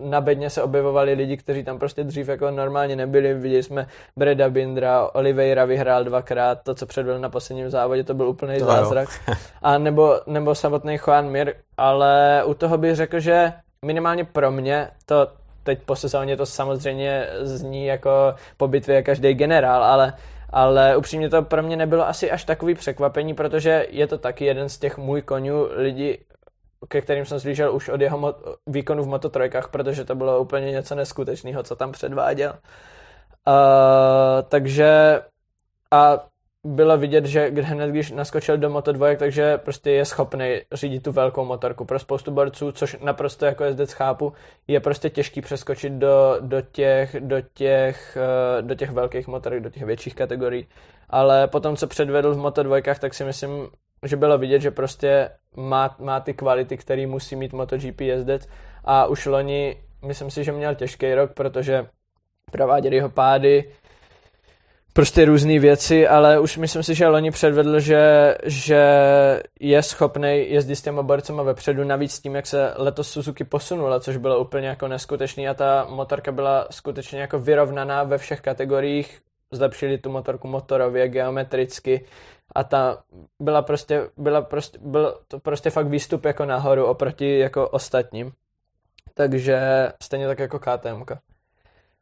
na 0.00 0.20
bedně 0.20 0.50
se 0.50 0.62
objevovali 0.62 1.14
lidi, 1.14 1.36
kteří 1.36 1.64
tam 1.64 1.78
prostě 1.78 2.04
dřív 2.04 2.28
jako 2.28 2.50
normálně 2.50 2.96
nebyli. 2.96 3.34
Viděli 3.34 3.62
jsme 3.62 3.86
Breda 4.16 4.50
Bindra, 4.50 5.08
Oliveira 5.12 5.64
vyhrál 5.64 6.04
dvakrát, 6.04 6.62
to, 6.62 6.74
co 6.74 6.86
předvedl 6.86 7.18
na 7.18 7.28
posledním 7.28 7.70
závodě, 7.70 8.04
to 8.04 8.14
byl 8.14 8.28
úplný 8.28 8.58
to 8.58 8.64
zázrak. 8.64 9.08
A 9.62 9.78
nebo, 9.78 10.20
nebo 10.26 10.54
samotný 10.54 10.98
Juan 11.06 11.30
Mir, 11.30 11.54
ale 11.76 12.42
u 12.44 12.54
toho 12.54 12.78
bych 12.78 12.96
řekl, 12.96 13.20
že 13.20 13.52
minimálně 13.84 14.24
pro 14.24 14.50
mě 14.50 14.88
to 15.06 15.28
teď 15.62 15.82
po 15.82 15.96
sezóně 15.96 16.36
to 16.36 16.46
samozřejmě 16.46 17.26
zní 17.40 17.86
jako 17.86 18.34
po 18.56 18.68
bitvě 18.68 19.02
každý 19.02 19.34
generál, 19.34 19.84
ale 19.84 20.12
ale 20.52 20.96
upřímně 20.96 21.30
to 21.30 21.42
pro 21.42 21.62
mě 21.62 21.76
nebylo 21.76 22.08
asi 22.08 22.30
až 22.30 22.44
takový 22.44 22.74
překvapení, 22.74 23.34
protože 23.34 23.86
je 23.90 24.06
to 24.06 24.18
taky 24.18 24.44
jeden 24.44 24.68
z 24.68 24.78
těch 24.78 24.98
můj 24.98 25.22
konňů 25.22 25.68
lidi, 25.76 26.18
ke 26.88 27.00
kterým 27.00 27.24
jsem 27.24 27.40
slyšel 27.40 27.74
už 27.74 27.88
od 27.88 28.00
jeho 28.00 28.18
mo- 28.18 28.34
výkonu 28.66 29.02
v 29.02 29.08
Moto 29.08 29.28
trojkách, 29.28 29.68
protože 29.68 30.04
to 30.04 30.14
bylo 30.14 30.40
úplně 30.40 30.70
něco 30.70 30.94
neskutečného, 30.94 31.62
co 31.62 31.76
tam 31.76 31.92
předváděl. 31.92 32.50
Uh, 33.48 33.54
takže 34.48 35.20
a 35.90 36.26
bylo 36.64 36.98
vidět, 36.98 37.26
že 37.26 37.48
hned 37.48 37.90
když 37.90 38.10
naskočil 38.10 38.58
do 38.58 38.70
Moto 38.70 38.92
2, 38.92 39.16
takže 39.16 39.58
prostě 39.58 39.90
je 39.90 40.04
schopný 40.04 40.60
řídit 40.72 41.02
tu 41.02 41.12
velkou 41.12 41.44
motorku. 41.44 41.84
Pro 41.84 41.98
spoustu 41.98 42.30
borců, 42.30 42.72
což 42.72 42.96
naprosto 43.04 43.46
jako 43.46 43.64
jezdec 43.64 43.92
chápu, 43.92 44.32
je 44.68 44.80
prostě 44.80 45.10
těžký 45.10 45.40
přeskočit 45.40 45.92
do, 45.92 46.36
do, 46.40 46.60
těch, 46.60 47.16
do, 47.20 47.36
těch, 47.54 48.18
uh, 48.60 48.66
do 48.66 48.74
těch 48.74 48.90
velkých 48.90 49.26
motorek, 49.28 49.62
do 49.62 49.70
těch 49.70 49.82
větších 49.82 50.14
kategorií. 50.14 50.66
Ale 51.10 51.48
potom, 51.48 51.76
co 51.76 51.86
předvedl 51.86 52.34
v 52.34 52.38
Moto 52.38 52.62
2, 52.62 52.76
tak 53.00 53.14
si 53.14 53.24
myslím, 53.24 53.68
že 54.06 54.16
bylo 54.16 54.38
vidět, 54.38 54.60
že 54.60 54.70
prostě 54.70 55.30
má, 55.56 55.96
má 55.98 56.20
ty 56.20 56.34
kvality, 56.34 56.76
které 56.76 57.06
musí 57.06 57.36
mít 57.36 57.52
MotoGP 57.52 58.00
jezdec. 58.00 58.48
A 58.84 59.06
už 59.06 59.26
loni 59.26 59.76
myslím 60.04 60.30
si, 60.30 60.44
že 60.44 60.52
měl 60.52 60.74
těžký 60.74 61.14
rok, 61.14 61.32
protože 61.34 61.86
prováděli 62.52 62.96
jeho 62.96 63.08
pády, 63.08 63.72
prostě 64.92 65.24
různé 65.24 65.58
věci, 65.58 66.08
ale 66.08 66.40
už 66.40 66.56
myslím 66.56 66.82
si, 66.82 66.94
že 66.94 67.06
loni 67.06 67.30
předvedl, 67.30 67.80
že, 67.80 68.34
že 68.44 68.82
je 69.60 69.82
schopný 69.82 70.50
jezdit 70.50 70.76
s 70.76 70.82
těma 70.82 71.02
borcema 71.02 71.42
vepředu, 71.42 71.84
navíc 71.84 72.20
tím, 72.20 72.34
jak 72.34 72.46
se 72.46 72.74
letos 72.76 73.10
Suzuki 73.10 73.44
posunula, 73.44 74.00
což 74.00 74.16
bylo 74.16 74.38
úplně 74.38 74.68
jako 74.68 74.88
neskutečný 74.88 75.48
a 75.48 75.54
ta 75.54 75.86
motorka 75.90 76.32
byla 76.32 76.66
skutečně 76.70 77.20
jako 77.20 77.38
vyrovnaná 77.38 78.02
ve 78.02 78.18
všech 78.18 78.40
kategoriích, 78.40 79.20
zlepšili 79.52 79.98
tu 79.98 80.10
motorku 80.10 80.48
motorově, 80.48 81.08
geometricky, 81.08 82.04
a 82.54 82.64
ta 82.64 83.02
byla 83.40 83.62
prostě, 83.62 84.10
byla 84.16 84.42
prostě, 84.42 84.78
byl 84.82 85.20
to 85.28 85.40
prostě 85.40 85.70
fakt 85.70 85.86
výstup 85.86 86.24
jako 86.24 86.44
nahoru 86.44 86.86
oproti 86.86 87.38
jako 87.38 87.68
ostatním. 87.68 88.32
Takže 89.14 89.88
stejně 90.02 90.26
tak 90.26 90.38
jako 90.38 90.58
KTM. 90.58 91.04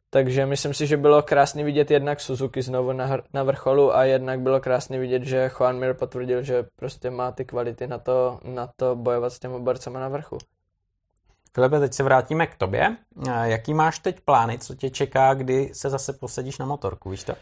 Takže 0.09 0.45
myslím 0.45 0.73
si, 0.73 0.87
že 0.87 0.97
bylo 0.97 1.21
krásně 1.21 1.63
vidět 1.63 1.91
jednak 1.91 2.19
Suzuki 2.19 2.61
znovu 2.61 2.91
na, 2.91 3.17
na 3.33 3.43
vrcholu 3.43 3.95
a 3.95 4.03
jednak 4.03 4.39
bylo 4.39 4.59
krásně 4.59 4.99
vidět, 4.99 5.23
že 5.23 5.51
Juan 5.59 5.79
Mir 5.79 5.93
potvrdil, 5.93 6.43
že 6.43 6.65
prostě 6.75 7.09
má 7.09 7.31
ty 7.31 7.45
kvality 7.45 7.87
na 7.87 7.97
to, 7.97 8.39
na 8.43 8.69
to 8.75 8.95
bojovat 8.95 9.33
s 9.33 9.39
těmi 9.39 9.59
borcema 9.59 9.99
na 9.99 10.09
vrchu. 10.09 10.37
Filipe, 11.53 11.79
teď 11.79 11.93
se 11.93 12.03
vrátíme 12.03 12.47
k 12.47 12.55
tobě. 12.55 12.97
Jaký 13.43 13.73
máš 13.73 13.99
teď 13.99 14.19
plány, 14.19 14.59
co 14.59 14.75
tě 14.75 14.89
čeká, 14.89 15.33
kdy 15.33 15.71
se 15.73 15.89
zase 15.89 16.13
posadíš 16.13 16.57
na 16.57 16.65
motorku, 16.65 17.09
víš 17.09 17.23
to? 17.23 17.33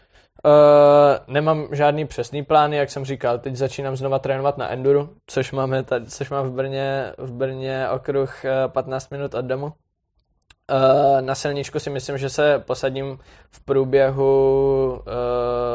Uh, 0.44 1.34
nemám 1.34 1.68
žádný 1.72 2.06
přesný 2.06 2.44
plány, 2.44 2.76
jak 2.76 2.90
jsem 2.90 3.04
říkal, 3.04 3.38
teď 3.38 3.56
začínám 3.56 3.96
znova 3.96 4.18
trénovat 4.18 4.58
na 4.58 4.68
enduro, 4.68 5.08
což 5.26 5.52
máme 5.52 5.82
tady, 5.82 6.06
což 6.06 6.30
mám 6.30 6.46
v 6.46 6.52
Brně, 6.52 7.12
v 7.18 7.32
Brně 7.32 7.88
okruh 7.90 8.44
15 8.66 9.10
minut 9.10 9.34
od 9.34 9.44
domu. 9.44 9.72
Uh, 10.72 11.20
na 11.20 11.34
silničku 11.34 11.78
si 11.78 11.90
myslím, 11.90 12.18
že 12.18 12.30
se 12.30 12.58
posadím 12.58 13.18
v 13.50 13.60
průběhu, 13.64 14.90
uh, 14.90 15.06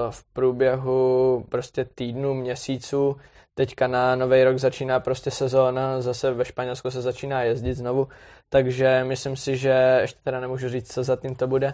v 0.09 0.23
průběhu 0.33 1.45
prostě 1.49 1.85
týdnu, 1.85 2.33
měsíců. 2.33 3.17
Teďka 3.55 3.87
na 3.87 4.15
nový 4.15 4.43
rok 4.43 4.57
začíná 4.57 4.99
prostě 4.99 5.31
sezóna, 5.31 6.01
zase 6.01 6.33
ve 6.33 6.45
Španělsku 6.45 6.91
se 6.91 7.01
začíná 7.01 7.43
jezdit 7.43 7.73
znovu, 7.73 8.07
takže 8.49 9.03
myslím 9.03 9.35
si, 9.35 9.57
že 9.57 9.97
ještě 10.01 10.19
teda 10.23 10.39
nemůžu 10.39 10.69
říct, 10.69 10.93
co 10.93 11.03
za 11.03 11.15
tím 11.15 11.35
to 11.35 11.47
bude, 11.47 11.73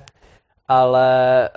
ale 0.70 1.50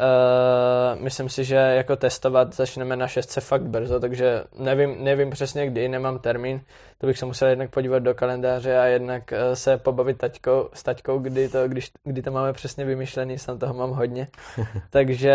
uh, 0.95 1.03
myslím 1.03 1.29
si, 1.29 1.45
že 1.45 1.55
jako 1.55 1.97
testovat 1.97 2.55
začneme 2.55 2.97
na 2.97 3.09
šestce 3.09 3.41
fakt 3.41 3.63
brzo, 3.63 4.01
takže 4.01 4.45
nevím, 4.59 5.05
nevím 5.05 5.31
přesně 5.31 5.67
kdy, 5.67 5.89
nemám 5.89 6.19
termín, 6.19 6.61
to 6.99 7.07
bych 7.07 7.19
se 7.19 7.27
musel 7.27 7.49
jednak 7.49 7.71
podívat 7.71 7.99
do 7.99 8.15
kalendáře 8.15 8.79
a 8.79 8.85
jednak 8.85 9.33
uh, 9.33 9.55
se 9.55 9.77
pobavit 9.77 10.19
taťkou, 10.19 10.69
s 10.73 10.83
taťkou, 10.83 11.19
kdy 11.19 11.49
to, 11.49 11.69
když, 11.69 11.91
kdy 12.05 12.23
to 12.23 12.31
máme 12.31 12.53
přesně 12.53 12.85
vymyšlený, 12.85 13.39
sam 13.39 13.59
toho 13.59 13.75
mám 13.75 13.91
hodně. 13.91 14.29
takže 14.91 15.35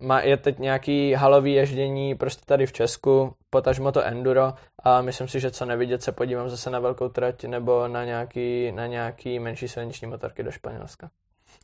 uh, 0.00 0.06
má, 0.06 0.20
je 0.20 0.36
teď 0.36 0.58
nějaký 0.58 1.12
halový 1.12 1.52
ježdění 1.52 2.14
prostě 2.14 2.42
tady 2.46 2.66
v 2.66 2.72
Česku, 2.72 3.34
potažmo 3.50 3.92
to 3.92 4.04
enduro 4.04 4.54
a 4.82 5.02
myslím 5.02 5.28
si, 5.28 5.40
že 5.40 5.50
co 5.50 5.64
nevidět 5.64 6.02
se 6.02 6.12
podívám 6.12 6.48
zase 6.48 6.70
na 6.70 6.78
velkou 6.78 7.08
trať 7.08 7.44
nebo 7.44 7.88
na 7.88 8.04
nějaký, 8.04 8.72
na 8.72 8.86
nějaký 8.86 9.38
menší 9.38 9.68
silniční 9.68 10.06
motorky 10.06 10.42
do 10.42 10.50
Španělska. 10.50 11.10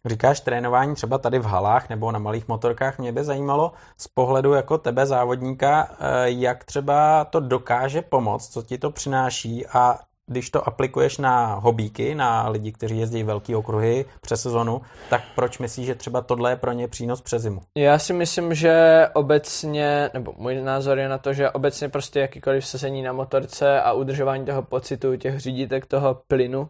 Říkáš 0.07 0.40
trénování 0.40 0.94
třeba 0.94 1.18
tady 1.18 1.38
v 1.38 1.44
halách 1.44 1.88
nebo 1.88 2.12
na 2.12 2.18
malých 2.18 2.48
motorkách. 2.48 2.98
Mě 2.98 3.12
by 3.12 3.24
zajímalo 3.24 3.72
z 3.96 4.09
pohledu 4.09 4.53
jako 4.53 4.78
tebe 4.78 5.07
závodníka, 5.07 5.88
eh, 5.90 6.30
jak 6.30 6.64
třeba 6.64 7.24
to 7.24 7.40
dokáže 7.40 8.03
pomoct, 8.03 8.48
co 8.48 8.62
ti 8.62 8.78
to 8.78 8.90
přináší 8.90 9.66
a 9.66 9.98
když 10.26 10.50
to 10.50 10.68
aplikuješ 10.68 11.18
na 11.18 11.55
hobíky, 11.55 12.14
na 12.14 12.48
lidi, 12.48 12.72
kteří 12.72 12.98
jezdí 12.98 13.22
velký 13.22 13.55
okruhy 13.55 14.05
přes 14.20 14.42
sezonu, 14.42 14.82
tak 15.11 15.22
proč 15.34 15.59
myslíš, 15.59 15.86
že 15.86 15.94
třeba 15.94 16.20
tohle 16.20 16.50
je 16.50 16.57
pro 16.57 16.72
ně 16.72 16.88
přínos 16.88 17.20
přes 17.20 17.42
zimu? 17.42 17.61
Já 17.78 17.98
si 17.98 18.12
myslím, 18.12 18.55
že 18.55 19.07
obecně, 19.12 20.11
nebo 20.14 20.34
můj 20.36 20.55
názor 20.55 20.98
je 20.98 21.09
na 21.09 21.18
to, 21.18 21.32
že 21.32 21.50
obecně 21.50 21.88
prostě 21.88 22.20
jakýkoliv 22.20 22.66
sezení 22.66 23.03
na 23.03 23.12
motorce 23.12 23.80
a 23.80 23.92
udržování 23.92 24.46
toho 24.46 24.62
pocitu, 24.62 25.16
těch 25.16 25.40
řídítek, 25.40 25.86
toho 25.86 26.18
plynu, 26.28 26.68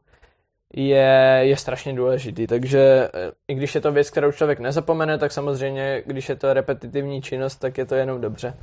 je, 0.73 1.39
je 1.41 1.57
strašně 1.57 1.93
důležitý. 1.93 2.47
Takže 2.47 3.09
eh, 3.15 3.31
i 3.49 3.55
když 3.55 3.75
je 3.75 3.81
to 3.81 3.93
věc, 3.93 4.11
kterou 4.11 4.33
člověk 4.33 4.59
nezapomene, 4.59 5.19
tak 5.19 5.33
samozřejmě, 5.33 6.03
když 6.07 6.29
je 6.29 6.37
to 6.37 6.53
repetitivní 6.53 7.23
činnost, 7.23 7.57
tak 7.57 7.79
je 7.79 7.87
to 7.87 7.95
jenom 7.95 8.21
dobře. 8.21 8.55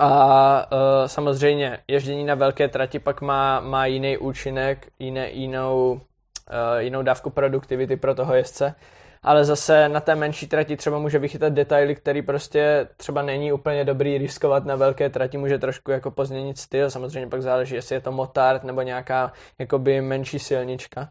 A 0.00 0.72
uh, 0.72 0.78
samozřejmě 1.06 1.78
ježdění 1.88 2.24
na 2.24 2.34
velké 2.34 2.68
trati 2.68 2.98
pak 2.98 3.20
má, 3.20 3.60
má 3.60 3.86
jiný 3.86 4.18
účinek, 4.18 4.88
jiné, 4.98 5.30
jinou, 5.30 5.92
uh, 5.92 6.78
jinou 6.78 7.02
dávku 7.02 7.30
produktivity 7.30 7.96
pro 7.96 8.14
toho 8.14 8.34
jezdce 8.34 8.74
ale 9.24 9.44
zase 9.44 9.88
na 9.88 10.00
té 10.00 10.14
menší 10.14 10.46
trati 10.46 10.76
třeba 10.76 10.98
může 10.98 11.18
vychytat 11.18 11.52
detaily, 11.52 11.94
který 11.94 12.22
prostě 12.22 12.88
třeba 12.96 13.22
není 13.22 13.52
úplně 13.52 13.84
dobrý 13.84 14.18
riskovat 14.18 14.64
na 14.64 14.76
velké 14.76 15.10
trati, 15.10 15.38
může 15.38 15.58
trošku 15.58 15.90
jako 15.90 16.10
pozměnit 16.10 16.58
styl, 16.58 16.90
samozřejmě 16.90 17.28
pak 17.28 17.42
záleží, 17.42 17.74
jestli 17.74 17.94
je 17.94 18.00
to 18.00 18.12
motard 18.12 18.64
nebo 18.64 18.82
nějaká 18.82 19.32
jakoby 19.58 20.00
menší 20.00 20.38
silnička, 20.38 21.08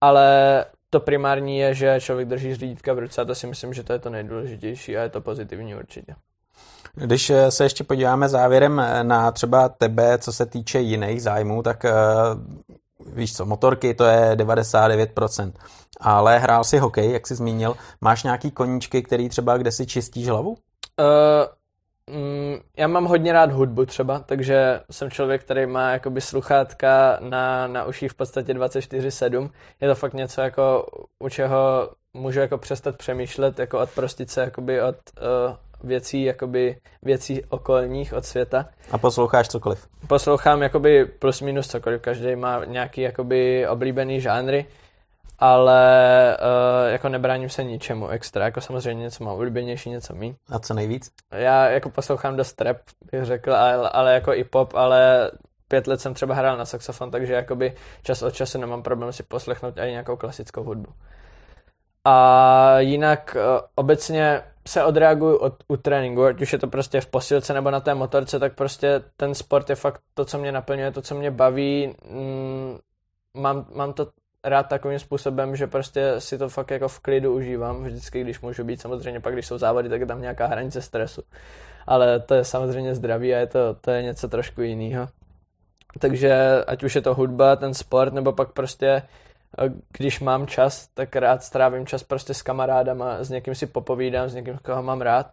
ale 0.00 0.64
to 0.90 1.00
primární 1.00 1.58
je, 1.58 1.74
že 1.74 2.00
člověk 2.00 2.28
drží 2.28 2.54
řídítka 2.54 2.92
v 2.92 2.98
ruce 2.98 3.20
a 3.20 3.24
to 3.24 3.34
si 3.34 3.46
myslím, 3.46 3.74
že 3.74 3.82
to 3.82 3.92
je 3.92 3.98
to 3.98 4.10
nejdůležitější 4.10 4.96
a 4.96 5.02
je 5.02 5.08
to 5.08 5.20
pozitivní 5.20 5.74
určitě. 5.74 6.14
Když 6.94 7.32
se 7.48 7.64
ještě 7.64 7.84
podíváme 7.84 8.28
závěrem 8.28 8.82
na 9.02 9.30
třeba 9.30 9.68
tebe, 9.68 10.18
co 10.18 10.32
se 10.32 10.46
týče 10.46 10.80
jiných 10.80 11.22
zájmů, 11.22 11.62
tak 11.62 11.84
eh, 11.84 11.92
víš 13.06 13.36
co, 13.36 13.46
motorky 13.46 13.94
to 13.94 14.04
je 14.04 14.36
99%, 14.36 15.52
ale 16.00 16.38
hrál 16.38 16.64
si 16.64 16.78
hokej, 16.78 17.12
jak 17.12 17.26
jsi 17.26 17.34
zmínil. 17.34 17.76
Máš 18.00 18.22
nějaký 18.22 18.50
koníčky, 18.50 19.02
který 19.02 19.28
třeba 19.28 19.56
kde 19.56 19.72
si 19.72 19.86
čistíš 19.86 20.28
hlavu? 20.28 20.50
Uh, 20.50 22.16
mm, 22.16 22.56
já 22.76 22.88
mám 22.88 23.04
hodně 23.04 23.32
rád 23.32 23.52
hudbu 23.52 23.86
třeba, 23.86 24.18
takže 24.18 24.80
jsem 24.90 25.10
člověk, 25.10 25.44
který 25.44 25.66
má 25.66 25.90
jakoby 25.90 26.20
sluchátka 26.20 27.18
na, 27.20 27.66
na 27.66 27.84
uších 27.84 28.12
v 28.12 28.14
podstatě 28.14 28.54
24-7. 28.54 29.50
Je 29.80 29.88
to 29.88 29.94
fakt 29.94 30.14
něco, 30.14 30.40
jako, 30.40 30.86
u 31.18 31.28
čeho 31.28 31.90
můžu 32.14 32.40
jako 32.40 32.58
přestat 32.58 32.96
přemýšlet, 32.96 33.58
jako 33.58 33.78
odprostit 33.78 34.30
se 34.30 34.40
jakoby 34.40 34.82
od 34.82 34.96
uh, 34.96 35.56
věcí, 35.84 36.24
jakoby 36.24 36.76
věcí 37.02 37.44
okolních 37.44 38.12
od 38.12 38.24
světa. 38.24 38.68
A 38.90 38.98
posloucháš 38.98 39.48
cokoliv? 39.48 39.88
Poslouchám 40.06 40.62
jakoby 40.62 41.04
plus 41.04 41.40
minus 41.40 41.68
cokoliv, 41.68 42.00
každý 42.00 42.36
má 42.36 42.64
nějaký 42.64 43.00
jakoby 43.00 43.68
oblíbený 43.68 44.20
žánry, 44.20 44.66
ale 45.38 46.36
uh, 46.40 46.92
jako 46.92 47.08
nebráním 47.08 47.48
se 47.48 47.64
ničemu 47.64 48.08
extra, 48.08 48.44
jako 48.44 48.60
samozřejmě 48.60 49.02
něco 49.02 49.24
mám 49.24 49.34
oblíbenější, 49.34 49.90
něco 49.90 50.14
mý. 50.14 50.36
A 50.48 50.58
co 50.58 50.74
nejvíc? 50.74 51.12
Já 51.32 51.68
jako 51.68 51.90
poslouchám 51.90 52.36
dost 52.36 52.60
rap, 52.60 52.76
bych 53.12 53.24
řekl, 53.24 53.54
ale, 53.54 53.88
ale 53.88 54.14
jako 54.14 54.34
i 54.34 54.44
pop, 54.44 54.74
ale 54.74 55.30
pět 55.68 55.86
let 55.86 56.00
jsem 56.00 56.14
třeba 56.14 56.34
hrál 56.34 56.56
na 56.56 56.64
saxofon, 56.64 57.10
takže 57.10 57.32
jakoby 57.32 57.72
čas 58.02 58.22
od 58.22 58.34
času 58.34 58.58
nemám 58.58 58.82
problém 58.82 59.12
si 59.12 59.22
poslechnout 59.22 59.78
i 59.78 59.90
nějakou 59.90 60.16
klasickou 60.16 60.62
hudbu. 60.62 60.92
A 62.04 62.78
jinak 62.78 63.36
uh, 63.36 63.60
obecně 63.74 64.42
se 64.68 64.84
odreaguju 64.84 65.36
od, 65.36 65.54
u 65.68 65.76
tréninku, 65.76 66.24
ať 66.24 66.42
už 66.42 66.52
je 66.52 66.58
to 66.58 66.66
prostě 66.66 67.00
v 67.00 67.06
posilce 67.06 67.54
nebo 67.54 67.70
na 67.70 67.80
té 67.80 67.94
motorce, 67.94 68.38
tak 68.38 68.54
prostě 68.54 69.02
ten 69.16 69.34
sport 69.34 69.70
je 69.70 69.76
fakt 69.76 70.00
to, 70.14 70.24
co 70.24 70.38
mě 70.38 70.52
naplňuje, 70.52 70.92
to, 70.92 71.02
co 71.02 71.14
mě 71.14 71.30
baví. 71.30 71.94
Mm, 72.10 72.78
mám, 73.34 73.66
mám 73.74 73.92
to 73.92 74.08
rád 74.44 74.62
takovým 74.62 74.98
způsobem, 74.98 75.56
že 75.56 75.66
prostě 75.66 76.14
si 76.18 76.38
to 76.38 76.48
fakt 76.48 76.70
jako 76.70 76.88
v 76.88 77.00
klidu 77.00 77.34
užívám 77.34 77.84
vždycky, 77.84 78.20
když 78.20 78.40
můžu 78.40 78.64
být. 78.64 78.80
Samozřejmě 78.80 79.20
pak, 79.20 79.32
když 79.32 79.46
jsou 79.46 79.58
závody, 79.58 79.88
tak 79.88 80.00
je 80.00 80.06
tam 80.06 80.20
nějaká 80.20 80.46
hranice 80.46 80.82
stresu. 80.82 81.22
Ale 81.86 82.20
to 82.20 82.34
je 82.34 82.44
samozřejmě 82.44 82.94
zdraví 82.94 83.34
a 83.34 83.38
je 83.38 83.46
to, 83.46 83.74
to 83.74 83.90
je 83.90 84.02
něco 84.02 84.28
trošku 84.28 84.62
jiného. 84.62 85.08
Takže 85.98 86.64
ať 86.66 86.82
už 86.82 86.94
je 86.94 87.02
to 87.02 87.14
hudba, 87.14 87.56
ten 87.56 87.74
sport, 87.74 88.12
nebo 88.12 88.32
pak 88.32 88.52
prostě 88.52 89.02
když 89.98 90.20
mám 90.20 90.46
čas, 90.46 90.88
tak 90.94 91.16
rád 91.16 91.42
strávím 91.42 91.86
čas 91.86 92.02
prostě 92.02 92.34
s 92.34 92.42
kamarádama, 92.42 93.24
s 93.24 93.30
někým 93.30 93.54
si 93.54 93.66
popovídám, 93.66 94.28
s 94.28 94.34
někým, 94.34 94.58
koho 94.64 94.82
mám 94.82 95.00
rád. 95.00 95.30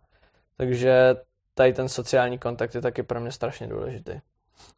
Takže 0.58 1.16
tady 1.54 1.74
ten 1.74 1.90
sociální 1.90 2.38
kontakt 2.38 2.76
je 2.76 2.82
taky 2.82 3.04
pro 3.04 3.20
mě 3.20 3.32
strašně 3.32 3.68
důležitý. 3.68 4.12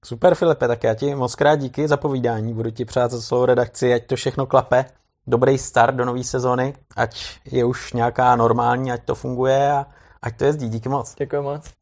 Super 0.06 0.36
Filipe, 0.36 0.68
tak 0.68 0.84
já 0.84 0.94
ti 0.94 1.16
moc 1.16 1.36
krát 1.36 1.56
díky 1.56 1.88
za 1.88 1.98
povídání, 1.98 2.54
budu 2.54 2.72
ti 2.72 2.86
přát 2.86 3.12
za 3.12 3.22
celou 3.22 3.46
redakci, 3.46 3.94
ať 3.94 4.06
to 4.06 4.16
všechno 4.16 4.46
klape, 4.46 4.86
dobrý 5.28 5.58
start 5.58 5.96
do 5.96 6.06
nové 6.06 6.24
sezóny, 6.24 6.74
ať 6.96 7.40
je 7.46 7.66
už 7.66 7.94
nějaká 7.94 8.36
normální, 8.36 8.92
ať 8.92 9.04
to 9.04 9.16
funguje 9.16 9.72
a 9.72 9.86
ať 10.22 10.38
to 10.38 10.46
jezdí, 10.46 10.70
díky 10.70 10.90
moc. 10.90 11.16
Děkuji 11.16 11.42
moc. 11.42 11.79